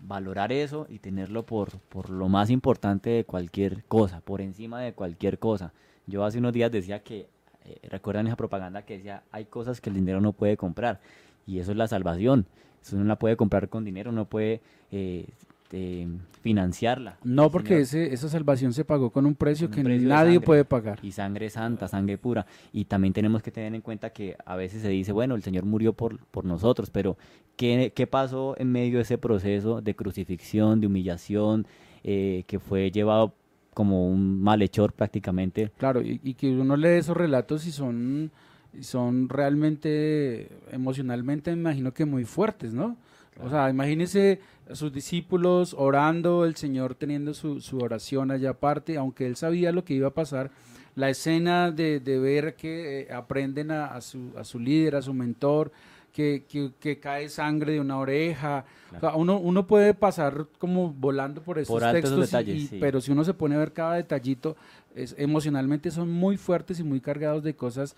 valorar 0.00 0.52
eso 0.52 0.86
y 0.88 0.98
tenerlo 0.98 1.44
por, 1.44 1.70
por 1.88 2.10
lo 2.10 2.28
más 2.28 2.50
importante 2.50 3.10
de 3.10 3.24
cualquier 3.24 3.84
cosa, 3.84 4.20
por 4.20 4.40
encima 4.40 4.80
de 4.80 4.92
cualquier 4.92 5.38
cosa. 5.38 5.72
Yo 6.06 6.24
hace 6.24 6.38
unos 6.38 6.52
días 6.52 6.70
decía 6.70 7.02
que, 7.02 7.28
eh, 7.64 7.78
recuerdan 7.90 8.26
esa 8.26 8.36
propaganda 8.36 8.82
que 8.82 8.96
decía, 8.96 9.22
hay 9.30 9.44
cosas 9.46 9.80
que 9.80 9.90
el 9.90 9.96
dinero 9.96 10.20
no 10.20 10.32
puede 10.32 10.56
comprar, 10.56 11.00
y 11.46 11.58
eso 11.58 11.72
es 11.72 11.76
la 11.76 11.88
salvación. 11.88 12.46
Eso 12.80 12.96
no 12.96 13.04
la 13.04 13.18
puede 13.18 13.36
comprar 13.36 13.68
con 13.68 13.84
dinero, 13.84 14.12
no 14.12 14.26
puede 14.26 14.60
eh, 14.92 15.26
eh, 15.72 16.08
financiarla. 16.42 17.18
No, 17.24 17.50
porque 17.50 17.80
ese, 17.80 18.12
esa 18.12 18.28
salvación 18.28 18.72
se 18.72 18.84
pagó 18.84 19.10
con 19.10 19.26
un 19.26 19.34
precio 19.34 19.68
con 19.68 19.78
un 19.78 19.82
que 19.82 19.84
precio 19.84 20.08
nadie 20.08 20.32
sangre. 20.34 20.46
puede 20.46 20.64
pagar. 20.64 20.98
Y 21.02 21.12
sangre 21.12 21.50
santa, 21.50 21.88
sangre 21.88 22.18
pura. 22.18 22.46
Y 22.72 22.84
también 22.86 23.12
tenemos 23.12 23.42
que 23.42 23.50
tener 23.50 23.74
en 23.74 23.80
cuenta 23.80 24.10
que 24.10 24.36
a 24.44 24.56
veces 24.56 24.82
se 24.82 24.88
dice, 24.88 25.12
bueno, 25.12 25.34
el 25.34 25.42
Señor 25.42 25.64
murió 25.64 25.92
por, 25.92 26.18
por 26.26 26.44
nosotros, 26.44 26.90
pero 26.90 27.16
¿qué, 27.56 27.92
qué 27.94 28.06
pasó 28.06 28.54
en 28.58 28.72
medio 28.72 28.96
de 28.98 29.02
ese 29.02 29.18
proceso 29.18 29.80
de 29.80 29.94
crucifixión, 29.94 30.80
de 30.80 30.86
humillación, 30.86 31.66
eh, 32.04 32.44
que 32.46 32.58
fue 32.58 32.90
llevado 32.90 33.34
como 33.74 34.08
un 34.08 34.40
malhechor 34.40 34.92
prácticamente? 34.92 35.70
Claro, 35.76 36.00
y, 36.02 36.20
y 36.22 36.34
que 36.34 36.50
uno 36.50 36.76
lee 36.76 36.98
esos 36.98 37.16
relatos 37.16 37.66
y 37.66 37.72
son, 37.72 38.30
y 38.72 38.82
son 38.84 39.28
realmente 39.28 40.48
emocionalmente, 40.70 41.50
me 41.52 41.60
imagino 41.60 41.92
que 41.92 42.04
muy 42.04 42.24
fuertes, 42.24 42.72
¿no? 42.72 42.96
O 43.42 43.48
sea, 43.48 43.70
imagínese 43.70 44.40
a 44.70 44.74
sus 44.74 44.92
discípulos 44.92 45.74
orando, 45.78 46.44
el 46.44 46.56
Señor 46.56 46.94
teniendo 46.94 47.34
su, 47.34 47.60
su 47.60 47.78
oración 47.78 48.30
allá 48.30 48.50
aparte, 48.50 48.96
aunque 48.96 49.26
él 49.26 49.36
sabía 49.36 49.72
lo 49.72 49.84
que 49.84 49.94
iba 49.94 50.08
a 50.08 50.14
pasar, 50.14 50.50
la 50.94 51.08
escena 51.10 51.70
de, 51.70 52.00
de 52.00 52.18
ver 52.18 52.54
que 52.56 53.02
eh, 53.02 53.12
aprenden 53.12 53.70
a, 53.70 53.86
a 53.86 54.00
su, 54.00 54.32
a 54.36 54.44
su 54.44 54.58
líder, 54.58 54.96
a 54.96 55.02
su 55.02 55.14
mentor, 55.14 55.70
que, 56.12 56.44
que, 56.48 56.72
que 56.80 56.98
cae 56.98 57.28
sangre 57.28 57.74
de 57.74 57.80
una 57.80 57.98
oreja. 57.98 58.64
O 58.96 58.98
sea, 59.00 59.14
uno, 59.14 59.38
uno 59.38 59.66
puede 59.68 59.94
pasar 59.94 60.46
como 60.58 60.90
volando 60.92 61.40
por 61.42 61.58
esos 61.60 61.80
Por 61.80 61.92
textos, 61.92 62.18
detalles, 62.18 62.56
y- 62.56 62.66
sí. 62.66 62.78
pero 62.80 63.00
si 63.00 63.12
uno 63.12 63.22
se 63.22 63.34
pone 63.34 63.54
a 63.54 63.58
ver 63.58 63.72
cada 63.72 63.94
detallito, 63.94 64.56
es, 64.96 65.14
emocionalmente 65.16 65.92
son 65.92 66.10
muy 66.10 66.36
fuertes 66.36 66.80
y 66.80 66.82
muy 66.82 67.00
cargados 67.00 67.44
de 67.44 67.54
cosas 67.54 67.94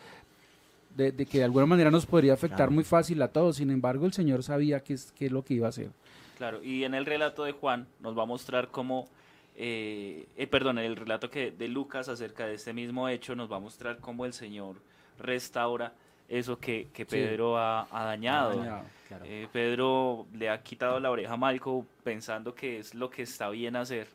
de, 0.97 1.13
de 1.13 1.27
que 1.27 1.39
de 1.39 1.45
alguna 1.45 1.67
manera 1.67 1.91
nos 1.91 2.07
podría 2.07 2.35
afectar 2.35 2.59
Claro. 2.59 2.73
muy 2.73 2.85
fácil 2.85 3.21
a 3.23 3.29
todos. 3.29 3.57
Sin 3.57 3.71
embargo, 3.71 4.07
el 4.07 4.13
Señor 4.13 4.43
sabía 4.43 4.81
qué 4.81 4.95
es, 4.95 5.13
qué 5.13 5.27
es 5.27 5.33
lo 5.33 5.45
que 5.45 5.55
iba 5.55 5.67
a 5.67 5.71
hacer. 5.71 5.91
Claro, 6.39 6.63
y 6.63 6.85
en 6.85 6.95
el 6.95 7.07
relato 7.07 7.45
de 7.45 7.53
Juan 7.53 7.87
nos 8.01 8.17
va 8.17 8.23
a 8.23 8.27
mostrar 8.27 8.69
cómo, 8.69 9.09
eh, 9.57 10.27
eh, 10.37 10.47
perdón, 10.47 10.79
en 10.79 10.87
el 10.87 10.97
relato 10.97 11.29
que 11.31 11.51
de 11.51 11.69
Lucas 11.69 12.09
acerca 12.09 12.47
de 12.47 12.55
este 12.55 12.73
mismo 12.73 13.09
hecho 13.09 13.35
nos 13.37 13.51
va 13.51 13.57
a 13.57 13.61
mostrar 13.61 13.99
cómo 13.99 14.25
el 14.25 14.33
Señor 14.33 14.77
restaura 15.19 15.93
eso 16.29 16.59
que, 16.59 16.89
que 16.95 17.05
Pedro 17.05 17.59
ha, 17.59 17.89
ha 17.91 18.05
dañado. 18.05 18.57
dañado, 18.57 18.85
claro. 19.09 19.25
Eh, 19.27 19.49
Pedro 19.53 20.27
le 20.33 20.49
ha 20.49 20.63
quitado 20.63 20.99
la 21.01 21.11
oreja 21.11 21.35
a 21.35 21.37
Malco 21.37 21.85
pensando 22.05 22.55
que 22.55 22.79
es 22.79 22.95
lo 22.95 23.11
que 23.11 23.23
está 23.23 23.51
bien 23.51 23.77
hacer. 23.77 24.07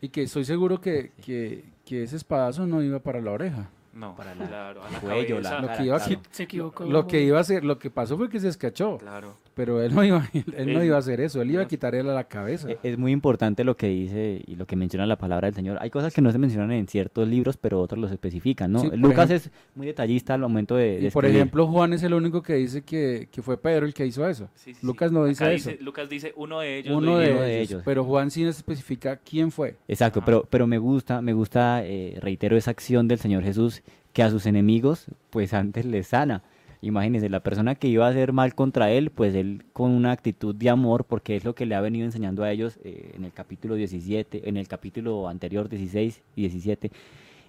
Y 0.00 0.08
que 0.08 0.22
estoy 0.22 0.44
seguro 0.44 0.80
que, 0.80 1.12
que, 1.24 1.64
que 1.84 2.02
ese 2.04 2.16
espadazo 2.16 2.66
no 2.66 2.82
iba 2.82 2.98
para 2.98 3.20
la 3.20 3.32
oreja. 3.32 3.68
No, 3.98 4.14
Para 4.14 4.34
la- 4.34 4.46
claro, 4.46 4.82
a 4.84 4.90
la 4.90 5.00
cuello, 5.00 5.36
cabeza. 5.42 5.54
la 5.54 5.60
Lo 5.60 5.76
que 5.76 5.84
iba 5.84 5.96
a 5.96 6.00
claro. 6.04 6.20
Se 6.30 6.42
equivocó. 6.44 6.84
Lo 6.84 7.06
que 7.06 7.20
iba 7.22 7.38
a 7.38 7.40
hacer, 7.40 7.64
lo 7.64 7.78
que 7.78 7.90
pasó 7.90 8.16
fue 8.16 8.28
que 8.30 8.38
se 8.38 8.48
escachó. 8.48 8.98
Claro. 8.98 9.34
Pero 9.54 9.82
él 9.82 9.92
no 9.92 10.04
iba, 10.04 10.24
él 10.56 10.72
no 10.72 10.84
iba 10.84 10.94
a 10.94 11.00
hacer 11.00 11.20
eso, 11.20 11.42
él 11.42 11.50
iba 11.50 11.62
a 11.62 11.66
quitarle 11.66 12.04
la 12.04 12.24
cabeza. 12.24 12.70
E- 12.70 12.78
Es 12.84 12.96
muy 12.96 13.10
importante 13.10 13.64
lo 13.64 13.76
que 13.76 13.88
dice 13.88 14.40
y 14.46 14.54
lo 14.54 14.66
que 14.66 14.76
menciona 14.76 15.04
la 15.04 15.16
palabra 15.16 15.46
del 15.48 15.54
Señor. 15.56 15.78
Hay 15.80 15.90
cosas 15.90 16.14
que 16.14 16.20
no 16.22 16.30
se 16.30 16.38
mencionan 16.38 16.70
en 16.70 16.86
ciertos 16.86 17.26
libros, 17.26 17.56
pero 17.56 17.80
otros 17.80 17.98
los 18.00 18.12
especifican, 18.12 18.70
¿no? 18.70 18.78
Sí, 18.78 18.90
Lucas 18.94 19.30
es 19.30 19.50
muy 19.74 19.88
detallista 19.88 20.34
al 20.34 20.40
momento 20.42 20.76
de, 20.76 21.00
de 21.00 21.06
Y 21.08 21.10
por 21.10 21.24
escribir. 21.24 21.36
ejemplo, 21.40 21.66
Juan 21.66 21.92
es 21.92 22.04
el 22.04 22.14
único 22.14 22.40
que 22.40 22.54
dice 22.54 22.82
que, 22.82 23.28
que 23.32 23.42
fue 23.42 23.60
Pedro 23.60 23.84
el 23.84 23.94
que 23.94 24.06
hizo 24.06 24.28
eso. 24.28 24.48
Sí, 24.54 24.74
sí, 24.74 24.86
Lucas 24.86 25.10
no 25.10 25.24
dice 25.24 25.42
Acá 25.42 25.52
eso. 25.54 25.70
Lucas 25.80 26.08
dice 26.08 26.32
uno 26.36 26.60
de 26.60 26.78
ellos. 26.78 26.96
Uno 26.96 27.18
de, 27.18 27.34
de 27.34 27.56
ellos, 27.60 27.70
ellos. 27.70 27.82
Pero 27.84 28.04
Juan 28.04 28.30
sí 28.30 28.44
nos 28.44 28.56
especifica 28.58 29.16
quién 29.16 29.50
fue. 29.50 29.74
Exacto, 29.88 30.20
Ajá. 30.20 30.26
pero, 30.26 30.46
pero 30.48 30.68
me 30.68 30.78
gusta, 30.78 31.20
me 31.20 31.32
gusta, 31.32 31.84
eh, 31.84 32.16
reitero 32.20 32.56
esa 32.56 32.70
acción 32.70 33.08
del 33.08 33.18
Señor 33.18 33.42
Jesús 33.42 33.82
que 34.18 34.24
a 34.24 34.30
sus 34.30 34.46
enemigos, 34.46 35.06
pues 35.30 35.54
antes 35.54 35.84
les 35.84 36.08
sana. 36.08 36.42
Imagínense, 36.82 37.28
la 37.28 37.38
persona 37.38 37.76
que 37.76 37.86
iba 37.86 38.04
a 38.04 38.10
hacer 38.10 38.32
mal 38.32 38.56
contra 38.56 38.90
él, 38.90 39.10
pues 39.10 39.32
él 39.36 39.62
con 39.72 39.92
una 39.92 40.10
actitud 40.10 40.56
de 40.56 40.70
amor, 40.70 41.04
porque 41.04 41.36
es 41.36 41.44
lo 41.44 41.54
que 41.54 41.66
le 41.66 41.76
ha 41.76 41.80
venido 41.80 42.04
enseñando 42.04 42.42
a 42.42 42.50
ellos 42.50 42.80
eh, 42.82 43.12
en 43.14 43.24
el 43.24 43.32
capítulo 43.32 43.76
17, 43.76 44.48
en 44.48 44.56
el 44.56 44.66
capítulo 44.66 45.28
anterior 45.28 45.68
16 45.68 46.20
y 46.34 46.40
17, 46.40 46.90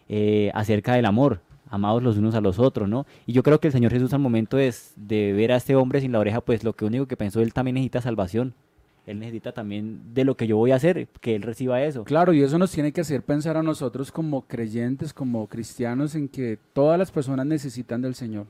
eh, 0.09 0.51
acerca 0.53 0.93
del 0.93 1.07
amor, 1.07 1.41
amados 1.71 2.03
los 2.03 2.17
unos 2.17 2.35
a 2.35 2.41
los 2.41 2.59
otros, 2.59 2.87
¿no? 2.87 3.07
Y 3.25 3.33
yo 3.33 3.41
creo 3.41 3.59
que 3.59 3.69
el 3.69 3.73
Señor 3.73 3.91
Jesús 3.91 4.13
al 4.13 4.19
momento 4.19 4.59
es 4.59 4.93
de 4.95 5.33
ver 5.33 5.51
a 5.53 5.55
este 5.55 5.75
hombre 5.75 6.01
sin 6.01 6.11
la 6.11 6.19
oreja, 6.19 6.41
pues 6.41 6.63
lo 6.63 6.73
que 6.73 6.85
único 6.85 7.07
que 7.07 7.17
pensó, 7.17 7.41
él 7.41 7.51
también 7.51 7.73
necesita 7.73 8.01
salvación. 8.01 8.53
Él 9.09 9.19
necesita 9.19 9.51
también 9.51 10.13
de 10.13 10.23
lo 10.23 10.37
que 10.37 10.45
yo 10.45 10.57
voy 10.57 10.71
a 10.71 10.75
hacer, 10.75 11.07
que 11.19 11.33
él 11.33 11.41
reciba 11.41 11.81
eso. 11.81 12.03
Claro, 12.03 12.31
y 12.31 12.43
eso 12.43 12.59
nos 12.59 12.71
tiene 12.71 12.91
que 12.91 13.01
hacer 13.01 13.23
pensar 13.23 13.57
a 13.57 13.63
nosotros 13.63 14.11
como 14.11 14.43
creyentes, 14.43 15.13
como 15.13 15.47
cristianos, 15.47 16.13
en 16.13 16.29
que 16.29 16.59
todas 16.73 16.99
las 16.99 17.09
personas 17.09 17.47
necesitan 17.47 18.03
del 18.03 18.13
Señor. 18.13 18.45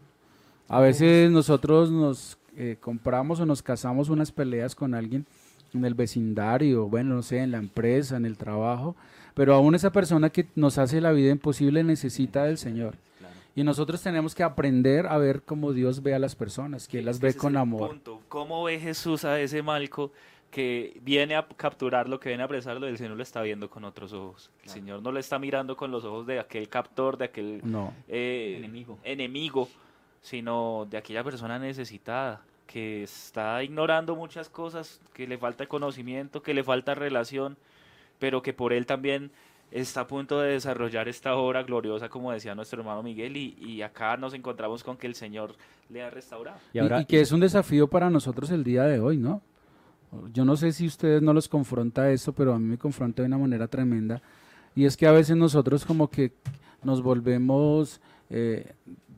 A 0.68 0.82
veces 0.82 1.32
nosotros 1.32 1.92
nos 1.92 2.38
eh, 2.58 2.76
compramos 2.80 3.40
o 3.40 3.46
nos 3.46 3.62
casamos 3.62 4.10
unas 4.10 4.34
peleas 4.34 4.76
con 4.76 4.94
alguien 4.94 5.26
en 5.74 5.86
el 5.86 5.94
vecindario, 5.94 6.90
bueno, 6.90 7.16
no 7.16 7.24
sé, 7.24 7.38
en 7.38 7.52
la 7.52 7.58
empresa, 7.58 8.18
en 8.18 8.26
el 8.26 8.36
trabajo, 8.36 8.98
pero 9.36 9.54
aún 9.54 9.76
esa 9.76 9.94
persona 9.94 10.30
que 10.30 10.48
nos 10.56 10.78
hace 10.78 11.00
la 11.00 11.14
vida 11.14 11.32
imposible 11.32 11.86
necesita 11.86 12.44
del 12.44 12.58
Señor. 12.58 12.96
Y 13.56 13.64
nosotros 13.64 14.02
tenemos 14.02 14.36
que 14.36 14.44
aprender 14.44 15.08
a 15.08 15.18
ver 15.18 15.42
cómo 15.42 15.74
Dios 15.74 16.04
ve 16.04 16.14
a 16.14 16.20
las 16.20 16.36
personas, 16.36 16.88
que 16.88 17.00
Él 17.00 17.06
las 17.06 17.20
ve 17.20 17.30
ese 17.30 17.40
con 17.40 17.58
amor. 17.58 17.90
punto. 17.90 18.22
¿Cómo 18.30 18.64
ve 18.64 18.80
Jesús 18.80 19.26
a 19.26 19.40
ese 19.40 19.62
Malco 19.62 20.12
que 20.52 21.00
viene 21.04 21.36
a 21.36 21.48
capturarlo, 21.48 22.20
que 22.20 22.30
viene 22.30 22.44
a 22.44 22.46
apresarlo? 22.46 22.88
El 22.88 22.98
Señor 22.98 23.16
lo 23.18 23.24
está 23.24 23.42
viendo 23.42 23.70
con 23.70 23.84
otros 23.86 24.14
ojos. 24.14 24.50
El 24.64 24.70
Señor 24.70 25.02
no 25.02 25.12
lo 25.12 25.20
está 25.20 25.38
mirando 25.40 25.76
con 25.76 25.92
los 25.92 26.04
ojos 26.06 26.26
de 26.26 26.40
aquel 26.40 26.68
captor, 26.70 27.18
de 27.18 27.26
aquel 27.26 27.62
No. 27.64 27.94
eh, 28.08 28.56
Enemigo. 28.58 28.98
enemigo, 29.04 29.70
sino 30.22 30.88
de 30.90 30.98
aquella 30.98 31.24
persona 31.24 31.60
necesitada 31.60 32.42
que 32.68 33.04
está 33.04 33.64
ignorando 33.64 34.16
muchas 34.16 34.50
cosas, 34.50 35.02
que 35.14 35.28
le 35.28 35.38
falta 35.38 35.66
conocimiento, 35.66 36.42
que 36.44 36.54
le 36.54 36.64
falta 36.64 36.94
relación, 36.94 37.58
pero 38.20 38.42
que 38.42 38.54
por 38.54 38.74
él 38.74 38.86
también 38.86 39.32
está 39.72 40.02
a 40.02 40.08
punto 40.08 40.40
de 40.40 40.52
desarrollar 40.54 41.08
esta 41.08 41.36
obra 41.36 41.64
gloriosa, 41.64 42.10
como 42.10 42.32
decía 42.32 42.54
nuestro 42.56 42.82
hermano 42.82 43.02
Miguel, 43.04 43.38
y, 43.38 43.56
y 43.60 43.82
acá 43.82 44.18
nos 44.18 44.34
encontramos 44.34 44.84
con 44.84 44.98
que 44.98 45.08
el 45.08 45.16
Señor 45.16 45.56
le 45.90 46.02
ha 46.04 46.10
restaurado. 46.10 46.58
Y 46.74 46.78
Y, 46.78 46.82
ahora, 46.82 47.02
y 47.02 47.06
que 47.06 47.22
es 47.22 47.32
un 47.32 47.40
desafío 47.40 47.88
para 47.88 48.10
nosotros 48.10 48.52
el 48.52 48.64
día 48.64 48.84
de 48.84 49.00
hoy, 49.00 49.18
¿no? 49.18 49.42
Yo 50.34 50.44
no 50.46 50.58
sé 50.58 50.72
si 50.72 50.88
ustedes 50.88 51.22
no 51.22 51.34
los 51.34 51.48
confronta 51.48 52.12
eso, 52.12 52.34
pero 52.34 52.54
a 52.54 52.60
mí 52.60 52.66
me 52.66 52.78
confronta 52.78 53.22
de 53.22 53.28
una 53.28 53.38
manera 53.38 53.68
tremenda. 53.68 54.22
Y 54.76 54.86
es 54.86 54.98
que 54.98 55.08
a 55.08 55.12
veces 55.12 55.36
nosotros 55.38 55.86
como 55.86 56.10
que 56.10 56.32
nos 56.84 57.02
volvemos, 57.02 58.00
eh, 58.30 58.74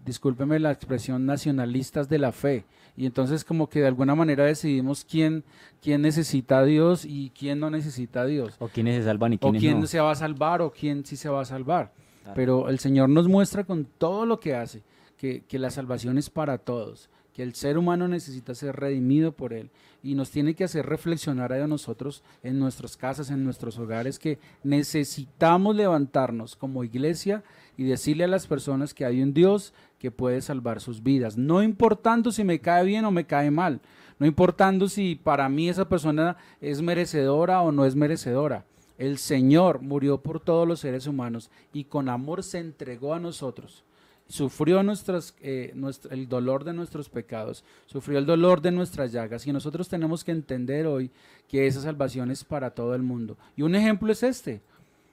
discúlpeme 0.06 0.60
la 0.60 0.72
expresión, 0.72 1.26
nacionalistas 1.26 2.10
de 2.10 2.18
la 2.20 2.32
fe. 2.32 2.66
Y 2.98 3.06
entonces 3.06 3.44
como 3.46 3.70
que 3.70 3.80
de 3.82 3.88
alguna 3.88 4.16
manera 4.16 4.44
decidimos 4.46 5.06
quién, 5.06 5.44
quién 5.82 6.02
necesita 6.02 6.60
a 6.60 6.66
Dios 6.66 7.06
y 7.06 7.32
quién 7.38 7.60
no 7.60 7.70
necesita 7.70 8.22
a 8.22 8.26
Dios. 8.26 8.56
o 8.60 8.68
quiénes 8.68 8.98
se 8.98 9.04
salvan 9.04 9.34
y 9.34 9.36
O 9.38 9.40
quiénes 9.40 9.62
quién 9.62 9.80
no. 9.80 9.88
se 9.88 10.00
va 10.00 10.12
a 10.12 10.16
salvar 10.16 10.62
o 10.62 10.72
quién 10.72 11.06
sí 11.06 11.16
se 11.16 11.30
va 11.30 11.42
a 11.42 11.46
salvar. 11.46 11.94
Claro. 12.24 12.36
Pero 12.36 12.70
el 12.70 12.80
Señor 12.80 13.10
nos 13.10 13.28
muestra 13.28 13.64
con 13.64 13.86
todo 13.86 14.26
lo 14.26 14.40
que 14.40 14.56
hace 14.56 14.84
que, 15.18 15.44
que 15.48 15.58
la 15.58 15.70
salvación 15.70 16.18
es 16.18 16.30
para 16.30 16.58
todos, 16.58 17.10
que 17.34 17.44
el 17.44 17.56
ser 17.56 17.78
humano 17.78 18.08
necesita 18.08 18.56
ser 18.56 18.76
redimido 18.76 19.32
por 19.32 19.54
Él 19.54 19.70
y 20.04 20.16
nos 20.16 20.32
tiene 20.32 20.54
que 20.54 20.64
hacer 20.64 20.86
reflexionar 20.86 21.54
a 21.54 21.68
nosotros 21.68 22.24
en 22.44 22.60
nuestras 22.60 22.98
casas, 22.98 23.30
en 23.30 23.44
nuestros 23.44 23.78
hogares, 23.78 24.20
que 24.20 24.40
necesitamos 24.64 25.76
levantarnos 25.76 26.56
como 26.56 26.84
iglesia 26.84 27.44
y 27.78 27.84
decirle 27.84 28.26
a 28.26 28.28
las 28.28 28.48
personas 28.48 28.94
que 28.94 29.06
hay 29.06 29.22
un 29.22 29.34
Dios 29.34 29.74
que 30.00 30.12
puede 30.12 30.42
salvar 30.42 30.82
sus 30.82 31.04
vidas, 31.04 31.38
no 31.38 31.62
importando 31.64 32.32
si 32.32 32.44
me 32.44 32.60
cae 32.60 32.86
bien 32.86 33.06
o 33.06 33.12
me 33.12 33.26
cae 33.26 33.52
mal, 33.52 33.82
no 34.20 34.26
importando 34.26 34.88
si 34.88 35.16
para 35.16 35.48
mí 35.50 35.70
esa 35.70 35.88
persona 35.88 36.38
es 36.60 36.82
merecedora 36.82 37.62
o 37.62 37.72
no 37.72 37.86
es 37.86 37.96
merecedora. 37.96 38.66
El 38.98 39.18
Señor 39.18 39.82
murió 39.82 40.22
por 40.22 40.40
todos 40.40 40.68
los 40.68 40.80
seres 40.80 41.08
humanos 41.08 41.50
y 41.74 41.86
con 41.86 42.08
amor 42.08 42.44
se 42.44 42.60
entregó 42.60 43.16
a 43.16 43.20
nosotros. 43.20 43.84
Sufrió 44.32 44.82
nuestras, 44.82 45.36
eh, 45.42 45.74
el 46.10 46.30
dolor 46.30 46.64
de 46.64 46.72
nuestros 46.72 47.10
pecados, 47.10 47.66
sufrió 47.86 48.18
el 48.18 48.26
dolor 48.26 48.62
de 48.62 48.72
nuestras 48.72 49.12
llagas 49.12 49.46
y 49.46 49.52
nosotros 49.52 49.90
tenemos 49.90 50.24
que 50.24 50.32
entender 50.32 50.88
hoy 50.88 51.12
que 51.50 51.68
esa 51.68 51.82
salvación 51.82 52.32
es 52.32 52.46
para 52.46 52.70
todo 52.70 52.96
el 52.96 53.02
mundo. 53.02 53.36
Y 53.58 53.64
un 53.64 53.76
ejemplo 53.76 54.10
es 54.10 54.24
este. 54.24 54.62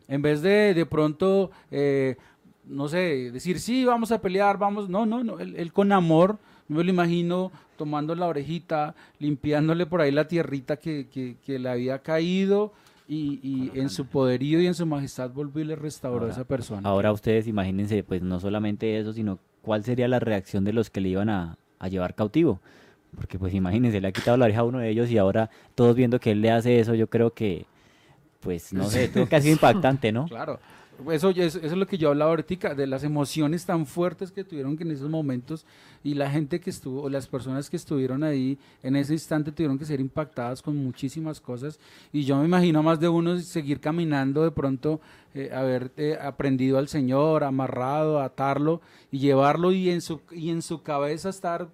En 0.06 0.22
vez 0.22 0.40
de 0.40 0.72
de 0.72 0.86
pronto, 0.86 1.50
eh, 1.72 2.16
no 2.64 2.86
sé, 2.88 3.32
decir, 3.32 3.58
sí, 3.58 3.84
vamos 3.84 4.12
a 4.12 4.20
pelear, 4.20 4.56
vamos, 4.56 4.88
no, 4.88 5.04
no, 5.04 5.24
no, 5.24 5.40
él, 5.40 5.72
con 5.72 5.90
amor, 5.90 6.38
me 6.68 6.84
lo 6.84 6.88
imagino 6.88 7.50
tomando 7.76 8.14
la 8.14 8.28
orejita, 8.28 8.94
limpiándole 9.18 9.84
por 9.84 10.00
ahí 10.00 10.12
la 10.12 10.28
tierrita 10.28 10.76
que, 10.76 11.08
que 11.44 11.58
le 11.58 11.68
había 11.68 11.98
caído 11.98 12.72
y, 13.08 13.40
y 13.42 13.80
en 13.80 13.88
su 13.88 14.06
poderío 14.06 14.60
y 14.60 14.66
en 14.66 14.74
su 14.74 14.84
majestad 14.84 15.30
volvió 15.30 15.62
y 15.62 15.66
le 15.66 15.76
restauró 15.76 16.26
a 16.26 16.30
esa 16.30 16.44
persona. 16.44 16.86
Ahora 16.88 17.10
ustedes 17.10 17.46
imagínense, 17.46 18.04
pues 18.04 18.22
no 18.22 18.38
solamente 18.38 18.98
eso, 18.98 19.12
sino 19.14 19.38
cuál 19.62 19.82
sería 19.82 20.06
la 20.08 20.20
reacción 20.20 20.64
de 20.64 20.74
los 20.74 20.90
que 20.90 21.00
le 21.00 21.08
iban 21.08 21.30
a, 21.30 21.56
a 21.78 21.88
llevar 21.88 22.14
cautivo. 22.14 22.60
Porque 23.16 23.38
pues 23.38 23.54
imagínense, 23.54 24.00
le 24.00 24.08
ha 24.08 24.12
quitado 24.12 24.36
la 24.36 24.44
oreja 24.44 24.60
a 24.60 24.64
uno 24.64 24.78
de 24.78 24.90
ellos 24.90 25.10
y 25.10 25.16
ahora 25.18 25.48
todos 25.74 25.96
viendo 25.96 26.20
que 26.20 26.32
él 26.32 26.42
le 26.42 26.50
hace 26.50 26.78
eso, 26.78 26.94
yo 26.94 27.08
creo 27.08 27.32
que, 27.32 27.64
pues 28.40 28.72
no 28.72 28.84
sé, 28.84 29.08
tuvo 29.08 29.26
que 29.26 29.36
ha 29.36 29.40
sido 29.40 29.54
impactante, 29.54 30.12
¿no? 30.12 30.26
Claro. 30.28 30.60
Eso, 31.12 31.30
eso 31.30 31.60
es 31.60 31.72
lo 31.72 31.86
que 31.86 31.96
yo 31.96 32.08
hablaba 32.08 32.30
ahorita, 32.30 32.74
de 32.74 32.86
las 32.86 33.04
emociones 33.04 33.64
tan 33.64 33.86
fuertes 33.86 34.32
que 34.32 34.42
tuvieron 34.42 34.76
que 34.76 34.82
en 34.82 34.90
esos 34.90 35.08
momentos 35.08 35.64
y 36.02 36.14
la 36.14 36.28
gente 36.30 36.60
que 36.60 36.70
estuvo, 36.70 37.02
o 37.02 37.08
las 37.08 37.28
personas 37.28 37.70
que 37.70 37.76
estuvieron 37.76 38.24
ahí 38.24 38.58
en 38.82 38.96
ese 38.96 39.12
instante 39.12 39.52
tuvieron 39.52 39.78
que 39.78 39.84
ser 39.84 40.00
impactadas 40.00 40.60
con 40.60 40.76
muchísimas 40.76 41.40
cosas. 41.40 41.78
Y 42.12 42.24
yo 42.24 42.36
me 42.38 42.46
imagino 42.46 42.82
más 42.82 42.98
de 42.98 43.08
uno 43.08 43.38
seguir 43.38 43.80
caminando 43.80 44.42
de 44.42 44.50
pronto, 44.50 45.00
eh, 45.34 45.50
haber 45.52 45.92
eh, 45.96 46.18
aprendido 46.20 46.78
al 46.78 46.88
Señor, 46.88 47.44
amarrado, 47.44 48.20
atarlo 48.20 48.80
y 49.12 49.18
llevarlo 49.18 49.72
y 49.72 49.90
en 49.90 50.00
su, 50.00 50.20
y 50.32 50.50
en 50.50 50.62
su 50.62 50.82
cabeza 50.82 51.28
estar 51.28 51.68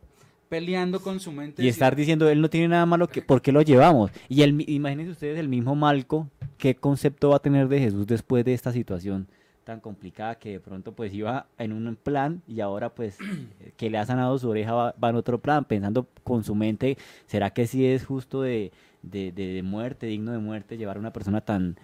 peleando 0.54 1.00
con 1.00 1.18
su 1.18 1.32
mente. 1.32 1.62
Y 1.64 1.68
estar 1.68 1.96
diciendo, 1.96 2.28
él 2.28 2.40
no 2.40 2.48
tiene 2.48 2.68
nada 2.68 2.86
malo, 2.86 3.08
que, 3.08 3.22
¿por 3.22 3.42
qué 3.42 3.50
lo 3.50 3.60
llevamos? 3.62 4.12
Y 4.28 4.42
el, 4.42 4.68
imagínense 4.70 5.10
ustedes 5.10 5.38
el 5.38 5.48
mismo 5.48 5.74
Malco, 5.74 6.28
¿qué 6.58 6.76
concepto 6.76 7.30
va 7.30 7.36
a 7.36 7.40
tener 7.40 7.66
de 7.68 7.80
Jesús 7.80 8.06
después 8.06 8.44
de 8.44 8.54
esta 8.54 8.72
situación 8.72 9.26
tan 9.64 9.80
complicada 9.80 10.34
que 10.34 10.50
de 10.50 10.60
pronto 10.60 10.92
pues 10.92 11.14
iba 11.14 11.46
en 11.56 11.72
un 11.72 11.96
plan 11.96 12.42
y 12.46 12.60
ahora 12.60 12.90
pues 12.90 13.16
que 13.78 13.88
le 13.90 13.96
ha 13.98 14.04
sanado 14.04 14.38
su 14.38 14.48
oreja 14.50 14.72
va, 14.74 14.94
va 15.02 15.08
en 15.08 15.16
otro 15.16 15.38
plan, 15.40 15.64
pensando 15.64 16.06
con 16.22 16.44
su 16.44 16.54
mente, 16.54 16.98
¿será 17.26 17.50
que 17.50 17.66
sí 17.66 17.84
es 17.86 18.04
justo 18.04 18.42
de, 18.42 18.70
de, 19.02 19.32
de- 19.32 19.54
de 19.54 19.62
muerte, 19.62 20.06
digno 20.06 20.30
de 20.32 20.38
muerte, 20.38 20.76
llevar 20.76 20.98
a 20.98 21.00
una 21.00 21.12
persona 21.12 21.40
tan 21.40 21.76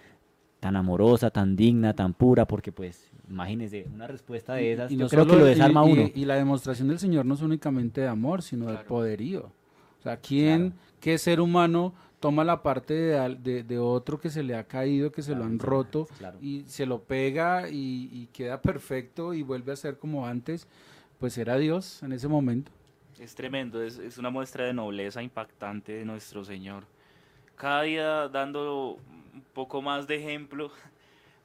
tan 0.61 0.75
amorosa, 0.75 1.31
tan 1.31 1.55
digna, 1.55 1.95
tan 1.95 2.13
pura, 2.13 2.45
porque 2.45 2.71
pues 2.71 3.10
imagínese, 3.31 3.87
una 3.93 4.07
respuesta 4.07 4.53
de 4.55 4.73
esas, 4.73 4.91
Y 4.91 4.97
yo 4.97 5.05
no 5.05 5.09
creo 5.09 5.23
que 5.25 5.29
solo- 5.31 5.41
lo 5.41 5.45
desarma 5.47 5.85
y- 5.85 5.89
y- 5.89 5.93
uno. 5.93 6.09
Y, 6.15 6.25
la 6.25 6.35
demostración 6.35 6.87
del 6.89 6.99
Señor 6.99 7.25
no 7.25 7.33
es 7.35 7.41
únicamente 7.41 8.01
de 8.01 8.07
amor, 8.07 8.41
sino 8.43 8.67
de 8.71 8.77
poderío. 8.79 9.51
O 9.99 10.03
sea, 10.03 10.17
¿quién, 10.17 10.73
qué 10.99 11.17
ser 11.17 11.39
humano 11.41 11.93
toma 12.19 12.43
la 12.43 12.61
parte 12.61 12.93
de, 12.93 13.35
de- 13.35 13.63
de 13.63 13.79
otro 13.79 14.19
que 14.19 14.29
se 14.29 14.43
le 14.43 14.55
ha 14.55 14.63
caído, 14.65 15.11
que 15.11 15.21
se 15.23 15.33
lo 15.35 15.43
han 15.43 15.57
roto, 15.59 16.07
claro. 16.17 16.37
y 16.41 16.63
se 16.67 16.85
lo 16.85 17.01
pega 17.01 17.67
y, 17.69 18.09
y 18.11 18.27
queda 18.33 18.61
perfecto 18.61 19.33
y 19.33 19.41
vuelve 19.43 19.71
a 19.71 19.75
ser 19.75 19.97
como 19.97 20.27
antes? 20.27 20.67
Pues 21.19 21.37
era 21.37 21.57
Dios 21.57 22.01
en 22.03 22.11
ese 22.13 22.27
momento. 22.27 22.71
Es 23.19 23.35
tremendo, 23.35 23.83
es, 23.83 23.97
es 23.99 24.17
una 24.17 24.29
muestra 24.31 24.65
de 24.65 24.73
nobleza 24.73 25.21
impactante 25.21 25.91
de 25.93 26.05
nuestro 26.05 26.43
Señor. 26.43 26.85
Cada 27.55 27.83
día 27.83 28.27
dando 28.27 28.97
un 29.33 29.43
poco 29.53 29.81
más 29.83 30.07
de 30.07 30.15
ejemplo 30.15 30.71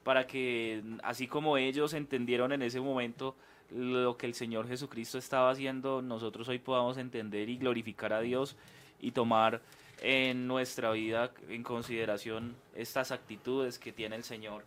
para 0.07 0.25
que, 0.25 0.81
así 1.03 1.27
como 1.27 1.57
ellos 1.57 1.91
entendieron 1.91 2.53
en 2.53 2.61
ese 2.61 2.79
momento 2.79 3.35
lo 3.71 4.15
que 4.15 4.25
el 4.25 4.35
Señor 4.35 4.65
Jesucristo 4.65 5.17
estaba 5.17 5.51
haciendo, 5.51 6.01
nosotros 6.01 6.47
hoy 6.47 6.59
podamos 6.59 6.97
entender 6.97 7.49
y 7.49 7.57
glorificar 7.57 8.13
a 8.13 8.21
Dios 8.21 8.55
y 9.01 9.11
tomar 9.11 9.59
en 9.99 10.47
nuestra 10.47 10.91
vida 10.91 11.31
en 11.49 11.61
consideración 11.61 12.55
estas 12.73 13.11
actitudes 13.11 13.79
que 13.79 13.91
tiene 13.91 14.15
el 14.15 14.23
Señor 14.23 14.63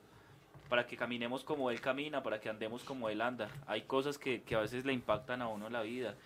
para 0.68 0.86
que 0.86 0.98
caminemos 0.98 1.42
como 1.42 1.70
Él 1.70 1.80
camina, 1.80 2.22
para 2.22 2.38
que 2.38 2.50
andemos 2.50 2.84
como 2.84 3.08
Él 3.08 3.22
anda. 3.22 3.48
Hay 3.66 3.84
cosas 3.84 4.18
que, 4.18 4.42
que 4.42 4.56
a 4.56 4.60
veces 4.60 4.84
le 4.84 4.92
impactan 4.92 5.40
a 5.40 5.48
uno 5.48 5.68
en 5.68 5.72
la 5.72 5.80
vida. 5.80 6.16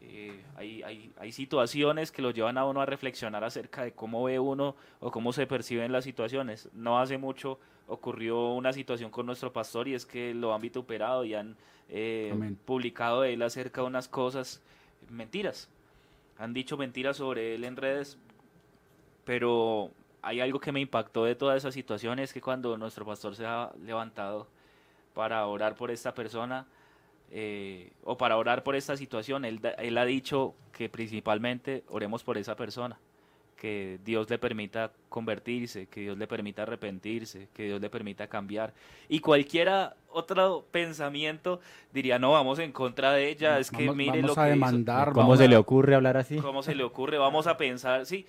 Eh, 0.00 0.42
hay, 0.56 0.82
hay, 0.82 1.12
hay 1.18 1.32
situaciones 1.32 2.12
que 2.12 2.22
lo 2.22 2.30
llevan 2.30 2.58
a 2.58 2.64
uno 2.64 2.80
a 2.80 2.86
reflexionar 2.86 3.44
acerca 3.44 3.82
de 3.82 3.92
cómo 3.92 4.24
ve 4.24 4.38
uno 4.38 4.76
o 5.00 5.10
cómo 5.10 5.32
se 5.32 5.46
perciben 5.46 5.92
las 5.92 6.04
situaciones. 6.04 6.68
No 6.72 6.98
hace 7.00 7.18
mucho 7.18 7.58
ocurrió 7.88 8.52
una 8.52 8.72
situación 8.72 9.10
con 9.10 9.26
nuestro 9.26 9.52
pastor 9.52 9.88
y 9.88 9.94
es 9.94 10.06
que 10.06 10.34
lo 10.34 10.54
han 10.54 10.60
vituperado 10.60 11.24
y 11.24 11.34
han 11.34 11.56
eh, 11.88 12.54
publicado 12.64 13.22
de 13.22 13.34
él 13.34 13.42
acerca 13.42 13.80
de 13.80 13.86
unas 13.86 14.08
cosas, 14.08 14.60
mentiras. 15.08 15.68
Han 16.38 16.52
dicho 16.52 16.76
mentiras 16.76 17.16
sobre 17.16 17.54
él 17.54 17.64
en 17.64 17.76
redes, 17.76 18.18
pero 19.24 19.90
hay 20.22 20.40
algo 20.40 20.60
que 20.60 20.72
me 20.72 20.80
impactó 20.80 21.24
de 21.24 21.34
toda 21.34 21.56
esa 21.56 21.70
situación 21.70 22.18
es 22.18 22.32
que 22.32 22.40
cuando 22.40 22.76
nuestro 22.76 23.04
pastor 23.06 23.36
se 23.36 23.46
ha 23.46 23.72
levantado 23.84 24.48
para 25.14 25.46
orar 25.46 25.76
por 25.76 25.90
esta 25.90 26.12
persona 26.12 26.66
eh, 27.30 27.90
o 28.04 28.16
para 28.16 28.36
orar 28.36 28.62
por 28.62 28.76
esta 28.76 28.96
situación, 28.96 29.44
él, 29.44 29.60
él 29.78 29.98
ha 29.98 30.04
dicho 30.04 30.54
que 30.72 30.88
principalmente 30.88 31.84
oremos 31.88 32.22
por 32.22 32.38
esa 32.38 32.56
persona, 32.56 32.98
que 33.56 33.98
Dios 34.04 34.28
le 34.28 34.38
permita 34.38 34.92
convertirse, 35.08 35.86
que 35.86 36.00
Dios 36.02 36.18
le 36.18 36.26
permita 36.26 36.62
arrepentirse, 36.62 37.48
que 37.54 37.64
Dios 37.64 37.80
le 37.80 37.88
permita 37.88 38.26
cambiar. 38.28 38.74
Y 39.08 39.20
cualquiera 39.20 39.96
otro 40.10 40.66
pensamiento 40.70 41.60
diría, 41.92 42.18
no, 42.18 42.32
vamos 42.32 42.58
en 42.58 42.70
contra 42.72 43.12
de 43.12 43.28
ella, 43.30 43.58
es 43.58 43.70
que 43.70 43.90
mire 43.90 44.20
vamos 44.22 44.36
lo 44.36 44.42
a 44.42 44.44
que 44.46 44.56
hizo". 44.56 44.66
demandar, 44.66 45.08
¿Cómo 45.08 45.20
vamos 45.22 45.38
se 45.38 45.44
a- 45.44 45.48
le 45.48 45.56
ocurre 45.56 45.94
hablar 45.94 46.16
así? 46.18 46.36
¿Cómo 46.38 46.62
se 46.62 46.74
le 46.74 46.84
ocurre? 46.84 47.16
Vamos 47.18 47.46
a 47.46 47.56
pensar, 47.56 48.04
sí, 48.06 48.26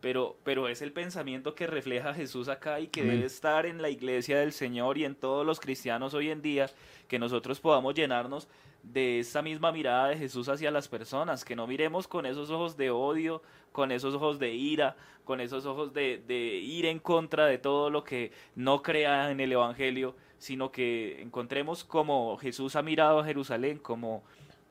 pero, 0.00 0.36
pero 0.44 0.68
es 0.68 0.82
el 0.82 0.92
pensamiento 0.92 1.54
que 1.54 1.66
refleja 1.66 2.14
Jesús 2.14 2.48
acá 2.48 2.80
y 2.80 2.88
que 2.88 3.02
Amén. 3.02 3.16
debe 3.16 3.26
estar 3.26 3.66
en 3.66 3.82
la 3.82 3.90
iglesia 3.90 4.38
del 4.38 4.52
Señor 4.52 4.98
y 4.98 5.04
en 5.04 5.14
todos 5.14 5.44
los 5.44 5.60
cristianos 5.60 6.14
hoy 6.14 6.30
en 6.30 6.42
día, 6.42 6.70
que 7.08 7.18
nosotros 7.18 7.60
podamos 7.60 7.94
llenarnos 7.94 8.48
de 8.82 9.18
esta 9.20 9.42
misma 9.42 9.72
mirada 9.72 10.08
de 10.08 10.16
Jesús 10.16 10.48
hacia 10.48 10.70
las 10.70 10.88
personas, 10.88 11.44
que 11.44 11.56
no 11.56 11.66
miremos 11.66 12.08
con 12.08 12.24
esos 12.24 12.50
ojos 12.50 12.76
de 12.76 12.90
odio, 12.90 13.42
con 13.72 13.92
esos 13.92 14.14
ojos 14.14 14.38
de 14.38 14.54
ira, 14.54 14.96
con 15.24 15.40
esos 15.40 15.66
ojos 15.66 15.92
de, 15.92 16.22
de 16.26 16.36
ir 16.36 16.86
en 16.86 16.98
contra 16.98 17.46
de 17.46 17.58
todo 17.58 17.90
lo 17.90 18.04
que 18.04 18.32
no 18.54 18.82
crea 18.82 19.30
en 19.30 19.40
el 19.40 19.52
Evangelio, 19.52 20.14
sino 20.38 20.72
que 20.72 21.20
encontremos 21.20 21.84
como 21.84 22.38
Jesús 22.38 22.74
ha 22.74 22.82
mirado 22.82 23.18
a 23.18 23.24
Jerusalén, 23.24 23.78
como 23.78 24.24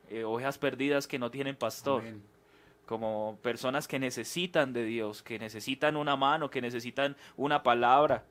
eh, 0.10 0.24
ovejas 0.24 0.58
perdidas 0.58 1.08
que 1.08 1.20
no 1.20 1.30
tienen 1.30 1.56
pastor 1.56 2.02
Amén. 2.02 2.24
Como 2.90 3.38
personas 3.44 3.88
que 3.88 4.00
necesitan 4.00 4.74
de 4.74 4.84
Dios, 4.84 5.22
que 5.22 5.38
necesitan 5.38 5.96
una 5.96 6.16
mano, 6.16 6.50
que 6.50 6.60
necesitan 6.60 7.16
una 7.38 7.62
palabra. 7.62 8.24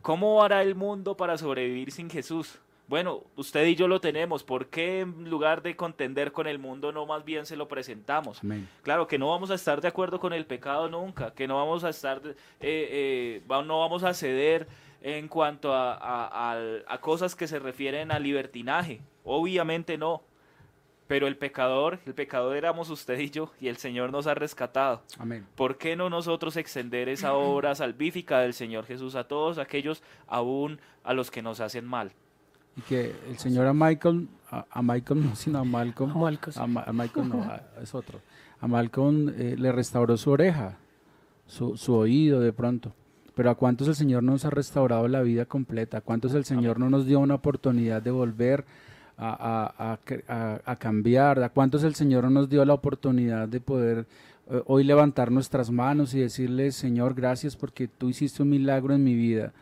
¿Cómo 0.00 0.42
hará 0.42 0.62
el 0.62 0.74
mundo 0.74 1.14
para 1.14 1.36
sobrevivir 1.36 1.90
sin 1.92 2.08
Jesús? 2.08 2.58
Bueno, 2.86 3.24
usted 3.36 3.66
y 3.66 3.74
yo 3.74 3.86
lo 3.86 4.00
tenemos. 4.00 4.44
¿Por 4.44 4.68
qué 4.68 5.00
en 5.00 5.28
lugar 5.28 5.60
de 5.60 5.76
contender 5.76 6.32
con 6.32 6.46
el 6.46 6.58
mundo 6.58 6.90
no 6.90 7.04
más 7.04 7.22
bien 7.22 7.44
se 7.44 7.54
lo 7.54 7.68
presentamos? 7.68 8.42
Amén. 8.42 8.66
Claro 8.82 9.06
que 9.06 9.18
no 9.18 9.28
vamos 9.28 9.50
a 9.50 9.56
estar 9.56 9.82
de 9.82 9.88
acuerdo 9.88 10.18
con 10.18 10.32
el 10.32 10.46
pecado 10.46 10.88
nunca, 10.88 11.34
que 11.34 11.46
no 11.46 11.56
vamos 11.56 11.84
a 11.84 11.90
estar, 11.90 12.22
eh, 12.24 12.32
eh, 12.60 13.42
no 13.46 13.80
vamos 13.80 14.04
a 14.04 14.14
ceder 14.14 14.68
en 15.02 15.28
cuanto 15.28 15.74
a, 15.74 15.92
a- 15.92 16.52
al- 16.52 16.82
a 16.88 16.98
cosas 17.02 17.34
que 17.36 17.46
se 17.46 17.58
refieren 17.58 18.10
al 18.10 18.22
libertinaje. 18.22 19.02
Obviamente 19.22 19.98
no. 19.98 20.22
Pero 21.08 21.26
el 21.26 21.36
pecador, 21.36 21.98
el 22.06 22.14
pecador 22.14 22.56
éramos 22.56 22.90
usted 22.90 23.18
y 23.18 23.30
yo, 23.30 23.50
y 23.60 23.68
el 23.68 23.78
Señor 23.78 24.12
nos 24.12 24.26
ha 24.26 24.34
rescatado. 24.34 25.02
Amén. 25.18 25.46
¿Por 25.56 25.78
qué 25.78 25.96
no 25.96 26.10
nosotros 26.10 26.56
extender 26.56 27.08
esa 27.08 27.32
obra 27.32 27.74
salvífica 27.74 28.40
del 28.40 28.52
Señor 28.52 28.84
Jesús 28.84 29.14
a 29.14 29.24
todos 29.24 29.56
aquellos, 29.58 30.02
aún 30.26 30.78
a 31.04 31.14
los 31.14 31.30
que 31.30 31.40
nos 31.42 31.60
hacen 31.60 31.86
mal? 31.86 32.12
Y 32.76 32.82
que 32.82 33.14
el 33.28 33.38
Señor 33.38 33.66
a 33.66 33.72
Michael, 33.72 34.28
a, 34.50 34.66
a 34.70 34.82
Michael 34.82 35.24
no, 35.24 35.34
sino 35.34 35.58
a 35.58 35.64
Malcolm, 35.64 36.10
A 36.12 36.14
Malcolm, 36.14 36.52
sí. 36.52 36.60
a, 36.62 36.66
Ma- 36.66 36.84
a 36.86 36.92
Michael 36.92 37.28
no, 37.28 37.42
a- 37.42 37.62
es 37.82 37.94
otro. 37.94 38.20
A 38.60 38.66
Malcolm 38.68 39.30
eh, 39.30 39.56
le 39.58 39.72
restauró 39.72 40.16
su 40.18 40.30
oreja, 40.30 40.76
su, 41.46 41.76
su 41.78 41.94
oído 41.94 42.40
de 42.40 42.52
pronto. 42.52 42.92
Pero 43.34 43.50
¿a 43.50 43.54
cuántos 43.54 43.88
el 43.88 43.94
Señor 43.94 44.22
nos 44.24 44.44
ha 44.44 44.50
restaurado 44.50 45.08
la 45.08 45.22
vida 45.22 45.46
completa? 45.46 45.98
¿A 45.98 46.00
cuántos 46.02 46.34
el 46.34 46.44
Señor 46.44 46.78
no 46.78 46.90
nos 46.90 47.06
dio 47.06 47.18
una 47.20 47.36
oportunidad 47.36 48.02
de 48.02 48.10
volver 48.10 48.64
a, 49.18 50.76
cambiar? 50.78 51.42
¿A 51.42 51.48
cuántos 51.48 51.82
el 51.84 51.94
Señor 51.94 52.24
no 52.24 52.30
nos 52.30 52.48
dio 52.48 52.64
la 52.64 52.74
oportunidad 52.74 53.48
de 53.48 53.60
poder 53.60 54.06
eh, 54.50 54.62
hoy 54.66 54.84
levantar 54.84 55.30
nuestras 55.30 55.70
manos 55.70 56.14
y 56.14 56.20
decirle, 56.20 56.70
Señor, 56.72 57.14
gracias 57.14 57.56
porque 57.56 57.88
tú 57.88 58.08
hiciste 58.08 58.42
un 58.42 58.50
milagro 58.50 58.94
en 58.94 59.02
mi 59.02 59.14
vida? 59.14 59.52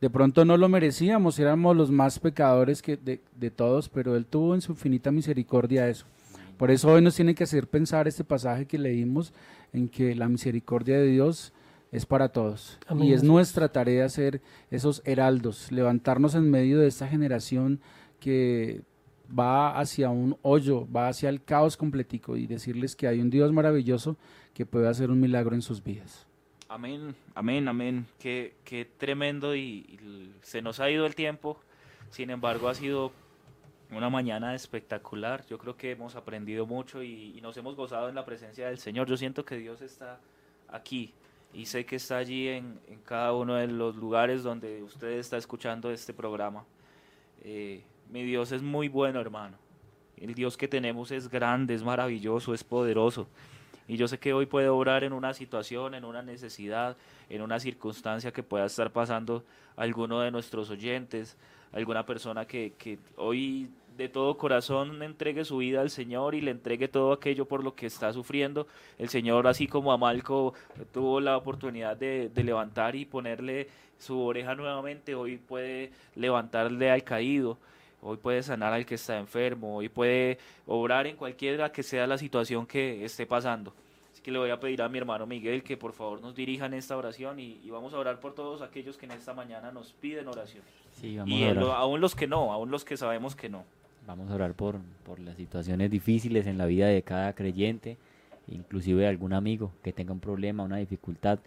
De 0.00 0.10
pronto 0.10 0.44
no 0.44 0.56
lo 0.56 0.68
merecíamos, 0.68 1.38
éramos 1.38 1.76
los 1.76 1.90
más 1.90 2.18
pecadores 2.18 2.82
que 2.82 2.96
de, 2.96 3.20
de 3.36 3.50
todos, 3.50 3.88
pero 3.88 4.16
Él 4.16 4.26
tuvo 4.26 4.54
en 4.54 4.60
su 4.60 4.72
infinita 4.72 5.12
misericordia 5.12 5.88
eso. 5.88 6.06
Por 6.56 6.70
eso 6.70 6.90
hoy 6.90 7.02
nos 7.02 7.14
tiene 7.14 7.34
que 7.34 7.44
hacer 7.44 7.68
pensar 7.68 8.08
este 8.08 8.24
pasaje 8.24 8.66
que 8.66 8.78
leímos 8.78 9.32
en 9.72 9.88
que 9.88 10.14
la 10.14 10.28
misericordia 10.28 10.98
de 10.98 11.06
Dios 11.06 11.52
es 11.92 12.06
para 12.06 12.30
todos. 12.30 12.78
Amén. 12.86 13.08
Y 13.08 13.12
es 13.12 13.22
nuestra 13.22 13.68
tarea 13.68 14.08
ser 14.08 14.40
esos 14.70 15.02
heraldos, 15.04 15.70
levantarnos 15.70 16.34
en 16.34 16.50
medio 16.50 16.80
de 16.80 16.88
esta 16.88 17.06
generación 17.06 17.80
que 18.18 18.82
va 19.38 19.78
hacia 19.78 20.10
un 20.10 20.36
hoyo, 20.42 20.86
va 20.90 21.08
hacia 21.08 21.28
el 21.28 21.42
caos 21.42 21.76
completico 21.76 22.36
y 22.36 22.46
decirles 22.46 22.96
que 22.96 23.08
hay 23.08 23.20
un 23.20 23.30
Dios 23.30 23.52
maravilloso 23.52 24.16
que 24.54 24.66
puede 24.66 24.88
hacer 24.88 25.10
un 25.10 25.20
milagro 25.20 25.54
en 25.54 25.62
sus 25.62 25.82
vidas. 25.82 26.26
Amén, 26.68 27.14
amén, 27.34 27.68
amén. 27.68 28.06
Qué, 28.18 28.54
qué 28.64 28.86
tremendo 28.96 29.54
y, 29.54 30.30
se 30.42 30.62
nos 30.62 30.80
ha 30.80 30.90
ido 30.90 31.06
el 31.06 31.14
tiempo. 31.14 31.58
Sin 32.10 32.30
embargo, 32.30 32.68
ha 32.68 32.74
sido 32.74 33.12
una 33.90 34.10
mañana 34.10 34.54
espectacular. 34.54 35.44
Yo 35.46 35.58
creo 35.58 35.76
que 35.76 35.92
hemos 35.92 36.16
aprendido 36.16 36.66
mucho 36.66 37.02
y, 37.02 37.38
nos 37.42 37.56
hemos 37.56 37.76
gozado 37.76 38.08
en 38.08 38.14
la 38.14 38.24
presencia 38.24 38.68
del 38.68 38.78
Señor. 38.78 39.06
Yo 39.06 39.16
siento 39.16 39.44
que 39.44 39.56
Dios 39.56 39.82
está 39.82 40.18
aquí 40.68 41.12
y 41.52 41.66
sé 41.66 41.84
que 41.84 41.96
está 41.96 42.16
allí 42.16 42.48
en, 42.48 42.80
en 42.88 43.00
cada 43.00 43.34
uno 43.34 43.56
de 43.56 43.66
los 43.66 43.94
lugares 43.96 44.42
donde 44.42 44.82
usted 44.82 45.18
está 45.18 45.36
escuchando 45.36 45.90
este 45.90 46.14
programa. 46.14 46.64
Eh, 47.44 47.82
mi 48.10 48.22
Dios 48.24 48.52
es 48.52 48.62
muy 48.62 48.88
bueno, 48.88 49.20
hermano. 49.20 49.56
El 50.16 50.34
Dios 50.34 50.56
que 50.56 50.68
tenemos 50.68 51.10
es 51.10 51.28
grande, 51.28 51.74
es 51.74 51.82
maravilloso, 51.82 52.54
es 52.54 52.62
poderoso. 52.62 53.28
Y 53.88 53.96
yo 53.96 54.06
sé 54.06 54.18
que 54.18 54.32
hoy 54.32 54.46
puede 54.46 54.68
obrar 54.68 55.04
en 55.04 55.12
una 55.12 55.34
situación, 55.34 55.94
en 55.94 56.04
una 56.04 56.22
necesidad, 56.22 56.96
en 57.28 57.42
una 57.42 57.58
circunstancia 57.58 58.32
que 58.32 58.42
pueda 58.42 58.66
estar 58.66 58.92
pasando 58.92 59.44
alguno 59.76 60.20
de 60.20 60.30
nuestros 60.30 60.70
oyentes, 60.70 61.36
alguna 61.72 62.06
persona 62.06 62.46
que, 62.46 62.74
que 62.78 62.98
hoy 63.16 63.68
de 63.96 64.08
todo 64.08 64.38
corazón 64.38 65.02
entregue 65.02 65.44
su 65.44 65.58
vida 65.58 65.80
al 65.80 65.90
Señor 65.90 66.34
y 66.34 66.40
le 66.40 66.50
entregue 66.50 66.88
todo 66.88 67.12
aquello 67.12 67.46
por 67.46 67.62
lo 67.62 67.74
que 67.74 67.86
está 67.86 68.12
sufriendo. 68.12 68.66
El 68.98 69.08
Señor, 69.08 69.46
así 69.46 69.66
como 69.66 69.92
a 69.92 69.98
Malco 69.98 70.54
tuvo 70.92 71.20
la 71.20 71.36
oportunidad 71.36 71.96
de, 71.96 72.28
de 72.28 72.44
levantar 72.44 72.96
y 72.96 73.04
ponerle 73.04 73.68
su 73.98 74.20
oreja 74.20 74.54
nuevamente, 74.54 75.14
hoy 75.14 75.36
puede 75.36 75.92
levantarle 76.14 76.90
al 76.90 77.04
caído. 77.04 77.58
Hoy 78.02 78.16
puede 78.16 78.42
sanar 78.42 78.72
al 78.72 78.84
que 78.84 78.96
está 78.96 79.18
enfermo, 79.18 79.76
hoy 79.76 79.88
puede 79.88 80.38
obrar 80.66 81.06
en 81.06 81.16
cualquiera 81.16 81.70
que 81.70 81.82
sea 81.82 82.06
la 82.06 82.18
situación 82.18 82.66
que 82.66 83.04
esté 83.04 83.26
pasando. 83.26 83.72
Así 84.12 84.20
que 84.22 84.30
le 84.32 84.38
voy 84.38 84.50
a 84.50 84.58
pedir 84.58 84.82
a 84.82 84.88
mi 84.88 84.98
hermano 84.98 85.24
Miguel 85.26 85.62
que 85.62 85.76
por 85.76 85.92
favor 85.92 86.20
nos 86.20 86.34
dirija 86.34 86.66
en 86.66 86.74
esta 86.74 86.96
oración 86.96 87.38
y, 87.38 87.60
y 87.64 87.70
vamos 87.70 87.94
a 87.94 87.98
orar 87.98 88.18
por 88.20 88.34
todos 88.34 88.60
aquellos 88.60 88.98
que 88.98 89.06
en 89.06 89.12
esta 89.12 89.32
mañana 89.34 89.70
nos 89.70 89.92
piden 89.92 90.26
oración. 90.26 90.64
Sí, 91.00 91.16
vamos 91.16 91.32
Y 91.32 91.44
a 91.44 91.50
en 91.50 91.60
lo- 91.60 91.66
orar. 91.68 91.76
aún 91.80 92.00
los 92.00 92.14
que 92.16 92.26
no, 92.26 92.52
aún 92.52 92.70
los 92.72 92.84
que 92.84 92.96
sabemos 92.96 93.36
que 93.36 93.48
no. 93.48 93.64
Vamos 94.06 94.30
a 94.30 94.34
orar 94.34 94.54
por, 94.54 94.78
por 95.06 95.20
las 95.20 95.36
situaciones 95.36 95.88
difíciles 95.90 96.48
en 96.48 96.58
la 96.58 96.66
vida 96.66 96.88
de 96.88 97.02
cada 97.02 97.32
creyente, 97.34 97.96
inclusive 98.48 99.02
de 99.02 99.06
algún 99.08 99.32
amigo 99.32 99.70
que 99.84 99.92
tenga 99.92 100.12
un 100.12 100.18
problema, 100.20 100.64
una 100.64 100.78
dificultad. 100.78 101.38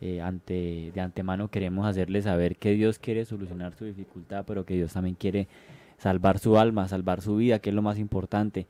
eh, 0.00 0.20
ante, 0.20 0.92
de 0.94 1.00
antemano 1.00 1.48
queremos 1.48 1.86
hacerles 1.86 2.24
saber 2.24 2.56
que 2.56 2.70
Dios 2.72 2.98
quiere 3.00 3.24
solucionar 3.24 3.74
su 3.74 3.84
dificultad, 3.84 4.44
pero 4.46 4.64
que 4.64 4.74
Dios 4.74 4.92
también 4.92 5.16
quiere 5.16 5.46
salvar 5.98 6.38
su 6.38 6.58
alma, 6.58 6.88
salvar 6.88 7.20
su 7.20 7.36
vida, 7.36 7.58
que 7.58 7.70
es 7.70 7.76
lo 7.76 7.82
más 7.82 7.98
importante. 7.98 8.66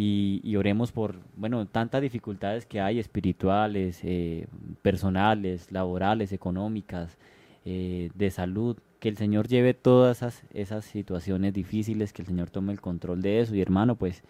Y, 0.00 0.54
oremos 0.54 0.92
por, 0.92 1.16
bueno, 1.34 1.66
tantas 1.66 2.00
dificultades 2.00 2.66
que 2.66 2.80
hay 2.80 3.00
espirituales, 3.00 3.98
eh, 4.04 4.46
personales, 4.80 5.72
laborales, 5.72 6.32
económicas, 6.32 7.18
eh, 7.64 8.10
de 8.14 8.30
salud, 8.30 8.76
que 9.00 9.08
el 9.08 9.16
Señor 9.16 9.48
lleve 9.48 9.74
todas 9.74 10.18
esas, 10.18 10.44
esas 10.54 10.84
situaciones 10.84 11.52
difíciles, 11.52 12.12
que 12.12 12.22
el 12.22 12.28
Señor 12.28 12.48
tome 12.48 12.72
el 12.72 12.80
control 12.80 13.22
de 13.22 13.40
eso. 13.40 13.56
Y 13.56 13.60
hermano, 13.60 13.96
pues 13.96 14.22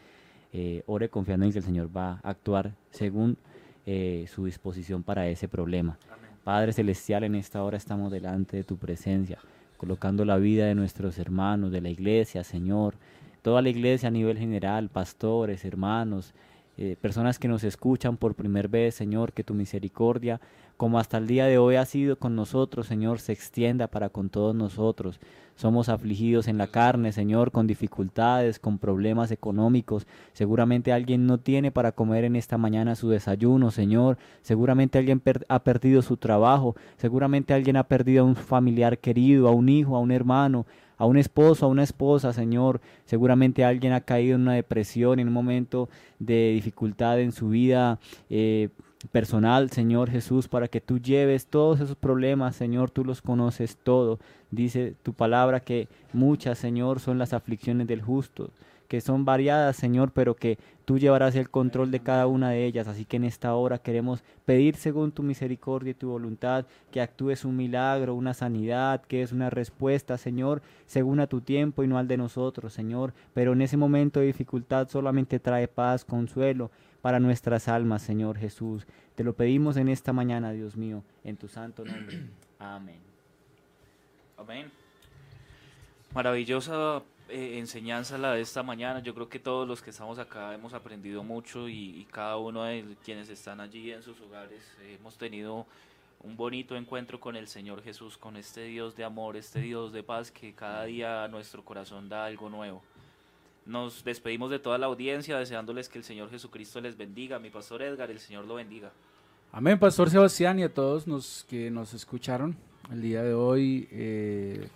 eh, 0.54 0.84
ore 0.86 1.10
confiando 1.10 1.44
en 1.44 1.52
que 1.52 1.58
el 1.58 1.64
Señor 1.64 1.94
va 1.94 2.20
a 2.22 2.30
actuar 2.30 2.74
según 2.90 3.36
su 4.26 4.44
disposición 4.44 5.02
para 5.02 5.28
ese 5.28 5.48
problema. 5.48 5.98
Padre 6.44 6.74
Celestial, 6.74 7.24
en 7.24 7.34
esta 7.34 7.62
hora 7.62 7.78
estamos 7.78 8.12
delante 8.12 8.58
de 8.58 8.64
tu 8.64 8.76
presencia, 8.76 9.38
colocando 9.78 10.26
la 10.26 10.36
vida 10.36 10.66
de 10.66 10.74
nuestros 10.74 11.18
hermanos, 11.18 11.72
de 11.72 11.80
la 11.80 11.88
iglesia, 11.88 12.44
Señor, 12.44 12.96
toda 13.40 13.62
la 13.62 13.70
iglesia 13.70 14.08
a 14.08 14.12
nivel 14.12 14.36
general, 14.36 14.90
pastores, 14.90 15.64
hermanos, 15.64 16.34
eh, 16.76 16.96
personas 17.00 17.38
que 17.38 17.48
nos 17.48 17.64
escuchan 17.64 18.16
por 18.16 18.34
primera 18.34 18.68
vez, 18.68 18.94
Señor, 18.94 19.32
que 19.32 19.42
tu 19.42 19.54
misericordia, 19.54 20.40
como 20.76 20.98
hasta 20.98 21.18
el 21.18 21.26
día 21.26 21.46
de 21.46 21.58
hoy 21.58 21.76
ha 21.76 21.84
sido 21.84 22.18
con 22.18 22.36
nosotros, 22.36 22.86
Señor, 22.86 23.20
se 23.20 23.32
extienda 23.32 23.88
para 23.88 24.10
con 24.10 24.28
todos 24.28 24.54
nosotros. 24.54 25.18
Somos 25.58 25.88
afligidos 25.88 26.46
en 26.46 26.56
la 26.56 26.68
carne, 26.68 27.10
Señor, 27.10 27.50
con 27.50 27.66
dificultades, 27.66 28.60
con 28.60 28.78
problemas 28.78 29.32
económicos. 29.32 30.06
Seguramente 30.32 30.92
alguien 30.92 31.26
no 31.26 31.38
tiene 31.38 31.72
para 31.72 31.90
comer 31.90 32.22
en 32.22 32.36
esta 32.36 32.58
mañana 32.58 32.94
su 32.94 33.08
desayuno, 33.08 33.72
Señor. 33.72 34.18
Seguramente 34.40 34.98
alguien 34.98 35.20
ha 35.48 35.64
perdido 35.64 36.00
su 36.02 36.16
trabajo. 36.16 36.76
Seguramente 36.96 37.54
alguien 37.54 37.76
ha 37.76 37.88
perdido 37.88 38.22
a 38.22 38.26
un 38.26 38.36
familiar 38.36 38.98
querido, 38.98 39.48
a 39.48 39.50
un 39.50 39.68
hijo, 39.68 39.96
a 39.96 39.98
un 39.98 40.12
hermano 40.12 40.64
a 40.96 41.06
un 41.06 41.16
esposo, 41.16 41.66
a 41.66 41.68
una 41.68 41.84
esposa, 41.84 42.32
Señor. 42.32 42.80
Seguramente 43.04 43.64
alguien 43.64 43.92
ha 43.92 44.00
caído 44.00 44.34
en 44.34 44.42
una 44.42 44.54
depresión, 44.54 45.20
en 45.20 45.28
un 45.28 45.34
momento 45.34 45.88
de 46.18 46.50
dificultad 46.54 47.20
en 47.20 47.32
su 47.32 47.48
vida. 47.48 48.00
Eh, 48.28 48.68
personal, 49.12 49.70
Señor 49.70 50.10
Jesús, 50.10 50.48
para 50.48 50.68
que 50.68 50.80
tú 50.80 50.98
lleves 50.98 51.46
todos 51.46 51.80
esos 51.80 51.96
problemas, 51.96 52.56
Señor, 52.56 52.90
tú 52.90 53.04
los 53.04 53.22
conoces 53.22 53.76
todo. 53.76 54.18
Dice 54.50 54.94
tu 55.02 55.12
palabra 55.12 55.60
que 55.60 55.88
muchas, 56.12 56.58
Señor, 56.58 57.00
son 57.00 57.18
las 57.18 57.32
aflicciones 57.32 57.86
del 57.86 58.02
justo, 58.02 58.50
que 58.88 59.00
son 59.00 59.24
variadas, 59.24 59.76
Señor, 59.76 60.12
pero 60.12 60.34
que 60.34 60.58
tú 60.86 60.98
llevarás 60.98 61.36
el 61.36 61.50
control 61.50 61.90
de 61.90 62.00
cada 62.00 62.26
una 62.26 62.50
de 62.50 62.64
ellas. 62.64 62.88
Así 62.88 63.04
que 63.04 63.18
en 63.18 63.24
esta 63.24 63.54
hora 63.54 63.78
queremos 63.78 64.24
pedir 64.46 64.76
según 64.76 65.12
tu 65.12 65.22
misericordia 65.22 65.90
y 65.90 65.94
tu 65.94 66.08
voluntad 66.08 66.64
que 66.90 67.02
actúes 67.02 67.44
un 67.44 67.56
milagro, 67.56 68.14
una 68.14 68.32
sanidad, 68.32 69.02
que 69.02 69.22
es 69.22 69.30
una 69.30 69.50
respuesta, 69.50 70.16
Señor, 70.16 70.62
según 70.86 71.20
a 71.20 71.26
tu 71.26 71.42
tiempo 71.42 71.84
y 71.84 71.86
no 71.86 71.98
al 71.98 72.08
de 72.08 72.16
nosotros, 72.16 72.72
Señor. 72.72 73.12
Pero 73.34 73.52
en 73.52 73.62
ese 73.62 73.76
momento 73.76 74.20
de 74.20 74.26
dificultad 74.26 74.88
solamente 74.88 75.38
trae 75.38 75.68
paz, 75.68 76.04
consuelo 76.04 76.70
para 77.02 77.20
nuestras 77.20 77.68
almas, 77.68 78.02
Señor 78.02 78.38
Jesús. 78.38 78.86
Te 79.14 79.24
lo 79.24 79.34
pedimos 79.34 79.76
en 79.76 79.88
esta 79.88 80.12
mañana, 80.12 80.52
Dios 80.52 80.76
mío, 80.76 81.02
en 81.24 81.36
tu 81.36 81.48
santo 81.48 81.84
nombre. 81.84 82.20
Amén. 82.58 83.00
Amén. 84.36 84.70
Maravillosa 86.14 87.02
eh, 87.28 87.58
enseñanza 87.58 88.16
la 88.16 88.32
de 88.32 88.40
esta 88.40 88.62
mañana. 88.62 89.00
Yo 89.00 89.14
creo 89.14 89.28
que 89.28 89.38
todos 89.38 89.68
los 89.68 89.82
que 89.82 89.90
estamos 89.90 90.18
acá 90.18 90.54
hemos 90.54 90.72
aprendido 90.72 91.22
mucho 91.22 91.68
y, 91.68 92.06
cada 92.10 92.36
uno 92.38 92.64
de 92.64 92.96
quienes 93.04 93.28
están 93.28 93.60
allí 93.60 93.92
en 93.92 94.02
sus 94.02 94.20
hogares 94.20 94.62
eh, 94.80 94.96
hemos 94.98 95.18
tenido 95.18 95.66
un 96.22 96.36
bonito 96.36 96.76
encuentro 96.76 97.20
con 97.20 97.36
el 97.36 97.46
Señor 97.46 97.82
Jesús, 97.82 98.16
con 98.16 98.36
este 98.36 98.64
Dios 98.64 98.96
de 98.96 99.04
amor, 99.04 99.36
este 99.36 99.60
Dios 99.60 99.92
de 99.92 100.02
paz 100.02 100.30
que 100.30 100.54
cada 100.54 100.84
día 100.84 101.24
a 101.24 101.28
nuestro 101.28 101.64
corazón 101.64 102.08
da 102.08 102.24
algo 102.24 102.48
nuevo. 102.48 102.82
Nos 103.68 104.02
despedimos 104.02 104.50
de 104.50 104.58
toda 104.58 104.78
la 104.78 104.86
audiencia 104.86 105.38
deseándoles 105.38 105.90
que 105.90 105.98
el 105.98 106.04
Señor 106.04 106.30
Jesucristo 106.30 106.80
les 106.80 106.96
bendiga. 106.96 107.38
Mi 107.38 107.50
pastor 107.50 107.82
Edgar, 107.82 108.10
el 108.10 108.18
Señor 108.18 108.46
lo 108.46 108.54
bendiga. 108.54 108.92
Amén, 109.52 109.78
Pastor 109.78 110.08
Sebastián 110.08 110.58
y 110.58 110.62
a 110.62 110.72
todos 110.72 111.06
los 111.06 111.44
que 111.50 111.70
nos 111.70 111.92
escucharon 111.92 112.56
el 112.90 113.02
día 113.02 113.22
de 113.22 113.34
hoy. 113.34 113.86
Eh, 113.92 114.68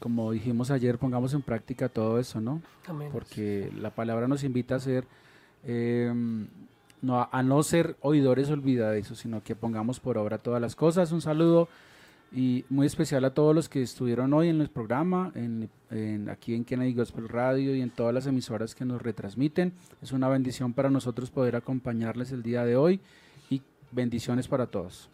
como 0.00 0.32
dijimos 0.32 0.72
ayer, 0.72 0.98
pongamos 0.98 1.32
en 1.32 1.42
práctica 1.42 1.88
todo 1.88 2.18
eso, 2.18 2.40
¿no? 2.40 2.60
Porque 3.12 3.70
la 3.78 3.94
palabra 3.94 4.26
nos 4.26 4.42
invita 4.42 4.74
a 4.74 4.80
ser, 4.80 5.04
em, 5.62 6.48
no, 7.02 7.28
a 7.30 7.42
no 7.44 7.62
ser 7.62 7.96
oidores 8.00 8.50
olvidadizos, 8.50 9.20
sino 9.20 9.44
que 9.44 9.54
pongamos 9.54 10.00
por 10.00 10.18
obra 10.18 10.38
todas 10.38 10.60
las 10.60 10.74
cosas. 10.74 11.12
Un 11.12 11.20
saludo 11.20 11.68
y 12.32 12.64
muy 12.68 12.86
especial 12.86 13.24
a 13.24 13.34
todos 13.34 13.54
los 13.54 13.68
que 13.68 13.82
estuvieron 13.82 14.32
hoy 14.32 14.48
en 14.48 14.60
el 14.60 14.68
programa, 14.68 15.32
en, 15.34 16.28
aquí 16.28 16.54
en 16.54 16.64
Kennedy 16.64 16.94
Gospel 16.94 17.28
Radio 17.28 17.74
y 17.74 17.80
en 17.80 17.90
todas 17.90 18.14
las 18.14 18.26
emisoras 18.26 18.74
que 18.74 18.84
nos 18.84 19.02
retransmiten. 19.02 19.72
Es 20.00 20.12
una 20.12 20.28
bendición 20.28 20.72
para 20.72 20.90
nosotros 20.90 21.30
poder 21.30 21.56
acompañarles 21.56 22.30
el 22.32 22.42
día 22.42 22.64
de 22.64 22.76
hoy 22.76 23.00
y 23.50 23.62
bendiciones 23.90 24.46
para 24.46 24.66
todos. 24.66 25.08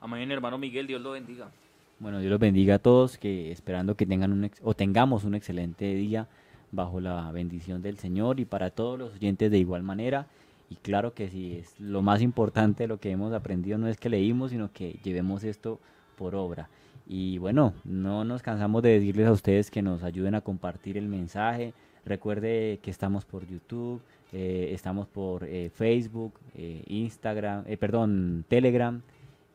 Amén, 0.00 0.30
hermano 0.30 0.58
Miguel, 0.58 0.86
Dios 0.86 1.00
lo 1.00 1.12
bendiga. 1.12 1.50
Bueno, 1.98 2.20
Dios 2.20 2.30
los 2.30 2.40
bendiga 2.40 2.76
a 2.76 2.78
todos, 2.78 3.18
que 3.18 3.50
esperando 3.50 3.96
que 3.96 4.06
tengan 4.06 4.32
un 4.32 4.50
o 4.62 4.74
tengamos 4.74 5.24
un 5.24 5.34
excelente 5.34 5.94
día 5.94 6.28
bajo 6.70 7.00
la 7.00 7.30
bendición 7.32 7.82
del 7.82 7.98
Señor 7.98 8.40
y 8.40 8.44
para 8.44 8.70
todos 8.70 8.98
los 8.98 9.14
oyentes 9.14 9.50
de 9.50 9.58
igual 9.58 9.82
manera. 9.82 10.26
Y 10.70 10.76
claro 10.76 11.14
que 11.14 11.28
sí, 11.28 11.56
es 11.56 11.78
lo 11.78 12.02
más 12.02 12.20
importante 12.20 12.86
lo 12.86 12.98
que 12.98 13.10
hemos 13.10 13.32
aprendido 13.32 13.78
no 13.78 13.88
es 13.88 13.98
que 13.98 14.08
leímos, 14.08 14.50
sino 14.50 14.72
que 14.72 14.98
llevemos 15.04 15.44
esto 15.44 15.78
por 16.14 16.34
obra. 16.34 16.68
Y 17.06 17.38
bueno, 17.38 17.74
no 17.84 18.24
nos 18.24 18.42
cansamos 18.42 18.82
de 18.82 18.90
decirles 18.90 19.26
a 19.26 19.32
ustedes 19.32 19.70
que 19.70 19.82
nos 19.82 20.02
ayuden 20.02 20.34
a 20.34 20.40
compartir 20.40 20.96
el 20.96 21.08
mensaje. 21.08 21.74
Recuerde 22.06 22.80
que 22.82 22.90
estamos 22.90 23.24
por 23.24 23.46
YouTube, 23.46 24.00
eh, 24.32 24.70
estamos 24.72 25.06
por 25.06 25.44
eh, 25.44 25.70
Facebook, 25.74 26.34
eh, 26.54 26.82
Instagram, 26.86 27.64
perdón, 27.78 28.44
Telegram 28.48 29.00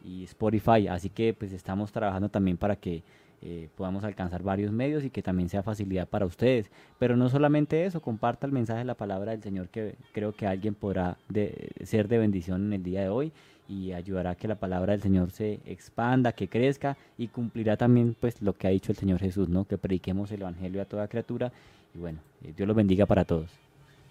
y 0.04 0.24
Spotify. 0.24 0.88
Así 0.88 1.10
que 1.10 1.34
pues 1.34 1.52
estamos 1.52 1.92
trabajando 1.92 2.30
también 2.30 2.58
para 2.58 2.76
que 2.76 3.04
eh, 3.42 3.70
podamos 3.76 4.04
alcanzar 4.04 4.44
varios 4.44 4.72
medios 4.72 5.04
y 5.04 5.10
que 5.10 5.22
también 5.22 5.50
sea 5.50 5.64
facilidad 5.64 6.08
para 6.08 6.26
ustedes. 6.26 6.70
Pero 6.98 7.16
no 7.16 7.30
solamente 7.30 7.86
eso, 7.86 8.02
comparta 8.02 8.46
el 8.46 8.52
mensaje 8.52 8.80
de 8.80 8.86
la 8.86 8.96
palabra 8.96 9.32
del 9.32 9.42
Señor 9.42 9.70
que 9.70 9.96
creo 10.12 10.34
que 10.34 10.46
alguien 10.46 10.76
podrá 10.76 11.18
de, 11.30 11.70
ser 11.84 12.08
de 12.08 12.18
bendición 12.18 12.66
en 12.66 12.74
el 12.74 12.84
día 12.84 13.02
de 13.02 13.10
hoy 13.10 13.32
y 13.70 13.94
ayudará 13.94 14.32
a 14.32 14.36
que 14.36 14.48
la 14.48 14.56
palabra 14.56 14.94
del 14.94 15.02
Señor 15.02 15.32
se 15.32 15.60
expanda, 15.66 16.32
que 16.32 16.48
crezca 16.48 16.98
y 17.18 17.28
cumplirá 17.28 17.78
también 17.78 18.16
pues 18.20 18.42
lo 18.42 18.54
que 18.54 18.68
ha 18.68 18.72
dicho 18.72 18.92
el 18.92 18.98
Señor 18.98 19.20
Jesús, 19.20 19.48
¿no? 19.48 19.66
Que 19.66 19.78
prediquemos 19.78 20.32
el 20.32 20.42
evangelio 20.42 20.82
a 20.82 20.86
toda 20.86 21.08
criatura 21.08 21.52
y 21.94 22.00
bueno, 22.00 22.20
eh, 22.44 22.54
Dios 22.56 22.68
los 22.68 22.76
bendiga 22.76 23.06
para 23.06 23.26
todos. 23.26 23.50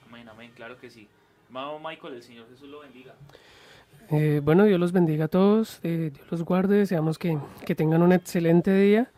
Amén, 0.09 0.29
amén, 0.29 0.53
claro 0.55 0.79
que 0.79 0.89
sí. 0.89 1.09
Amado 1.51 1.79
Michael, 1.79 2.15
el 2.15 2.23
Señor 2.23 2.49
Jesús 2.51 2.69
lo 2.69 2.81
bendiga. 2.81 3.15
Eh, 4.11 4.41
bueno, 4.43 4.65
Dios 4.65 4.81
los 4.81 4.93
bendiga 4.93 5.27
a 5.27 5.29
todos, 5.29 5.81
eh, 5.83 6.11
Dios 6.15 6.31
los 6.31 6.43
guarde, 6.45 6.77
deseamos 6.77 7.19
que, 7.19 7.39
que, 7.67 7.75
tengan 7.75 8.01
un 8.03 8.13
excelente 8.13 8.73
día 8.73 9.11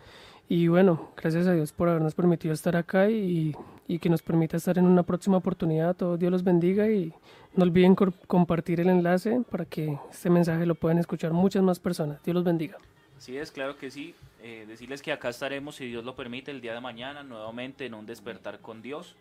y 0.51 0.66
bueno, 0.66 1.12
gracias 1.16 1.47
a 1.47 1.52
Dios 1.55 1.72
por 1.72 1.89
habernos 1.89 2.16
permitido 2.16 2.52
estar 2.52 2.74
acá 2.74 3.09
y, 3.09 3.55
y 3.86 4.01
que 4.01 4.09
nos 4.09 4.20
permita 4.20 4.56
estar 4.56 4.77
en 4.78 4.85
una 4.85 5.05
próxima 5.05 5.36
oportunidad. 5.36 5.94
Todos 5.94 6.18
Dios 6.18 6.32
los 6.32 6.43
bendiga 6.43 6.90
y 6.90 7.14
no 7.55 7.62
olviden 7.62 7.94
compartir 7.94 8.81
el 8.81 8.89
enlace 8.89 9.43
para 9.48 9.64
que 9.64 9.97
este 10.10 10.28
mensaje 10.28 10.66
lo 10.66 10.74
puedan 10.74 10.98
escuchar 10.98 11.32
muchas 11.32 11.62
más 11.62 11.78
personas. 11.78 12.20
Dios 12.24 12.35
los 12.35 12.43
bendiga. 12.43 12.78
Sí, 13.18 13.39
es 13.39 13.52
claro 13.52 13.78
que 13.78 13.93
sí. 13.93 14.16
Eh, 14.43 14.64
decirles 14.66 15.02
que 15.02 15.12
acá 15.12 15.28
estaremos, 15.28 15.77
si 15.77 15.86
Dios 15.86 16.05
lo 16.05 16.16
permite, 16.16 16.51
el 16.51 16.60
día 16.60 16.74
de 16.74 16.81
mañana 16.81 17.22
nuevamente 17.22 17.86
en 17.86 17.94
un 17.94 18.05
despertar 18.05 18.59
con 18.59 18.82
Dios. 18.82 19.14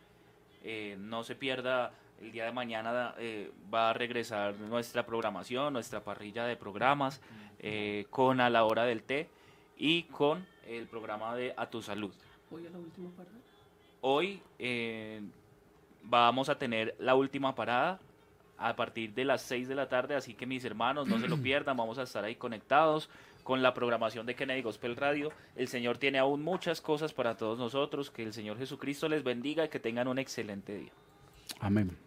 no 0.98 1.24
se 1.24 1.36
pierda 1.36 1.92
el 2.22 2.32
día 2.32 2.46
de 2.46 2.52
mañana 2.52 3.14
eh, 3.18 3.52
va 3.74 3.92
a 3.92 3.94
regresar 3.94 4.56
nuestra 4.56 5.06
programación, 5.06 5.74
nuestra 5.74 6.04
parrilla 6.04 6.46
de 6.46 6.56
programas 6.56 7.22
eh, 7.60 8.08
con 8.10 8.42
a 8.42 8.50
la 8.50 8.64
hora 8.64 8.84
del 8.84 9.04
té 9.04 9.30
y 9.80 10.04
con 10.04 10.46
el 10.68 10.86
programa 10.86 11.36
de 11.36 11.54
A 11.58 11.68
tu 11.68 11.82
salud. 11.82 12.14
Hoy 12.52 12.64
la 12.72 12.78
última 12.78 13.10
parada. 13.12 13.38
Hoy 14.02 14.42
eh, 14.60 15.22
vamos 16.04 16.50
a 16.50 16.60
tener 16.60 16.96
la 17.00 17.16
última 17.16 17.56
parada 17.56 18.00
a 18.58 18.76
partir 18.76 19.14
de 19.14 19.24
las 19.24 19.42
6 19.44 19.70
de 19.70 19.76
la 19.76 19.88
tarde, 19.88 20.16
así 20.16 20.34
que 20.34 20.46
mis 20.46 20.64
hermanos 20.66 21.08
no 21.08 21.18
se 21.18 21.28
lo 21.28 21.38
pierdan, 21.42 21.78
vamos 21.78 21.98
a 21.98 22.04
estar 22.04 22.24
ahí 22.24 22.36
conectados 22.36 23.10
con 23.44 23.64
la 23.64 23.74
programación 23.74 24.26
de 24.26 24.36
Kennedy 24.36 24.62
Gospel 24.62 24.96
Radio. 24.96 25.32
El 25.56 25.70
Señor 25.70 25.98
tiene 25.98 26.20
aún 26.20 26.44
muchas 26.44 26.82
cosas 26.82 27.14
para 27.14 27.38
todos 27.38 27.58
nosotros, 27.58 28.12
que 28.12 28.24
el 28.24 28.34
Señor 28.34 28.58
Jesucristo 28.58 29.08
les 29.08 29.24
bendiga 29.24 29.66
y 29.66 29.70
que 29.70 29.80
tengan 29.80 30.08
un 30.08 30.20
excelente 30.20 30.78
día. 30.78 30.92
Amén. 31.62 31.98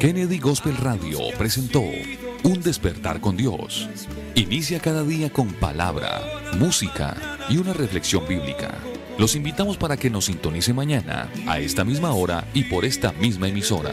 Kennedy 0.00 0.38
Gospel 0.38 0.78
Radio 0.78 1.18
presentó 1.36 1.82
Un 2.42 2.62
despertar 2.62 3.20
con 3.20 3.36
Dios. 3.36 3.86
Inicia 4.34 4.80
cada 4.80 5.04
día 5.04 5.28
con 5.28 5.52
palabra, 5.52 6.22
música 6.58 7.14
y 7.50 7.58
una 7.58 7.74
reflexión 7.74 8.26
bíblica. 8.26 8.78
Los 9.18 9.36
invitamos 9.36 9.76
para 9.76 9.98
que 9.98 10.08
nos 10.08 10.24
sintonice 10.24 10.72
mañana 10.72 11.28
a 11.46 11.58
esta 11.58 11.84
misma 11.84 12.14
hora 12.14 12.48
y 12.54 12.64
por 12.64 12.86
esta 12.86 13.12
misma 13.12 13.48
emisora. 13.48 13.90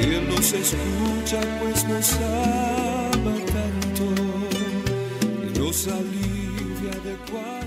Él 0.00 0.28
nos 0.28 0.52
escucha 0.52 1.40
pues 1.60 1.84
nos 1.86 2.12
ama 2.14 3.36
tanto 3.46 4.12
y 5.54 5.56
nos 5.56 5.86
alivia 5.86 7.00
de. 7.04 7.61